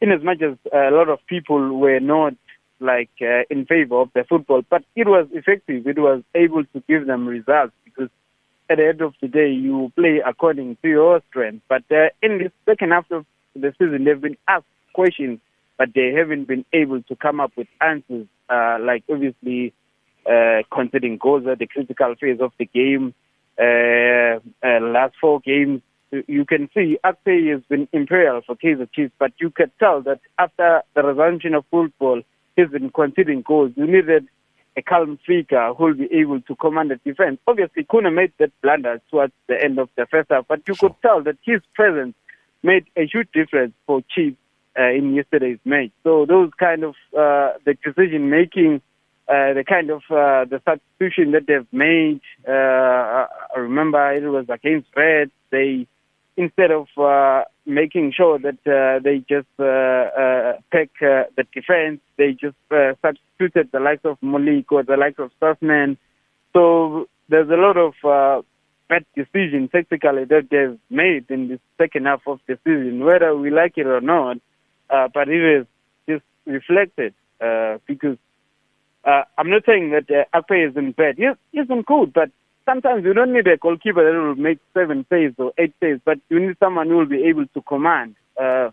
In 0.00 0.12
as 0.12 0.22
much 0.22 0.42
as 0.42 0.56
a 0.72 0.90
lot 0.90 1.08
of 1.08 1.18
people 1.26 1.78
were 1.78 2.00
not 2.00 2.34
like 2.80 3.10
uh, 3.20 3.42
in 3.50 3.66
favor 3.66 3.96
of 3.96 4.10
the 4.14 4.24
football, 4.28 4.62
but 4.68 4.84
it 4.94 5.08
was 5.08 5.26
effective. 5.32 5.86
It 5.86 5.98
was 5.98 6.22
able 6.34 6.64
to 6.64 6.82
give 6.88 7.06
them 7.06 7.26
results 7.26 7.72
because 7.84 8.08
at 8.70 8.76
the 8.76 8.88
end 8.88 9.00
of 9.00 9.14
the 9.20 9.28
day, 9.28 9.50
you 9.50 9.92
play 9.96 10.22
according 10.24 10.76
to 10.82 10.88
your 10.88 11.20
strength. 11.28 11.62
But 11.68 11.84
uh, 11.90 12.10
in 12.22 12.38
the 12.38 12.52
second 12.66 12.92
half 12.92 13.10
of 13.10 13.26
the 13.54 13.72
season, 13.78 14.04
they've 14.04 14.20
been 14.20 14.36
asked 14.46 14.66
questions 14.92 15.40
but 15.78 15.94
they 15.94 16.12
haven't 16.12 16.46
been 16.46 16.64
able 16.72 17.02
to 17.04 17.16
come 17.16 17.40
up 17.40 17.52
with 17.56 17.68
answers. 17.80 18.26
Uh, 18.50 18.78
like 18.80 19.04
obviously, 19.10 19.72
uh, 20.28 20.62
considering 20.72 21.16
goals 21.16 21.46
at 21.46 21.60
the 21.60 21.66
critical 21.66 22.14
phase 22.20 22.40
of 22.40 22.52
the 22.58 22.66
game, 22.66 23.14
uh, 23.58 24.40
uh, 24.66 24.80
last 24.80 25.14
four 25.20 25.40
games, 25.40 25.80
you 26.26 26.44
can 26.44 26.68
see 26.74 26.98
Akpeyi 27.04 27.52
has 27.52 27.62
been 27.68 27.86
imperial 27.92 28.40
for 28.46 28.56
Kaizer 28.56 28.90
Chiefs, 28.92 29.12
but 29.18 29.32
you 29.38 29.50
could 29.50 29.70
tell 29.78 30.00
that 30.02 30.20
after 30.38 30.82
the 30.94 31.02
resumption 31.02 31.54
of 31.54 31.64
football, 31.70 32.22
he's 32.56 32.68
been 32.68 32.90
conceding 32.90 33.42
goals. 33.42 33.72
You 33.76 33.86
needed 33.86 34.26
a 34.76 34.82
calm 34.82 35.18
figure 35.26 35.74
who 35.74 35.84
will 35.84 35.94
be 35.94 36.08
able 36.12 36.40
to 36.40 36.56
command 36.56 36.90
the 36.90 36.96
defense. 37.04 37.38
Obviously, 37.46 37.84
Khune 37.84 38.12
made 38.14 38.32
that 38.38 38.52
blunder 38.62 39.00
towards 39.10 39.34
the 39.48 39.62
end 39.62 39.78
of 39.78 39.90
the 39.96 40.06
first 40.06 40.30
half, 40.30 40.46
but 40.48 40.62
you 40.66 40.74
could 40.74 40.94
tell 41.02 41.22
that 41.24 41.36
his 41.44 41.60
presence 41.74 42.14
made 42.62 42.86
a 42.96 43.06
huge 43.06 43.28
difference 43.32 43.74
for 43.86 44.02
Chiefs 44.08 44.36
uh, 44.78 44.90
in 44.90 45.14
yesterday's 45.14 45.58
match. 45.64 45.90
So 46.04 46.26
those 46.26 46.50
kind 46.58 46.84
of 46.84 46.94
uh, 47.16 47.58
the 47.64 47.76
decision 47.84 48.30
making, 48.30 48.80
uh, 49.28 49.54
the 49.54 49.64
kind 49.66 49.90
of 49.90 50.02
uh, 50.10 50.44
the 50.44 50.60
substitution 50.64 51.32
that 51.32 51.46
they've 51.46 51.72
made. 51.72 52.20
Uh, 52.46 53.26
I 53.54 53.58
remember 53.58 54.12
it 54.12 54.28
was 54.28 54.46
against 54.48 54.88
Red. 54.96 55.30
They 55.50 55.86
instead 56.36 56.70
of 56.70 56.86
uh, 56.96 57.42
making 57.66 58.12
sure 58.16 58.38
that 58.38 58.60
uh, 58.64 59.00
they 59.02 59.18
just 59.28 59.48
uh, 59.58 59.64
uh, 59.64 60.52
pick 60.70 60.90
uh, 61.02 61.24
the 61.36 61.44
defense, 61.52 62.00
they 62.16 62.30
just 62.32 62.56
uh, 62.70 62.94
substituted 63.02 63.70
the 63.72 63.80
likes 63.80 64.04
of 64.04 64.16
Malik 64.22 64.70
or 64.70 64.84
the 64.84 64.96
likes 64.96 65.18
of 65.18 65.32
Sussman. 65.42 65.96
So 66.52 67.08
there's 67.28 67.50
a 67.50 67.56
lot 67.56 67.76
of 67.76 67.92
uh, 68.04 68.42
bad 68.88 69.04
decisions 69.16 69.70
tactically 69.72 70.24
that 70.26 70.48
they've 70.50 70.78
made 70.88 71.28
in 71.28 71.48
the 71.48 71.60
second 71.76 72.06
half 72.06 72.22
of 72.26 72.38
the 72.46 72.56
season, 72.64 73.04
whether 73.04 73.36
we 73.36 73.50
like 73.50 73.76
it 73.76 73.86
or 73.86 74.00
not. 74.00 74.38
Uh, 74.90 75.08
but 75.12 75.28
it 75.28 75.60
is 75.60 75.66
just 76.08 76.24
reflected 76.46 77.14
uh, 77.40 77.78
because 77.86 78.16
uh, 79.04 79.22
I'm 79.36 79.50
not 79.50 79.64
saying 79.66 79.90
that 79.90 80.10
uh, 80.10 80.38
Akpeyi 80.40 80.70
isn't 80.70 80.96
bad. 80.96 81.16
Yes, 81.18 81.36
he 81.52 81.60
isn't 81.60 81.86
good, 81.86 82.12
but 82.12 82.30
sometimes 82.68 83.04
you 83.04 83.14
don't 83.14 83.32
need 83.32 83.46
a 83.46 83.56
goalkeeper 83.56 84.04
that 84.04 84.18
will 84.18 84.34
make 84.34 84.58
seven 84.74 85.06
saves 85.08 85.34
or 85.38 85.52
eight 85.58 85.74
saves, 85.80 86.00
but 86.04 86.18
you 86.28 86.38
need 86.40 86.56
someone 86.58 86.88
who 86.88 86.96
will 86.96 87.06
be 87.06 87.24
able 87.24 87.46
to 87.54 87.62
command, 87.62 88.16
uh, 88.40 88.70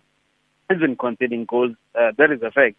even 0.74 0.96
conceding 0.98 1.46
goals. 1.46 1.76
Uh, 1.98 2.12
that 2.18 2.32
is 2.32 2.42
a 2.42 2.52
fact. 2.52 2.76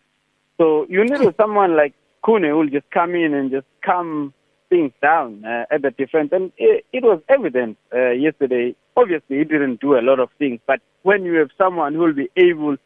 So 0.59 0.87
you 0.89 1.05
need 1.05 1.35
someone 1.41 1.77
like 1.77 1.95
Khune 2.25 2.49
who 2.49 2.57
will 2.59 2.69
just 2.69 2.91
come 2.91 3.15
in 3.15 3.33
and 3.35 3.51
just 3.51 3.67
calm 3.85 4.35
things 4.69 4.93
down 5.01 5.45
uh, 5.45 5.65
at 5.71 5.83
the 5.83 5.91
defense. 5.93 6.31
And 6.33 6.53
it, 6.59 6.85
it 6.93 7.03
was 7.05 7.21
evident 7.29 7.79
uh, 7.95 8.11
yesterday. 8.11 8.75
Obviously, 8.97 9.39
he 9.39 9.45
didn't 9.45 9.81
do 9.81 9.97
a 9.97 10.03
lot 10.03 10.19
of 10.21 10.29
things, 10.39 10.61
but 10.67 10.81
when 11.03 11.25
you 11.25 11.35
have 11.35 11.51
someone 11.57 11.95
who 11.95 12.01
will 12.01 12.13
be 12.15 12.29
able 12.37 12.77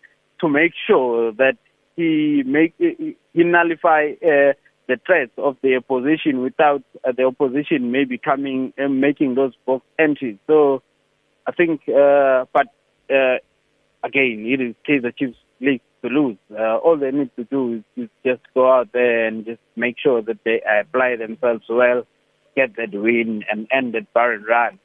to 0.40 0.48
make 0.48 0.72
sure 0.86 1.32
that 1.32 1.56
he 1.96 2.42
make 2.46 2.74
he 2.78 3.16
nullify 3.34 4.12
uh, 4.22 4.52
the 4.88 4.98
threats 5.06 5.32
of 5.38 5.56
the 5.62 5.76
opposition 5.76 6.42
without 6.42 6.82
uh, 7.04 7.12
the 7.16 7.24
opposition 7.24 7.92
maybe 7.92 8.18
coming 8.18 8.72
and 8.76 9.00
making 9.00 9.34
those 9.34 9.52
box 9.66 9.84
entries. 9.98 10.36
So 10.46 10.82
I 11.46 11.52
think, 11.52 11.82
uh, 11.88 12.46
but 12.52 12.66
uh, 13.10 13.38
again, 14.02 14.44
it 14.46 14.60
is 14.60 14.74
Kaizer 14.88 15.16
Chiefs 15.16 15.38
league 15.60 15.82
to 16.02 16.08
lose. 16.08 16.38
Uh, 16.50 16.76
all 16.78 16.96
they 16.98 17.10
need 17.10 17.30
to 17.36 17.44
do 17.44 17.84
is, 17.96 18.04
is 18.04 18.10
just 18.24 18.42
go 18.54 18.72
out 18.72 18.88
there 18.92 19.26
and 19.26 19.44
just 19.44 19.60
make 19.76 19.96
sure 20.02 20.22
that 20.22 20.38
they 20.44 20.60
apply 20.80 21.16
themselves 21.16 21.64
well, 21.68 22.04
get 22.56 22.76
that 22.76 22.92
win, 22.92 23.44
and 23.50 23.68
end 23.70 23.94
that 23.94 24.12
barren 24.12 24.42
run 24.42 24.78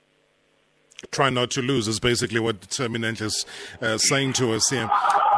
try 1.12 1.30
not 1.30 1.52
to 1.52 1.62
lose 1.62 1.88
is 1.88 2.00
basically 2.00 2.40
what 2.40 2.62
Terminant 2.70 3.22
is 3.22 3.46
uh, 3.82 3.98
saying 3.98 4.34
to 4.34 4.54
us 4.54 4.70
here. 4.70 4.90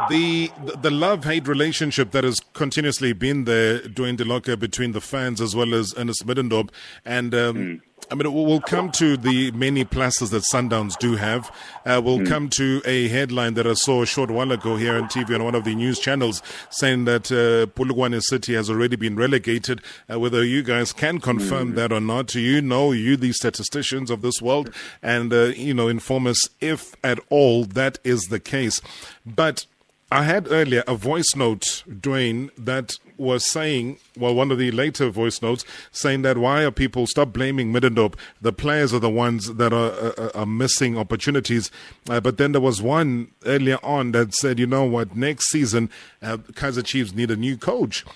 The 0.08 0.50
the 0.80 0.90
love 0.90 1.24
hate 1.24 1.46
relationship 1.46 2.12
that 2.12 2.24
has 2.24 2.40
continuously 2.52 3.12
been 3.12 3.44
there, 3.44 3.80
Duane 3.86 4.16
Dell'Oca, 4.16 4.58
between 4.58 4.92
the 4.92 5.00
fans 5.00 5.40
as 5.40 5.54
well 5.54 5.74
as 5.74 5.94
Ernst 5.96 6.26
Middendorp, 6.26 6.70
and 7.04 7.34
um, 7.34 7.56
mm. 7.56 7.80
I 8.10 8.14
mean, 8.14 8.32
we'll 8.32 8.60
come 8.60 8.90
to 8.92 9.16
the 9.18 9.50
many 9.50 9.84
pluses 9.84 10.30
that 10.30 10.44
Sundowns 10.50 10.98
do 10.98 11.16
have. 11.16 11.54
Uh, 11.84 12.00
we'll 12.02 12.20
mm. 12.20 12.28
come 12.28 12.48
to 12.50 12.80
a 12.86 13.08
headline 13.08 13.54
that 13.54 13.66
I 13.66 13.74
saw 13.74 14.02
a 14.02 14.06
short 14.06 14.30
while 14.30 14.50
ago 14.50 14.76
here 14.76 14.96
on 14.96 15.08
TV 15.08 15.34
on 15.34 15.44
one 15.44 15.54
of 15.54 15.64
the 15.64 15.74
news 15.74 15.98
channels 15.98 16.42
saying 16.70 17.04
that 17.04 17.30
uh, 17.30 17.66
Polokwane 17.78 18.22
City 18.22 18.54
has 18.54 18.70
already 18.70 18.96
been 18.96 19.16
relegated. 19.16 19.82
Uh, 20.10 20.18
whether 20.18 20.42
you 20.42 20.62
guys 20.62 20.92
can 20.92 21.20
confirm 21.20 21.72
mm. 21.72 21.74
that 21.76 21.92
or 21.92 22.00
not, 22.00 22.34
you 22.34 22.62
know, 22.62 22.92
you 22.92 23.16
the 23.16 23.32
statisticians 23.32 24.10
of 24.10 24.22
this 24.22 24.40
world, 24.40 24.72
and 25.02 25.32
uh, 25.32 25.52
you 25.56 25.74
know, 25.74 25.88
inform 25.88 26.26
us 26.26 26.48
if 26.60 26.94
at 27.04 27.20
all 27.28 27.64
that 27.64 27.98
is 28.04 28.22
the 28.24 28.40
case. 28.40 28.80
But 29.26 29.66
I 30.10 30.22
had 30.22 30.50
earlier 30.50 30.82
a 30.86 30.94
voice 30.94 31.36
note, 31.36 31.84
Duane, 32.00 32.50
that 32.56 32.94
was 33.18 33.50
saying, 33.50 33.98
well, 34.16 34.34
one 34.34 34.50
of 34.50 34.56
the 34.56 34.70
later 34.70 35.10
voice 35.10 35.42
notes 35.42 35.66
saying 35.92 36.22
that 36.22 36.38
why 36.38 36.64
are 36.64 36.70
people 36.70 37.06
stop 37.06 37.34
blaming 37.34 37.74
Middendorp? 37.74 38.14
The 38.40 38.52
players 38.52 38.94
are 38.94 39.00
the 39.00 39.10
ones 39.10 39.54
that 39.56 39.72
are, 39.74 39.92
are, 40.18 40.36
are 40.36 40.46
missing 40.46 40.96
opportunities. 40.96 41.70
Uh, 42.08 42.20
but 42.20 42.38
then 42.38 42.52
there 42.52 42.60
was 42.60 42.80
one 42.80 43.32
earlier 43.44 43.78
on 43.82 44.12
that 44.12 44.32
said, 44.32 44.58
you 44.58 44.66
know 44.66 44.84
what, 44.84 45.14
next 45.14 45.50
season, 45.50 45.90
uh, 46.22 46.38
Kaizer 46.38 46.84
Chiefs 46.84 47.12
need 47.12 47.30
a 47.30 47.36
new 47.36 47.58
coach 47.58 48.06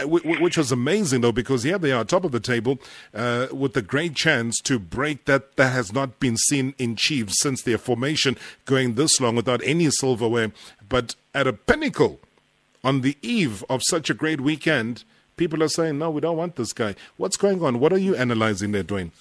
uh, 0.00 0.06
which 0.06 0.56
was 0.56 0.72
amazing 0.72 1.20
though 1.20 1.32
because 1.32 1.62
here 1.62 1.78
they 1.78 1.92
are 1.92 2.04
top 2.04 2.24
of 2.24 2.32
the 2.32 2.40
table 2.40 2.78
uh, 3.14 3.48
with 3.52 3.76
a 3.76 3.82
great 3.82 4.14
chance 4.14 4.58
to 4.60 4.78
break 4.78 5.24
that 5.24 5.56
that 5.56 5.70
has 5.70 5.92
not 5.92 6.20
been 6.20 6.36
seen 6.36 6.74
in 6.78 6.96
Chiefs 6.96 7.40
since 7.40 7.62
their 7.62 7.78
formation 7.78 8.36
going 8.64 8.94
this 8.94 9.20
long 9.20 9.34
without 9.36 9.60
any 9.64 9.90
silverware 9.90 10.52
but 10.90 11.16
at 11.34 11.46
a 11.46 11.54
pinnacle 11.54 12.20
on 12.84 13.00
the 13.00 13.16
eve 13.22 13.64
of 13.70 13.80
such 13.84 14.10
a 14.10 14.14
great 14.14 14.42
weekend 14.42 15.04
people 15.38 15.62
are 15.62 15.68
saying 15.68 15.98
no 15.98 16.10
we 16.10 16.20
don't 16.20 16.36
want 16.36 16.56
this 16.56 16.74
guy 16.74 16.94
what's 17.16 17.38
going 17.38 17.64
on 17.64 17.80
what 17.80 17.94
are 17.94 17.98
you 17.98 18.14
analyzing 18.14 18.72
there 18.72 18.82
Duane 18.82 19.12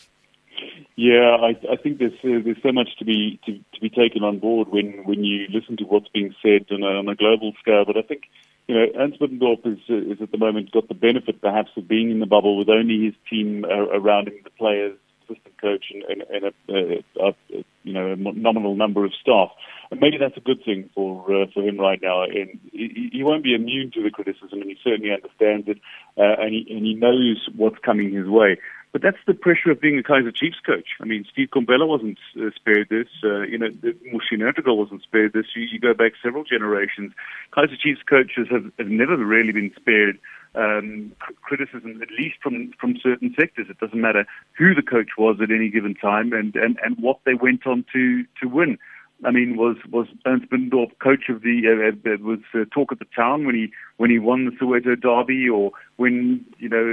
yeah, 1.02 1.38
I, 1.40 1.52
I 1.72 1.78
think 1.78 2.00
there's 2.00 2.12
uh, 2.26 2.44
there's 2.44 2.62
so 2.62 2.74
much 2.74 2.90
to 3.00 3.06
be 3.06 3.40
to, 3.46 3.54
to 3.54 3.80
be 3.80 3.90
taken 3.90 4.22
on 4.22 4.40
board 4.40 4.68
when, 4.68 5.06
when 5.06 5.24
you 5.24 5.48
listen 5.50 5.78
to 5.78 5.86
what's 5.86 6.10
being 6.10 6.36
said 6.42 6.66
on 6.72 6.84
a, 6.84 7.00
on 7.00 7.08
a 7.08 7.16
global 7.16 7.54
scale. 7.62 7.86
But 7.86 7.96
I 7.96 8.02
think 8.02 8.24
you 8.68 8.76
know, 8.76 8.86
Ernst 8.98 9.20
Middendorp 9.22 9.66
is, 9.66 9.80
is 9.88 10.22
at 10.22 10.32
the 10.32 10.38
moment 10.38 10.72
got 10.72 10.90
the 10.90 10.94
benefit 10.94 11.42
perhaps 11.42 11.72
of 11.78 11.88
being 11.88 12.12
in 12.12 12.20
the 12.20 12.26
bubble 12.26 12.58
with 12.58 12.68
only 12.68 13.06
his 13.06 13.14
team 13.30 13.64
uh, 13.64 13.88
around 13.98 14.28
him, 14.28 14.36
the 14.44 14.50
players, 14.50 14.98
assistant 15.24 15.58
coach, 15.62 15.86
and, 15.92 16.04
and, 16.04 16.24
and 16.30 16.54
a, 16.68 17.24
uh, 17.24 17.30
a, 17.30 17.64
you 17.84 17.94
know 17.94 18.12
a 18.12 18.16
nominal 18.18 18.76
number 18.76 19.06
of 19.06 19.14
staff. 19.14 19.52
And 19.92 20.00
maybe 20.00 20.18
that's 20.18 20.38
a 20.38 20.42
good 20.42 20.64
thing 20.64 20.90
for 20.94 21.26
uh, 21.34 21.46
for 21.54 21.64
him 21.64 21.80
right 21.80 22.00
now. 22.02 22.24
And 22.24 22.60
he, 22.72 23.10
he 23.12 23.24
won't 23.24 23.44
be 23.44 23.56
immune 23.56 23.92
to 23.92 24.04
the 24.04 24.12
criticism, 24.12 24.62
and 24.62 24.70
he 24.70 24.78
certainly 24.84 25.12
understands 25.12 25.68
it, 25.68 25.80
uh, 26.18 26.42
and 26.42 26.54
he 26.54 26.68
and 26.70 26.86
he 26.86 26.94
knows 26.94 27.50
what's 27.56 27.80
coming 27.80 28.14
his 28.14 28.28
way. 28.28 28.58
But 28.92 29.04
that's 29.04 29.18
the 29.28 29.36
pressure 29.36 29.70
of 29.70 29.80
being 29.80 30.00
a 30.00 30.02
Kaizer 30.02 30.36
Chiefs 30.36 30.60
coach. 30.66 30.88
I 31.00 31.06
mean, 31.06 31.24
Steve 31.32 31.50
Komphela 31.54 31.88
wasn't 31.88 32.18
uh, 32.36 32.50
spared 32.56 32.90
this. 32.90 33.08
Uh, 33.24 33.42
you 33.42 33.58
know, 33.58 33.70
Muhsin 33.70 34.42
Ertugrul 34.42 34.78
wasn't 34.78 35.04
spared 35.04 35.34
this. 35.34 35.46
You, 35.56 35.64
you 35.72 35.80
go 35.80 35.94
back 35.94 36.14
several 36.24 36.44
generations. 36.44 37.14
Kaizer 37.54 37.78
Chiefs 37.80 38.02
coaches 38.02 38.48
have, 38.50 38.66
have 38.80 38.88
never 38.88 39.16
really 39.16 39.52
been 39.52 39.72
spared 39.76 40.18
um, 40.56 41.12
criticism, 41.44 42.02
at 42.02 42.10
least 42.18 42.38
from, 42.42 42.74
from 42.80 42.98
certain 42.98 43.36
sectors. 43.40 43.68
It 43.70 43.78
doesn't 43.78 44.02
matter 44.02 44.26
who 44.58 44.74
the 44.74 44.82
coach 44.82 45.10
was 45.20 45.38
at 45.40 45.52
any 45.52 45.70
given 45.70 45.94
time 45.94 46.34
and, 46.34 46.56
and, 46.56 46.80
and 46.84 46.98
what 47.00 47.20
they 47.26 47.36
went 47.36 47.68
on 47.68 47.86
to, 47.94 48.24
to 48.42 48.48
win. 48.48 48.80
I 49.26 49.32
mean, 49.32 49.58
was 49.58 49.76
was 49.92 50.08
Ernst 50.26 50.50
Middendorp 50.50 51.00
coach 51.00 51.30
of 51.30 51.42
the 51.42 51.62
uh, 51.68 52.10
uh, 52.10 52.18
was 52.22 52.40
uh, 52.54 52.66
talk 52.74 52.92
of 52.92 53.00
the 53.00 53.08
town 53.16 53.46
when 53.46 53.56
he 53.56 53.72
when 54.00 54.10
he 54.10 54.18
won 54.18 54.46
the 54.46 54.52
Soweto 54.52 54.96
Derby, 54.96 55.50
or 55.50 55.74
when 55.98 56.46
you 56.58 56.70
know 56.70 56.86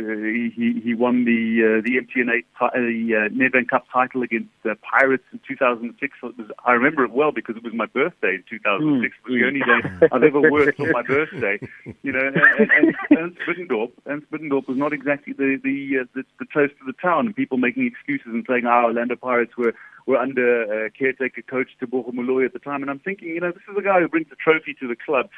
he 0.59 0.81
he 0.83 0.93
won 0.93 1.25
the 1.25 1.79
uh, 1.79 1.81
the 1.87 2.03
MTN 2.03 2.35
8 2.35 2.47
uh, 2.61 2.69
the 2.75 3.15
uh, 3.15 3.29
Nedbank 3.33 3.69
Cup 3.69 3.87
title 3.93 4.25
against 4.25 4.51
the 4.65 4.75
Pirates 4.83 5.23
in 5.33 5.39
2006. 5.47 5.95
It 6.03 6.37
was, 6.37 6.51
I 6.65 6.73
remember 6.73 7.05
it 7.05 7.13
well 7.13 7.31
because 7.31 7.57
it 7.57 7.63
was 7.63 7.73
my 7.73 7.87
birthday 7.87 8.35
in 8.35 8.45
2006. 8.51 8.83
Mm. 8.83 9.05
It 9.07 9.13
was 9.23 9.39
the 9.39 9.47
only 9.47 9.61
day 9.61 10.09
I've 10.11 10.25
ever 10.25 10.51
worked 10.51 10.81
on 10.81 10.91
my 10.91 11.03
birthday. 11.03 11.61
You 12.03 12.11
know, 12.11 12.27
and, 12.27 12.37
and, 12.37 12.95
and 13.11 13.37
Ernst 14.05 14.27
Middendorp 14.33 14.67
was 14.67 14.77
not 14.77 14.93
exactly 14.93 15.33
the 15.33 15.61
the, 15.63 16.01
uh, 16.01 16.05
the 16.17 16.25
the 16.41 16.47
toast 16.53 16.75
of 16.81 16.89
the 16.89 16.99
town, 17.01 17.27
and 17.27 17.37
people 17.37 17.57
making 17.57 17.87
excuses 17.87 18.35
and 18.35 18.45
saying, 18.49 18.65
"Oh, 18.67 18.87
Orlando 18.87 19.15
Pirates 19.15 19.57
were." 19.57 19.75
were 20.07 20.17
under 20.17 20.87
uh, 20.87 20.89
caretaker 20.97 21.43
coach 21.43 21.69
Tebogo 21.83 22.13
Moloi 22.13 22.47
at 22.47 22.53
the 22.53 22.61
time. 22.61 22.81
And 22.81 22.91
I'm 22.91 23.01
thinking, 23.01 23.29
you 23.29 23.41
know, 23.41 23.51
this 23.51 23.63
is 23.69 23.77
a 23.77 23.83
guy 23.83 24.01
who 24.01 24.09
brings 24.09 24.29
the 24.31 24.37
trophy 24.37 24.75
to 24.81 24.87
the 24.87 24.97
club. 24.97 25.29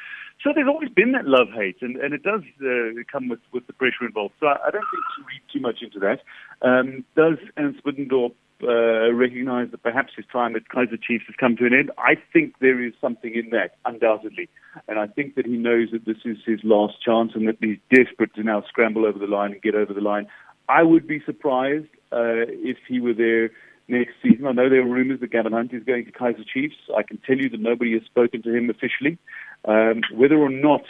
So 0.43 0.51
there's 0.53 0.67
always 0.67 0.89
been 0.89 1.11
that 1.13 1.25
love 1.25 1.47
and, 1.81 1.95
and 1.97 2.13
it 2.13 2.23
does 2.23 2.41
uh, 2.61 3.01
come 3.11 3.29
with, 3.29 3.39
with 3.51 3.67
the 3.67 3.73
pressure 3.73 4.05
involved. 4.05 4.33
So 4.39 4.47
I, 4.47 4.57
I 4.67 4.71
don't 4.71 4.85
think 4.91 5.03
to 5.17 5.23
read 5.27 5.41
too 5.51 5.59
much 5.59 5.81
into 5.81 5.99
that. 5.99 6.19
Um, 6.61 7.05
does 7.15 7.37
Ernst 7.57 7.83
Middendorp 7.83 8.33
uh, 8.63 9.13
recognize 9.13 9.71
that 9.71 9.83
perhaps 9.83 10.13
his 10.15 10.25
time 10.31 10.55
at 10.55 10.67
Kaizer 10.67 11.01
Chiefs 11.01 11.25
has 11.27 11.35
come 11.39 11.55
to 11.57 11.65
an 11.65 11.73
end? 11.73 11.91
I 11.97 12.15
think 12.33 12.55
there 12.59 12.83
is 12.83 12.93
something 12.99 13.33
in 13.33 13.49
that, 13.51 13.75
undoubtedly. 13.85 14.49
And 14.87 14.99
I 14.99 15.07
think 15.07 15.35
that 15.35 15.45
he 15.45 15.57
knows 15.57 15.89
that 15.91 16.05
this 16.05 16.17
is 16.25 16.37
his 16.45 16.59
last 16.63 17.01
chance 17.01 17.31
and 17.35 17.47
that 17.47 17.57
he's 17.61 17.77
desperate 17.93 18.33
to 18.35 18.43
now 18.43 18.63
scramble 18.67 19.05
over 19.05 19.19
the 19.19 19.27
line 19.27 19.53
and 19.53 19.61
get 19.61 19.75
over 19.75 19.93
the 19.93 20.01
line. 20.01 20.27
I 20.67 20.83
would 20.83 21.07
be 21.07 21.21
surprised 21.25 21.87
uh, 22.11 22.45
if 22.47 22.77
he 22.87 22.99
were 22.99 23.13
there 23.13 23.51
next 23.87 24.13
season. 24.21 24.45
I 24.45 24.51
know 24.51 24.69
there 24.69 24.81
are 24.81 24.87
rumours 24.87 25.19
that 25.19 25.31
Gavin 25.31 25.53
Hunt 25.53 25.73
is 25.73 25.83
going 25.83 26.05
to 26.05 26.11
Kaizer 26.11 26.45
Chiefs. 26.45 26.75
I 26.95 27.03
can 27.03 27.17
tell 27.25 27.37
you 27.37 27.49
that 27.49 27.59
nobody 27.59 27.93
has 27.93 28.03
spoken 28.03 28.43
to 28.43 28.55
him 28.55 28.69
officially. 28.69 29.17
Um, 29.65 30.01
whether 30.13 30.37
or 30.37 30.49
not 30.49 30.83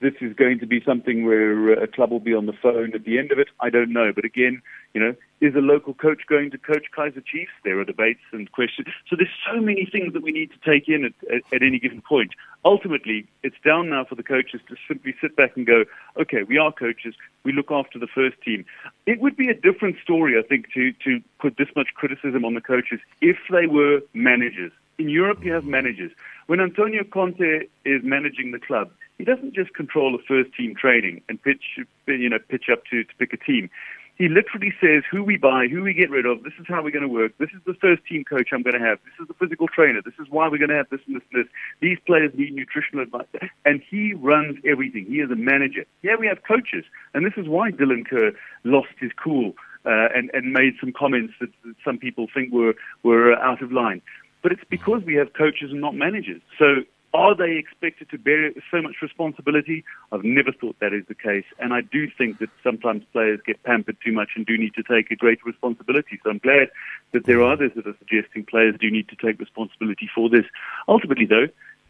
this 0.00 0.14
is 0.20 0.34
going 0.34 0.58
to 0.58 0.66
be 0.66 0.82
something 0.84 1.24
where 1.24 1.78
uh, 1.78 1.84
a 1.84 1.86
club 1.86 2.10
will 2.10 2.20
be 2.20 2.34
on 2.34 2.46
the 2.46 2.52
phone 2.52 2.92
at 2.94 3.04
the 3.04 3.18
end 3.18 3.32
of 3.32 3.38
it. 3.38 3.48
I 3.60 3.70
don't 3.70 3.92
know. 3.92 4.12
But 4.14 4.24
again, 4.24 4.60
you 4.92 5.00
know, 5.00 5.14
is 5.40 5.54
a 5.54 5.58
local 5.58 5.94
coach 5.94 6.22
going 6.28 6.50
to 6.50 6.58
coach 6.58 6.86
Kaizer 6.96 7.24
Chiefs? 7.24 7.52
There 7.64 7.78
are 7.78 7.84
debates 7.84 8.20
and 8.32 8.50
questions. 8.52 8.88
So 9.08 9.16
there's 9.16 9.28
so 9.50 9.60
many 9.60 9.88
things 9.90 10.12
that 10.12 10.22
we 10.22 10.32
need 10.32 10.50
to 10.52 10.70
take 10.70 10.88
in 10.88 11.04
at, 11.04 11.12
at, 11.32 11.42
at 11.54 11.62
any 11.62 11.78
given 11.78 12.02
point. 12.02 12.32
Ultimately, 12.64 13.26
it's 13.42 13.56
down 13.64 13.90
now 13.90 14.04
for 14.04 14.14
the 14.14 14.22
coaches 14.22 14.60
to 14.68 14.76
simply 14.88 15.14
sit 15.20 15.36
back 15.36 15.56
and 15.56 15.66
go, 15.66 15.84
okay, 16.20 16.42
we 16.42 16.58
are 16.58 16.72
coaches. 16.72 17.14
We 17.44 17.52
look 17.52 17.70
after 17.70 17.98
the 17.98 18.06
first 18.06 18.40
team. 18.42 18.64
It 19.06 19.20
would 19.20 19.36
be 19.36 19.48
a 19.48 19.54
different 19.54 19.96
story, 20.02 20.38
I 20.38 20.42
think, 20.46 20.72
to, 20.74 20.92
to 21.04 21.20
put 21.38 21.56
this 21.56 21.68
much 21.76 21.88
criticism 21.94 22.44
on 22.44 22.54
the 22.54 22.60
coaches 22.60 23.00
if 23.20 23.36
they 23.50 23.66
were 23.66 24.00
managers. 24.12 24.72
In 24.98 25.08
Europe, 25.08 25.38
you 25.42 25.52
have 25.52 25.64
managers. 25.64 26.12
When 26.46 26.60
Antonio 26.60 27.02
Conte 27.04 27.66
is 27.84 28.02
managing 28.04 28.52
the 28.52 28.60
club, 28.60 28.90
he 29.18 29.24
doesn't 29.24 29.54
just 29.54 29.74
control 29.74 30.12
the 30.12 30.22
first 30.26 30.54
team 30.56 30.74
training 30.74 31.22
and 31.28 31.42
pitch, 31.42 31.78
you 32.06 32.28
know, 32.28 32.38
pitch 32.48 32.64
up 32.70 32.84
to, 32.90 33.04
to 33.04 33.14
pick 33.18 33.32
a 33.32 33.36
team. 33.36 33.70
He 34.16 34.28
literally 34.28 34.72
says 34.80 35.02
who 35.10 35.24
we 35.24 35.36
buy, 35.36 35.66
who 35.66 35.82
we 35.82 35.92
get 35.92 36.08
rid 36.08 36.24
of. 36.24 36.44
This 36.44 36.52
is 36.60 36.66
how 36.68 36.84
we're 36.84 36.92
going 36.92 37.02
to 37.02 37.08
work. 37.08 37.36
This 37.38 37.50
is 37.50 37.60
the 37.66 37.74
first 37.74 38.06
team 38.06 38.22
coach 38.22 38.50
I'm 38.52 38.62
going 38.62 38.78
to 38.78 38.86
have. 38.86 38.98
This 39.04 39.14
is 39.20 39.26
the 39.26 39.34
physical 39.34 39.66
trainer. 39.66 40.00
This 40.04 40.14
is 40.20 40.28
why 40.30 40.48
we're 40.48 40.58
going 40.58 40.70
to 40.70 40.76
have 40.76 40.88
this 40.88 41.00
and 41.08 41.16
this 41.16 41.22
and 41.32 41.44
this. 41.44 41.50
These 41.80 41.98
players 42.06 42.30
need 42.34 42.54
nutritional 42.54 43.02
advice. 43.02 43.26
And 43.64 43.82
he 43.90 44.14
runs 44.14 44.58
everything. 44.64 45.06
He 45.06 45.16
is 45.16 45.30
a 45.32 45.36
manager. 45.36 45.84
Yeah, 46.02 46.14
we 46.18 46.28
have 46.28 46.44
coaches. 46.46 46.84
And 47.12 47.26
this 47.26 47.32
is 47.36 47.48
why 47.48 47.72
Dylan 47.72 48.06
Kerr 48.06 48.32
lost 48.62 48.94
his 49.00 49.10
cool 49.12 49.54
uh, 49.84 50.08
and, 50.14 50.30
and 50.32 50.52
made 50.52 50.74
some 50.80 50.92
comments 50.92 51.34
that, 51.40 51.50
that 51.64 51.74
some 51.84 51.98
people 51.98 52.28
think 52.32 52.52
were, 52.52 52.74
were 53.02 53.34
out 53.34 53.62
of 53.62 53.72
line. 53.72 54.00
But 54.44 54.52
it's 54.52 54.62
because 54.68 55.02
we 55.04 55.14
have 55.14 55.32
coaches 55.32 55.70
and 55.72 55.80
not 55.80 55.94
managers. 55.94 56.42
So 56.58 56.84
are 57.14 57.34
they 57.34 57.56
expected 57.56 58.10
to 58.10 58.18
bear 58.18 58.50
so 58.70 58.82
much 58.82 58.96
responsibility? 59.00 59.84
I've 60.12 60.22
never 60.22 60.52
thought 60.52 60.76
that 60.80 60.92
is 60.92 61.06
the 61.08 61.14
case. 61.14 61.46
And 61.58 61.72
I 61.72 61.80
do 61.80 62.10
think 62.18 62.40
that 62.40 62.50
sometimes 62.62 63.04
players 63.10 63.40
get 63.46 63.62
pampered 63.62 63.96
too 64.04 64.12
much 64.12 64.32
and 64.36 64.44
do 64.44 64.58
need 64.58 64.74
to 64.74 64.82
take 64.82 65.10
a 65.10 65.16
greater 65.16 65.40
responsibility. 65.46 66.20
So 66.22 66.28
I'm 66.28 66.38
glad 66.38 66.68
that 67.12 67.24
there 67.24 67.40
are 67.40 67.54
others 67.54 67.72
that 67.74 67.86
are 67.86 67.96
suggesting 67.98 68.44
players 68.44 68.74
do 68.78 68.90
need 68.90 69.08
to 69.08 69.16
take 69.16 69.40
responsibility 69.40 70.10
for 70.14 70.28
this. 70.28 70.44
Ultimately, 70.88 71.24
though, 71.24 71.46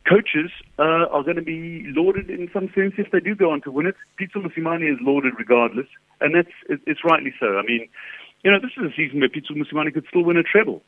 coaches 0.09 0.53
uh, 0.79 1.11
are 1.11 1.25
going 1.25 1.43
to 1.43 1.43
be 1.43 1.83
lauded 1.89 2.31
in 2.31 2.49
some 2.53 2.71
sense 2.73 2.95
if 2.99 3.11
they 3.11 3.19
do 3.19 3.35
go 3.35 3.51
on 3.51 3.63
to 3.63 3.73
win 3.73 3.87
it. 3.87 3.97
Pitso 4.21 4.37
Mosimane 4.37 4.89
is 4.89 4.99
lauded 5.01 5.33
regardless, 5.39 5.89
and 6.21 6.37
that's 6.37 6.55
it's 6.69 7.03
rightly 7.03 7.35
so. 7.41 7.59
I 7.59 7.63
mean, 7.63 7.89
you 8.45 8.53
know, 8.53 8.61
this 8.61 8.71
is 8.77 8.93
a 8.93 8.95
season 8.95 9.19
where 9.19 9.29
Pitso 9.29 9.57
Mosimane 9.57 9.93
could 9.93 10.07
still 10.09 10.23
win 10.23 10.37
a 10.37 10.45
treble. 10.45 10.83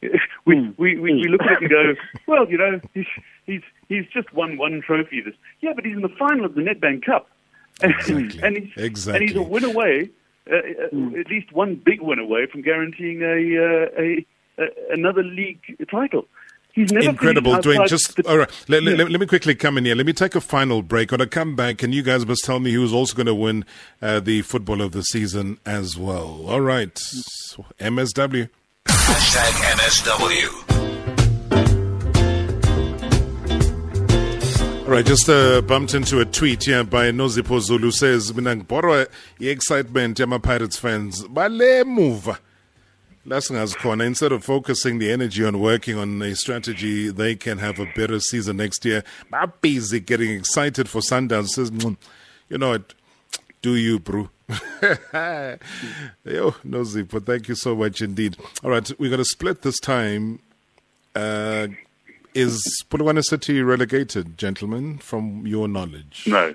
we, 0.44 0.56
mm. 0.56 0.74
we, 0.78 0.96
we, 0.96 1.14
we 1.14 1.28
look 1.28 1.42
at 1.42 1.62
it 1.62 1.62
and 1.62 1.70
go, 1.70 1.94
well, 2.26 2.48
you 2.48 2.58
know, 2.58 2.80
he's, 2.94 3.06
he's, 3.46 3.62
he's 3.88 4.04
just 4.12 4.32
won 4.32 4.56
one 4.56 4.80
trophy. 4.80 5.20
This, 5.20 5.34
yeah, 5.60 5.72
but 5.74 5.84
he's 5.84 5.96
in 5.96 6.02
the 6.02 6.08
final 6.08 6.44
of 6.44 6.54
the 6.54 6.62
Nedbank 6.62 7.04
Cup. 7.04 7.28
Exactly. 7.80 8.40
and, 8.42 8.56
he's, 8.56 8.72
exactly. 8.76 9.20
and 9.20 9.28
he's 9.28 9.38
a 9.38 9.42
win 9.42 9.62
away, 9.62 10.10
uh, 10.50 10.54
mm. 10.92 11.16
at 11.16 11.28
least 11.28 11.52
one 11.52 11.76
big 11.76 12.00
win 12.00 12.18
away 12.18 12.46
from 12.46 12.60
guaranteeing 12.60 13.22
a, 13.22 13.36
uh, 13.56 14.02
a, 14.02 14.26
a 14.58 14.92
another 14.92 15.22
league 15.22 15.60
title. 15.88 16.26
Incredible, 16.74 17.60
Duane. 17.60 17.86
Just 17.86 18.16
the, 18.16 18.28
all 18.28 18.38
right. 18.38 18.50
Let, 18.68 18.82
yeah. 18.82 18.94
let, 18.96 19.10
let, 19.10 19.20
me 19.20 19.26
quickly 19.26 19.54
come 19.54 19.78
in 19.78 19.84
here. 19.84 19.94
Let 19.94 20.06
me 20.06 20.12
take 20.12 20.34
a 20.34 20.40
final 20.40 20.82
break. 20.82 21.10
When 21.10 21.20
I 21.20 21.26
come 21.26 21.56
back, 21.56 21.82
and 21.82 21.94
you 21.94 22.02
guys 22.02 22.26
must 22.26 22.44
tell 22.44 22.60
me 22.60 22.72
who's 22.72 22.92
also 22.92 23.14
going 23.14 23.26
to 23.26 23.34
win 23.34 23.64
uh, 24.02 24.20
the 24.20 24.42
football 24.42 24.80
of 24.80 24.92
the 24.92 25.02
season 25.02 25.58
as 25.66 25.96
well. 25.96 26.44
All 26.46 26.60
right, 26.60 26.94
MSW. 27.80 28.48
Hashtag 28.88 29.54
MSW. 29.76 30.68
All 34.86 34.94
right, 34.94 35.04
just 35.04 35.28
uh, 35.28 35.60
bumped 35.60 35.94
into 35.94 36.20
a 36.20 36.24
tweet 36.24 36.64
here 36.64 36.82
by 36.82 37.10
Nozipo 37.10 37.60
Zulu 37.60 37.90
says, 37.90 38.34
Mina 38.34 38.56
ngibhorwa 38.56 39.06
i-excitement 39.40 40.18
yama-Pirates 40.18 40.78
fans 40.78 41.24
bale 41.28 41.84
muva 41.84 42.38
corner. 43.78 44.04
instead 44.04 44.32
of 44.32 44.42
focusing 44.44 44.98
the 44.98 45.10
energy 45.10 45.44
on 45.44 45.60
working 45.60 45.98
on 45.98 46.22
a 46.22 46.34
strategy 46.34 47.10
they 47.10 47.34
can 47.34 47.58
have 47.58 47.78
a 47.78 47.86
better 47.94 48.18
season 48.20 48.56
next 48.56 48.84
year 48.84 49.04
busy 49.60 50.00
getting 50.00 50.30
excited 50.30 50.88
for 50.88 51.00
Sundowns 51.00 51.48
says 51.48 51.70
you 52.48 52.58
know 52.58 52.70
what 52.70 52.94
do 53.60 53.76
you 53.76 53.98
bro 53.98 54.30
Yo, 56.24 56.54
no 56.64 56.84
but 57.04 57.26
thank 57.26 57.48
you 57.48 57.54
so 57.54 57.76
much 57.76 58.00
indeed. 58.00 58.36
All 58.64 58.70
right, 58.70 58.90
we're 58.98 59.10
going 59.10 59.18
to 59.18 59.24
split 59.24 59.62
this 59.62 59.78
time. 59.78 60.40
Uh, 61.14 61.68
is 62.34 62.62
Polokwane 62.90 63.22
City 63.24 63.62
relegated, 63.62 64.38
gentlemen, 64.38 64.98
from 64.98 65.46
your 65.46 65.68
knowledge? 65.68 66.24
No. 66.26 66.54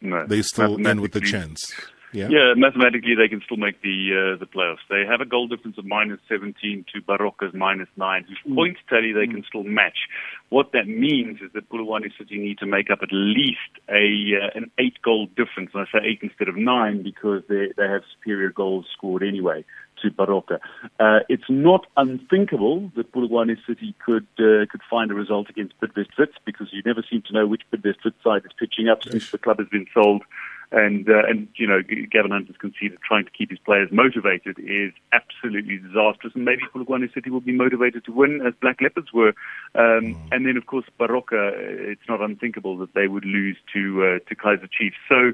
No. 0.00 0.26
They 0.26 0.42
still 0.42 0.76
in 0.86 1.00
with 1.00 1.12
the 1.12 1.20
chance. 1.20 1.72
Yeah. 2.14 2.28
yeah, 2.30 2.54
mathematically 2.56 3.16
they 3.16 3.28
can 3.28 3.42
still 3.44 3.56
make 3.56 3.82
the 3.82 4.36
uh, 4.36 4.38
the 4.38 4.46
playoffs. 4.46 4.86
They 4.88 5.04
have 5.04 5.20
a 5.20 5.24
goal 5.24 5.48
difference 5.48 5.78
of 5.78 5.84
minus 5.84 6.20
17 6.28 6.86
to 6.94 7.02
Baroka's 7.02 7.52
minus 7.52 7.88
9, 7.96 8.26
whose 8.28 8.38
mm. 8.46 8.54
points 8.54 8.80
tally 8.88 9.12
they 9.12 9.26
mm. 9.26 9.32
can 9.32 9.44
still 9.48 9.64
match. 9.64 10.06
What 10.48 10.70
that 10.72 10.86
means 10.86 11.40
is 11.40 11.50
that 11.54 11.68
Polokwane 11.68 12.16
City 12.16 12.38
need 12.38 12.58
to 12.58 12.66
make 12.66 12.88
up 12.88 13.00
at 13.02 13.08
least 13.10 13.58
a 13.88 14.38
uh, 14.40 14.50
an 14.54 14.70
eight 14.78 15.02
goal 15.02 15.26
difference. 15.26 15.70
And 15.74 15.82
I 15.82 15.98
say 15.98 16.06
eight 16.06 16.20
instead 16.22 16.48
of 16.48 16.56
nine 16.56 17.02
because 17.02 17.42
they 17.48 17.72
they 17.76 17.88
have 17.88 18.02
superior 18.16 18.50
goals 18.50 18.86
scored 18.96 19.24
anyway 19.24 19.64
to 20.02 20.10
Baroka. 20.10 20.60
Uh, 21.00 21.20
it's 21.28 21.48
not 21.48 21.86
unthinkable 21.96 22.92
that 22.96 23.12
Polokwane 23.12 23.56
City 23.66 23.94
could 24.04 24.26
uh, 24.38 24.66
could 24.70 24.82
find 24.88 25.10
a 25.10 25.14
result 25.14 25.48
against 25.50 25.74
Bidvest 25.80 26.16
Wits 26.18 26.34
because 26.44 26.68
you 26.72 26.82
never 26.84 27.02
seem 27.10 27.22
to 27.22 27.32
know 27.32 27.46
which 27.46 27.62
Bidvest 27.72 28.04
Wits 28.04 28.22
side 28.22 28.42
is 28.44 28.52
pitching 28.58 28.88
up 28.88 29.02
since 29.02 29.30
the 29.30 29.38
club 29.38 29.58
has 29.58 29.68
been 29.68 29.86
sold 29.92 30.22
and 30.72 31.08
uh, 31.08 31.24
and 31.28 31.48
you 31.56 31.66
know 31.66 31.80
Gavin 31.82 32.30
Hunt 32.30 32.46
has 32.48 32.56
conceded 32.56 32.98
trying 33.06 33.24
to 33.24 33.30
keep 33.30 33.50
his 33.50 33.58
players 33.58 33.90
motivated 33.92 34.58
is 34.58 34.92
absolutely 35.12 35.78
disastrous, 35.78 36.34
and 36.34 36.44
maybe 36.44 36.62
Polokwane 36.74 37.12
City 37.12 37.30
will 37.30 37.40
be 37.40 37.52
motivated 37.52 38.04
to 38.04 38.12
win 38.12 38.40
as 38.46 38.54
Black 38.60 38.80
Leopards 38.80 39.12
were, 39.12 39.34
um, 39.74 40.14
mm. 40.14 40.28
and 40.32 40.46
then 40.46 40.56
of 40.56 40.66
course 40.66 40.86
Baroka, 40.98 41.52
it's 41.56 42.08
not 42.08 42.20
unthinkable 42.20 42.76
that 42.78 42.94
they 42.94 43.08
would 43.08 43.24
lose 43.24 43.56
to 43.72 44.04
uh, 44.04 44.28
to 44.28 44.34
Kaizer 44.34 44.70
Chiefs. 44.70 44.96
So. 45.08 45.32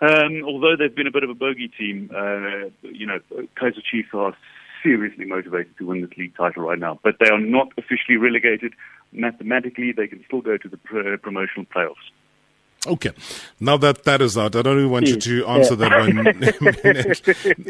Um, 0.00 0.44
although 0.44 0.76
they've 0.78 0.94
been 0.94 1.08
a 1.08 1.10
bit 1.10 1.24
of 1.24 1.30
a 1.30 1.34
bogey 1.34 1.66
team, 1.66 2.08
uh, 2.14 2.70
you 2.82 3.04
know, 3.04 3.18
Kaizer 3.56 3.82
Chiefs 3.82 4.10
are 4.14 4.32
seriously 4.82 5.24
motivated 5.24 5.76
to 5.78 5.86
win 5.86 6.02
this 6.02 6.16
league 6.16 6.36
title 6.36 6.62
right 6.62 6.78
now. 6.78 6.98
But 7.02 7.16
they 7.18 7.28
are 7.30 7.40
not 7.40 7.72
officially 7.76 8.16
relegated. 8.16 8.74
Mathematically, 9.12 9.92
they 9.92 10.06
can 10.06 10.24
still 10.26 10.40
go 10.40 10.56
to 10.56 10.68
the 10.68 10.76
pr- 10.76 11.16
promotional 11.20 11.66
playoffs. 11.66 12.12
Okay. 12.86 13.10
Now 13.58 13.76
that 13.78 14.04
that 14.04 14.22
is 14.22 14.38
out, 14.38 14.54
I 14.54 14.62
don't 14.62 14.78
even 14.78 14.90
want 14.90 15.08
you 15.08 15.16
to 15.16 15.46
answer 15.46 15.74
yeah. 15.74 15.88
that 15.88 15.98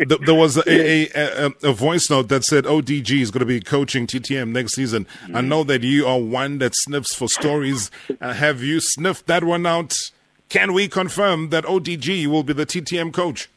one. 0.06 0.18
there 0.26 0.34
was 0.34 0.58
a, 0.58 1.08
a, 1.18 1.52
a, 1.62 1.72
voice 1.72 2.10
note 2.10 2.28
that 2.28 2.44
said 2.44 2.64
ODG 2.64 3.22
is 3.22 3.30
going 3.30 3.40
to 3.40 3.46
be 3.46 3.60
coaching 3.60 4.06
TTM 4.06 4.50
next 4.50 4.74
season. 4.74 5.06
Mm. 5.26 5.36
I 5.36 5.40
know 5.40 5.64
that 5.64 5.82
you 5.82 6.06
are 6.06 6.20
one 6.20 6.58
that 6.58 6.74
sniffs 6.74 7.14
for 7.14 7.26
stories. 7.26 7.90
Uh, 8.20 8.34
have 8.34 8.62
you 8.62 8.80
sniffed 8.80 9.26
that 9.28 9.44
one 9.44 9.64
out? 9.64 9.94
Can 10.50 10.74
we 10.74 10.88
confirm 10.88 11.48
that 11.50 11.64
ODG 11.64 12.26
will 12.26 12.42
be 12.42 12.52
the 12.52 12.66
TTM 12.66 13.12
coach? 13.12 13.48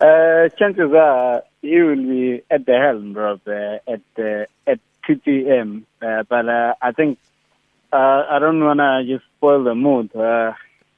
Uh, 0.00 0.48
chances 0.58 0.92
are 0.92 1.42
he 1.60 1.80
will 1.82 1.96
be 1.96 2.42
at 2.50 2.64
the 2.64 2.78
helm, 2.78 3.12
bro, 3.12 3.40
uh, 3.46 3.78
at 3.86 4.00
uh, 4.18 4.46
at 4.66 4.80
TTM. 5.06 5.82
Uh, 6.00 6.22
but 6.28 6.48
uh, 6.48 6.74
I 6.80 6.92
think 6.92 7.18
uh, 7.92 8.24
I 8.30 8.38
don't 8.38 8.62
wanna 8.62 9.02
just 9.06 9.24
spoil 9.36 9.64
the 9.64 9.74
mood. 9.74 10.14
Uh, 10.14 10.52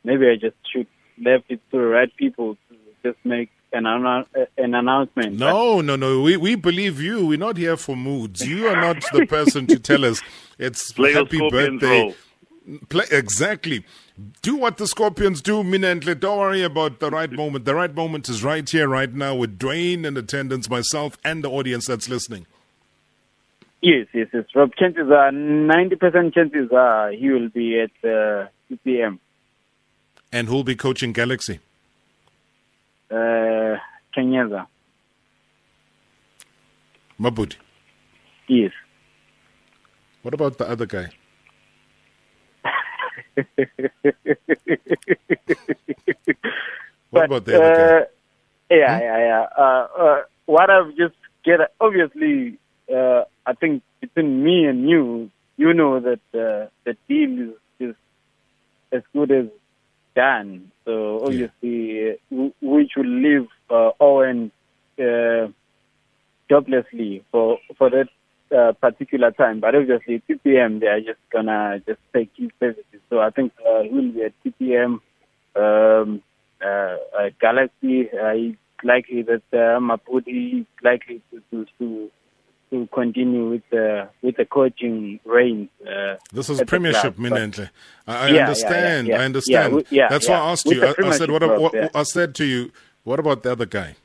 maybe 0.04 0.28
I 0.28 0.34
just 0.34 0.56
should 0.72 0.86
left 1.22 1.44
it 1.48 1.60
to 1.70 1.78
the 1.78 1.84
right 1.84 2.14
people 2.16 2.56
to 2.68 2.76
just 3.02 3.18
make 3.24 3.50
an, 3.72 3.86
an 3.86 4.74
announcement. 4.74 5.38
No, 5.38 5.80
no, 5.80 5.96
no. 5.96 6.22
We 6.22 6.36
we 6.36 6.54
believe 6.56 7.00
you. 7.00 7.26
We're 7.26 7.38
not 7.38 7.56
here 7.56 7.76
for 7.76 7.96
moods. 7.96 8.46
You 8.46 8.68
are 8.68 8.80
not 8.80 9.04
the 9.12 9.26
person 9.26 9.66
to 9.68 9.78
tell 9.78 10.04
us 10.04 10.20
it's 10.58 10.92
Play 11.00 11.12
happy 11.12 11.38
birthday. 11.48 12.14
Play, 12.88 13.04
exactly. 13.10 13.84
Do 14.42 14.56
what 14.56 14.76
the 14.76 14.86
Scorpions 14.86 15.40
do, 15.40 15.62
Minenhle. 15.62 16.18
Don't 16.18 16.38
worry 16.38 16.62
about 16.62 17.00
the 17.00 17.10
right 17.10 17.32
moment. 17.32 17.64
The 17.64 17.74
right 17.74 17.94
moment 17.94 18.28
is 18.28 18.44
right 18.44 18.68
here, 18.68 18.86
right 18.86 19.12
now, 19.12 19.34
with 19.34 19.58
Duane 19.58 20.04
in 20.04 20.16
attendance, 20.16 20.68
myself, 20.68 21.16
and 21.24 21.42
the 21.42 21.50
audience 21.50 21.86
that's 21.86 22.08
listening. 22.08 22.46
Yes, 23.82 24.06
yes, 24.12 24.28
yes. 24.32 24.44
Rob, 24.54 24.72
chances 24.78 25.10
are, 25.10 25.30
90% 25.30 26.34
chances 26.34 26.70
are 26.72 27.12
he 27.12 27.30
will 27.30 27.48
be 27.48 27.80
at 27.80 27.90
uh, 28.04 28.46
TTM. 28.70 29.18
And 30.32 30.48
who'll 30.48 30.64
be 30.64 30.76
coaching 30.76 31.12
Galaxy? 31.12 31.60
Uh, 33.10 33.76
Kenyeza. 34.16 34.66
Mabudi? 37.18 37.56
Yes. 38.48 38.72
What 40.22 40.34
about 40.34 40.58
the 40.58 40.68
other 40.68 40.86
guy? 40.86 41.08
what 43.34 43.46
but, 47.10 47.24
about 47.24 47.44
the 47.46 47.56
other 47.56 47.74
guy? 47.74 47.82
Uh, 47.82 48.04
yeah, 48.70 48.96
hmm? 48.96 49.02
yeah, 49.02 49.18
yeah. 49.18 49.46
Uh, 49.56 49.86
uh, 49.98 50.22
what 50.46 50.70
I've 50.70 50.94
just 50.96 51.14
get, 51.44 51.60
obviously, 51.80 52.58
uh, 52.92 53.24
I 53.46 53.52
think 53.54 53.82
between 54.00 54.42
me 54.42 54.64
and 54.64 54.88
you, 54.88 55.30
you 55.56 55.72
know 55.74 56.00
that 56.00 56.20
uh, 56.34 56.68
the 56.84 56.96
deal 57.08 57.50
is, 57.50 57.54
is 57.78 57.94
as 58.92 59.02
good 59.12 59.30
as 59.30 59.46
done. 60.14 60.70
So 60.84 61.24
obviously, 61.24 62.12
uh, 62.12 62.48
which 62.60 62.92
will 62.96 63.04
leave 63.04 63.48
uh, 63.70 63.90
Owen 64.00 64.50
uh, 64.98 65.48
joblessly 66.50 67.22
for 67.30 67.58
for 67.78 67.90
that 67.90 68.08
uh, 68.56 68.72
particular 68.72 69.30
time. 69.30 69.60
But 69.60 69.74
obviously, 69.74 70.22
TTM 70.28 70.80
they 70.80 70.86
are 70.86 71.00
just 71.00 71.20
gonna 71.32 71.80
just 71.86 72.00
take 72.12 72.30
his 72.36 72.50
services. 72.58 73.00
So 73.08 73.20
I 73.20 73.30
think 73.30 73.52
uh, 73.66 73.82
he 73.82 73.90
will 73.90 74.12
be 74.12 74.22
at 74.24 74.32
TTM. 74.44 75.00
Um, 75.56 76.22
uh, 76.62 76.96
uh, 77.18 77.30
Galaxy, 77.40 78.08
uh, 78.10 78.32
he's 78.34 78.56
likely 78.84 79.22
that 79.22 79.42
uh, 79.52 79.80
Mapudi 79.80 80.60
is 80.60 80.66
likely 80.82 81.22
to, 81.30 81.42
to, 81.50 81.66
to 81.78 82.10
to 82.70 82.88
continue 82.92 83.50
with 83.50 83.62
the 83.70 84.08
with 84.22 84.36
the 84.36 84.44
coaching 84.44 85.20
reign. 85.24 85.68
Uh, 85.86 86.16
This 86.32 86.48
is 86.48 86.62
Premiership, 86.66 87.16
Minenhle. 87.16 87.70
I, 88.06 88.28
Yeah, 88.28 88.40
understand. 88.42 89.08
yeah, 89.08 89.14
yeah. 89.14 89.20
I 89.20 89.24
understand. 89.24 89.84
Yeah, 89.90 90.08
That's 90.08 90.28
why. 90.28 90.36
I 90.36 90.50
asked 90.52 90.66
With 90.66 90.76
you. 90.76 90.86
I, 90.86 91.08
I 91.08 91.16
said, 91.16 91.30
what, 91.30 91.42
club, 91.42 91.60
what. 91.60 91.96
I 91.96 92.02
said 92.04 92.34
to 92.36 92.44
you, 92.44 92.70
what 93.04 93.18
about 93.18 93.42
the 93.42 93.52
other 93.52 93.66
guy, 93.66 93.96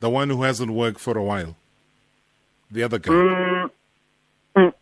the 0.00 0.10
one 0.10 0.30
who 0.30 0.42
hasn't 0.42 0.70
worked 0.70 1.00
for 1.00 1.16
a 1.16 1.22
while? 1.22 1.56
The 2.70 2.82
other 2.82 2.98
guy. 2.98 3.12
Mm, 3.12 3.70
mm, 4.56 4.72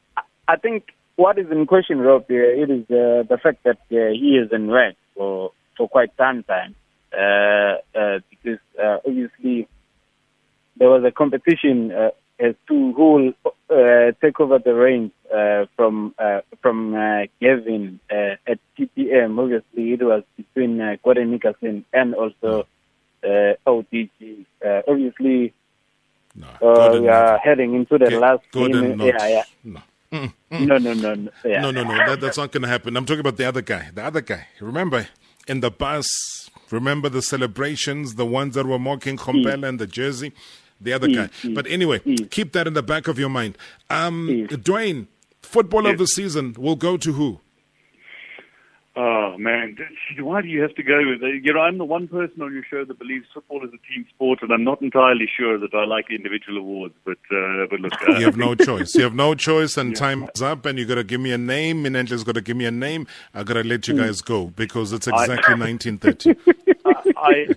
I 0.48 0.56
think 0.56 0.92
what 1.16 1.38
is 1.38 1.50
in 1.50 1.66
question, 1.66 1.98
Rob, 1.98 2.26
it 2.28 2.70
is 2.70 2.82
uh, 2.90 3.24
the 3.28 3.38
fact 3.42 3.64
that 3.64 3.78
uh, 3.90 4.12
he 4.12 4.38
is 4.42 4.52
in 4.52 4.70
red 4.70 4.94
for 5.14 5.52
for 5.76 5.88
quite 5.88 6.10
some 6.16 6.42
time, 6.44 6.74
uh, 7.12 7.76
uh, 7.98 8.20
because 8.30 8.60
uh, 8.82 8.98
obviously 9.06 9.68
there 10.78 10.88
was 10.88 11.04
a 11.04 11.10
competition 11.10 11.90
who 12.96 13.12
will 13.12 13.32
uh, 13.70 14.12
take 14.22 14.40
over 14.40 14.58
the 14.58 14.74
reins 14.74 15.12
uh, 15.32 15.66
from 15.76 16.14
uh, 16.18 16.40
from 16.62 16.94
uh, 16.94 17.22
Gavin 17.40 18.00
uh, 18.10 18.36
at 18.52 18.58
TTM. 18.78 19.38
Obviously, 19.38 19.92
it 19.92 20.02
was 20.02 20.22
between 20.36 20.80
uh, 20.80 20.96
Gordon 21.04 21.30
Nicholson 21.30 21.84
and 21.92 22.14
also 22.14 22.66
uh, 23.22 23.52
ODG. 23.66 24.46
Uh, 24.64 24.80
obviously, 24.88 25.52
No, 26.34 26.46
uh, 26.62 26.98
we 27.00 27.08
are 27.08 27.32
not. 27.32 27.40
heading 27.40 27.74
into 27.74 27.98
the 27.98 28.08
Ga- 28.10 28.18
last 28.18 28.44
Gordon 28.50 28.82
game. 28.88 28.96
not. 28.98 29.06
Yeah, 29.06 29.28
yeah. 29.28 29.44
No. 29.64 29.80
No, 30.50 30.78
no, 30.78 30.94
no, 30.94 31.14
no. 31.14 31.30
Yeah. 31.44 31.60
No, 31.60 31.70
no, 31.70 31.82
no. 31.82 31.94
That, 32.06 32.20
that's 32.20 32.38
not 32.38 32.50
going 32.52 32.62
to 32.62 32.68
happen. 32.68 32.96
I'm 32.96 33.04
talking 33.04 33.20
about 33.20 33.36
the 33.36 33.44
other 33.44 33.60
guy. 33.60 33.90
The 33.92 34.04
other 34.04 34.22
guy. 34.22 34.46
Remember, 34.60 35.08
in 35.46 35.60
the 35.60 35.70
bus, 35.70 36.08
remember 36.70 37.08
the 37.10 37.20
celebrations, 37.20 38.14
the 38.14 38.24
ones 38.24 38.54
that 38.54 38.64
were 38.66 38.78
mocking 38.78 39.18
Komphela 39.18 39.68
and 39.68 39.78
the 39.78 39.86
jersey? 39.86 40.32
The 40.80 40.92
other 40.92 41.08
guy. 41.08 41.28
Mm, 41.42 41.50
mm, 41.50 41.54
But 41.54 41.66
anyway, 41.68 41.98
mm. 42.00 42.30
keep 42.30 42.52
that 42.52 42.66
in 42.66 42.74
the 42.74 42.82
back 42.82 43.08
of 43.08 43.18
your 43.18 43.28
mind. 43.30 43.56
Um. 43.90 44.46
Duane, 44.62 45.08
football 45.42 45.86
of 45.86 45.98
the 45.98 46.06
season 46.06 46.54
will 46.58 46.76
go 46.76 46.96
to 46.96 47.12
who? 47.12 47.40
Oh 48.98 49.36
man, 49.36 49.76
why 50.20 50.40
do 50.40 50.48
you 50.48 50.62
have 50.62 50.74
to 50.76 50.82
go 50.82 50.96
with 50.96 51.22
it? 51.22 51.44
You 51.44 51.52
know, 51.52 51.60
I'm 51.60 51.76
the 51.76 51.84
one 51.84 52.08
person 52.08 52.40
on 52.40 52.54
your 52.54 52.64
show 52.64 52.82
that 52.82 52.98
believes 52.98 53.26
football 53.34 53.62
is 53.62 53.68
a 53.68 53.92
team 53.92 54.06
sport, 54.08 54.38
and 54.40 54.50
I'm 54.50 54.64
not 54.64 54.80
entirely 54.80 55.28
sure 55.36 55.58
that 55.58 55.74
I 55.74 55.84
like 55.84 56.06
individual 56.10 56.56
awards. 56.56 56.94
But 57.04 57.18
uh, 57.30 57.66
but 57.68 57.80
look, 57.80 57.92
uh, 58.08 58.12
You 58.18 58.24
have 58.24 58.38
no 58.38 58.54
choice. 58.54 58.94
You 58.94 59.02
have 59.02 59.14
no 59.14 59.34
choice, 59.34 59.76
and 59.76 59.94
time's 59.94 60.40
up, 60.40 60.64
and 60.64 60.78
you 60.78 60.86
got 60.86 60.94
to 60.94 61.04
give 61.04 61.20
me 61.20 61.30
a 61.32 61.36
name. 61.36 61.84
Minenhle's 61.84 62.24
got 62.24 62.36
to 62.36 62.40
give 62.40 62.56
me 62.56 62.64
a 62.64 62.70
name. 62.70 63.06
I 63.34 63.42
got 63.42 63.54
to 63.54 63.64
let 63.64 63.86
you 63.86 63.94
guys 63.98 64.22
go 64.22 64.46
because 64.46 64.94
it's 64.94 65.06
exactly 65.06 65.54
1930. 65.60 66.34
I, 66.86 66.95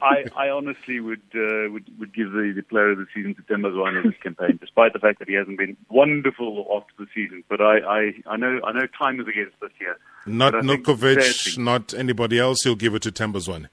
I, 0.01 0.25
I 0.35 0.49
honestly 0.49 0.99
would, 0.99 1.21
uh, 1.33 1.69
would 1.71 1.85
would 1.99 2.13
give 2.13 2.31
the, 2.31 2.53
the 2.55 2.63
player 2.63 2.91
of 2.91 2.97
the 2.97 3.07
season 3.13 3.35
to 3.35 3.41
Themba 3.43 3.71
Zwane 3.73 3.97
in 4.03 4.09
this 4.09 4.19
campaign, 4.21 4.57
despite 4.61 4.93
the 4.93 4.99
fact 4.99 5.19
that 5.19 5.27
he 5.27 5.35
hasn't 5.35 5.57
been 5.57 5.77
wonderful 5.89 6.65
after 6.75 6.93
the 7.03 7.07
season. 7.13 7.43
But 7.49 7.61
I, 7.61 7.79
I, 7.79 8.13
I 8.27 8.37
know 8.37 8.59
I 8.63 8.71
know 8.71 8.87
time 8.97 9.19
is 9.19 9.27
against 9.27 9.61
us 9.63 9.71
here. 9.77 9.97
Not 10.25 10.53
Nurkovic, 10.53 11.57
not 11.57 11.93
anybody 11.93 12.39
else. 12.39 12.65
You'll 12.65 12.75
give 12.75 12.95
it 12.95 13.01
to 13.03 13.11
Tembazwane. 13.11 13.67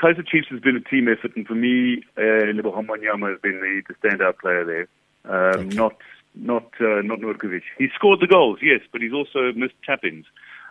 Kaizer 0.00 0.26
Chiefs 0.26 0.48
has 0.50 0.60
been 0.60 0.76
a 0.76 0.80
team 0.80 1.08
effort, 1.08 1.34
and 1.36 1.46
for 1.46 1.54
me, 1.54 2.02
uh, 2.16 2.20
Manyama 2.20 3.30
has 3.30 3.40
been 3.40 3.60
the, 3.60 3.82
the 3.88 3.94
standout 3.94 4.38
player 4.38 4.64
there. 4.64 4.88
Um, 5.24 5.66
Okay. 5.66 5.76
Not 5.76 5.96
not 6.34 6.66
uh, 6.80 7.02
not 7.02 7.18
Nurkovic. 7.18 7.62
He 7.78 7.88
scored 7.94 8.20
the 8.20 8.26
goals, 8.26 8.60
yes, 8.62 8.80
but 8.92 9.00
he's 9.00 9.12
also 9.12 9.52
missed 9.52 9.74
tap-ins. 9.84 10.26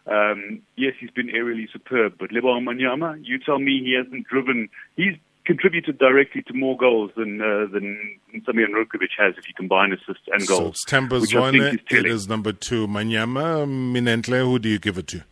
Um, 0.09 0.61
yes, 0.75 0.93
he's 0.99 1.09
been 1.11 1.27
aerially 1.27 1.71
superb, 1.71 2.13
but 2.19 2.29
Lebogang 2.29 2.63
Manyama, 2.65 3.19
you 3.23 3.39
tell 3.39 3.59
me 3.59 3.81
he 3.83 3.93
hasn't 4.01 4.27
driven. 4.27 4.69
He's 4.95 5.15
contributed 5.45 5.97
directly 5.97 6.41
to 6.43 6.53
more 6.53 6.77
goals 6.77 7.11
than 7.17 7.41
uh, 7.41 7.65
than 7.71 8.17
Samir 8.47 8.67
Nurkovic 8.67 9.09
has 9.17 9.33
if 9.37 9.47
you 9.47 9.53
combine 9.55 9.91
assists 9.93 10.27
and 10.31 10.41
So 10.43 10.59
goals. 10.59 10.69
it's 10.83 10.91
which 10.91 11.35
I 11.35 11.51
think 11.51 11.63
Themba 11.63 11.65
Zwane. 11.65 11.67
is 11.67 11.73
It 11.75 11.87
telling. 11.89 12.11
is 12.11 12.27
number 12.29 12.51
two. 12.53 12.87
Manyama, 12.87 13.65
Minenhle, 13.67 14.39
who 14.45 14.59
do 14.59 14.69
you 14.69 14.79
give 14.79 14.97
it 14.97 15.07
to? 15.07 15.23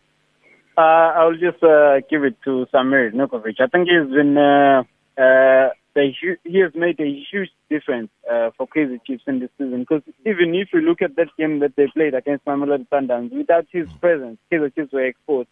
Uh, 0.77 0.81
I'll 0.81 1.33
just 1.33 1.63
uh, 1.63 2.01
give 2.09 2.23
it 2.25 2.35
to 2.43 2.65
Samir 2.73 3.13
Nurkovic. 3.13 3.61
I 3.61 3.67
think 3.67 3.87
he's 3.87 4.09
been 4.13 4.37
uh, 4.37 4.83
uh, 5.17 5.69
the, 5.95 6.11
hu- 6.21 6.37
he 6.43 6.59
has 6.59 6.73
made 6.75 6.99
a 6.99 7.25
huge 7.31 7.49
difference 7.69 8.09
uh, 8.31 8.51
for 8.57 8.67
Crazy 8.67 8.99
Chiefs 9.07 9.23
in 9.27 9.39
this 9.39 9.49
season. 9.57 9.79
Because 9.79 10.03
even 10.25 10.53
if 10.53 10.69
you 10.73 10.81
look 10.81 11.01
at 11.01 11.15
that 11.15 11.29
game 11.37 11.59
that 11.59 11.75
they 11.75 11.87
played 11.87 12.13
against 12.13 12.45
Mamelodi 12.45 12.87
Sundowns, 12.89 13.31
without 13.31 13.65
his 13.71 13.87
presence, 14.01 14.37
Kaizer 14.51 14.73
Chiefs 14.75 14.93
were 14.93 15.05
exposed. 15.05 15.47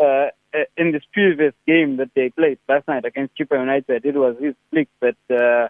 Uh, 0.00 0.28
uh, 0.54 0.60
in 0.76 0.92
this 0.92 1.02
previous 1.12 1.52
game 1.66 1.96
that 1.96 2.08
they 2.14 2.30
played 2.30 2.58
last 2.68 2.86
night 2.88 3.04
against 3.04 3.36
Chippa 3.36 3.58
United, 3.58 4.04
it 4.06 4.14
was 4.14 4.36
his 4.40 4.54
flick 4.70 4.88
that 5.00 5.16
uh, 5.28 5.68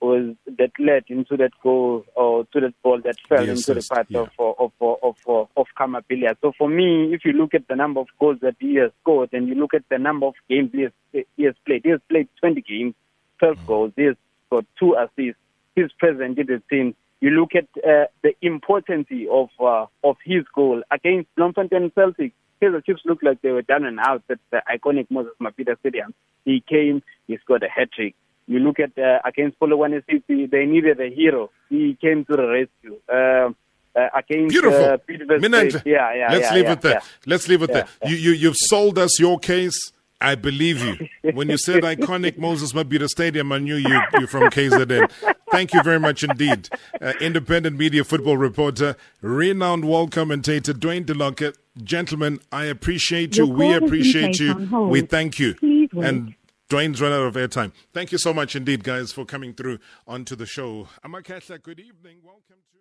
was 0.00 0.34
that 0.58 0.70
led 0.78 1.04
into 1.08 1.36
that 1.36 1.52
goal 1.62 2.04
or 2.14 2.44
to 2.52 2.60
that 2.60 2.74
ball 2.82 3.00
that 3.04 3.16
fell 3.28 3.38
The 3.44 3.50
into 3.52 3.72
assist, 3.72 3.88
the 3.88 3.94
path 3.94 4.06
yeah. 4.08 4.20
of 4.20 4.30
of 4.38 4.72
of 4.80 4.96
of, 5.02 5.16
of, 5.26 5.48
of 5.56 5.66
Khama 5.76 6.02
Billiat. 6.10 6.36
So 6.40 6.52
for 6.58 6.68
me, 6.68 7.14
if 7.14 7.24
you 7.24 7.32
look 7.32 7.54
at 7.54 7.66
the 7.68 7.76
number 7.76 8.00
of 8.00 8.08
goals 8.20 8.38
that 8.42 8.56
he 8.60 8.76
has 8.76 8.90
scored 9.02 9.30
and 9.32 9.48
you 9.48 9.54
look 9.54 9.74
at 9.74 9.84
the 9.88 9.98
number 9.98 10.26
of 10.26 10.34
games 10.48 10.70
he 10.72 10.82
has, 10.82 10.92
he 11.36 11.44
has 11.44 11.54
played, 11.66 11.82
he 11.84 11.90
has 11.90 12.00
played 12.08 12.28
20 12.40 12.60
games, 12.62 12.94
12 13.38 13.56
Mm. 13.58 13.66
goals, 13.66 13.92
he 13.96 14.04
has 14.04 14.16
got 14.50 14.64
two 14.78 14.94
assists, 14.94 15.40
he's 15.74 15.92
present 15.98 16.38
in 16.38 16.46
the 16.46 16.62
team. 16.70 16.94
You 17.20 17.30
look 17.30 17.50
at 17.54 17.66
uh, 17.84 18.06
the 18.22 18.34
importance 18.42 19.08
of 19.30 19.48
uh, 19.60 19.86
of 20.04 20.16
his 20.24 20.44
goal 20.54 20.82
against 20.90 21.34
Bloemfontein 21.36 21.90
Celtic. 21.94 22.32
Kaizer 22.62 22.84
Chiefs 22.84 23.02
looked 23.04 23.22
like 23.24 23.40
they 23.42 23.50
were 23.50 23.62
down 23.62 23.84
and 23.84 23.98
out 24.00 24.22
at 24.30 24.38
the 24.50 24.62
iconic 24.68 25.06
Moses 25.10 25.32
Mabhida 25.40 25.78
Stadium. 25.80 26.12
He 26.44 26.60
came, 26.68 27.02
he 27.26 27.36
scored 27.38 27.62
a 27.62 27.68
hat 27.68 27.90
trick. 27.92 28.14
You 28.46 28.58
look 28.60 28.78
at 28.80 28.96
uh, 28.98 29.18
against 29.24 29.58
Polokwane 29.60 30.02
City, 30.10 30.46
they 30.46 30.64
needed 30.64 31.00
a 31.00 31.08
hero. 31.10 31.50
He 31.68 31.96
came 32.00 32.24
to 32.24 32.36
the 32.36 32.46
rescue. 32.48 32.98
Uh, 33.12 33.50
uh, 33.98 34.08
against 34.16 34.50
Beautiful. 34.52 34.84
uh, 34.84 34.96
Pietermaritzburg, 34.98 35.82
yeah, 35.84 36.14
yeah, 36.14 36.28
Let's 36.30 36.42
yeah, 36.50 36.54
leave 36.54 36.64
yeah, 36.64 36.72
it 36.72 36.80
there. 36.82 36.92
yeah. 36.92 37.00
Let's 37.26 37.48
leave 37.48 37.62
it 37.62 37.72
there. 37.72 37.86
You, 38.06 38.14
you, 38.16 38.30
you've 38.32 38.56
sold 38.56 38.96
us 38.98 39.18
your 39.18 39.38
case. 39.40 39.92
I 40.20 40.34
believe 40.34 40.80
you. 40.84 41.32
When 41.32 41.48
you 41.48 41.56
said 41.56 41.82
iconic 41.82 42.38
Moses 42.38 42.72
Mabhida 42.72 43.08
Stadium, 43.08 43.52
I 43.52 43.58
knew 43.58 43.76
you, 43.76 44.00
you're 44.14 44.26
from 44.26 44.50
KZN. 44.50 45.10
Thank 45.50 45.72
you 45.72 45.82
very 45.82 46.00
much 46.00 46.24
indeed. 46.24 46.68
Uh, 47.00 47.12
independent 47.20 47.78
media 47.78 48.02
football 48.04 48.36
reporter, 48.36 48.96
renowned 49.22 49.84
world 49.84 50.10
commentator 50.10 50.72
Duane 50.72 51.04
Dell'Oca. 51.04 51.54
Gentlemen, 51.82 52.40
I 52.50 52.64
appreciate 52.64 53.36
you. 53.36 53.46
We 53.46 53.66
call 53.66 53.70
has 53.70 53.80
been 53.80 53.88
appreciate 53.88 54.40
you. 54.40 54.54
We 54.88 55.02
thank 55.02 55.38
you. 55.38 55.54
And 55.62 56.34
Duane's 56.68 57.00
run 57.00 57.12
out 57.12 57.22
of 57.22 57.34
airtime. 57.34 57.72
Thank 57.94 58.12
you 58.12 58.18
so 58.18 58.34
much 58.34 58.56
indeed, 58.56 58.84
guys, 58.84 59.12
for 59.12 59.24
coming 59.24 59.54
through 59.54 59.78
onto 60.06 60.34
the 60.36 60.46
show. 60.46 60.88
Amakasha, 61.04 61.62
good 61.62 61.80
evening. 61.80 62.18
Welcome 62.24 62.56
to. 62.72 62.77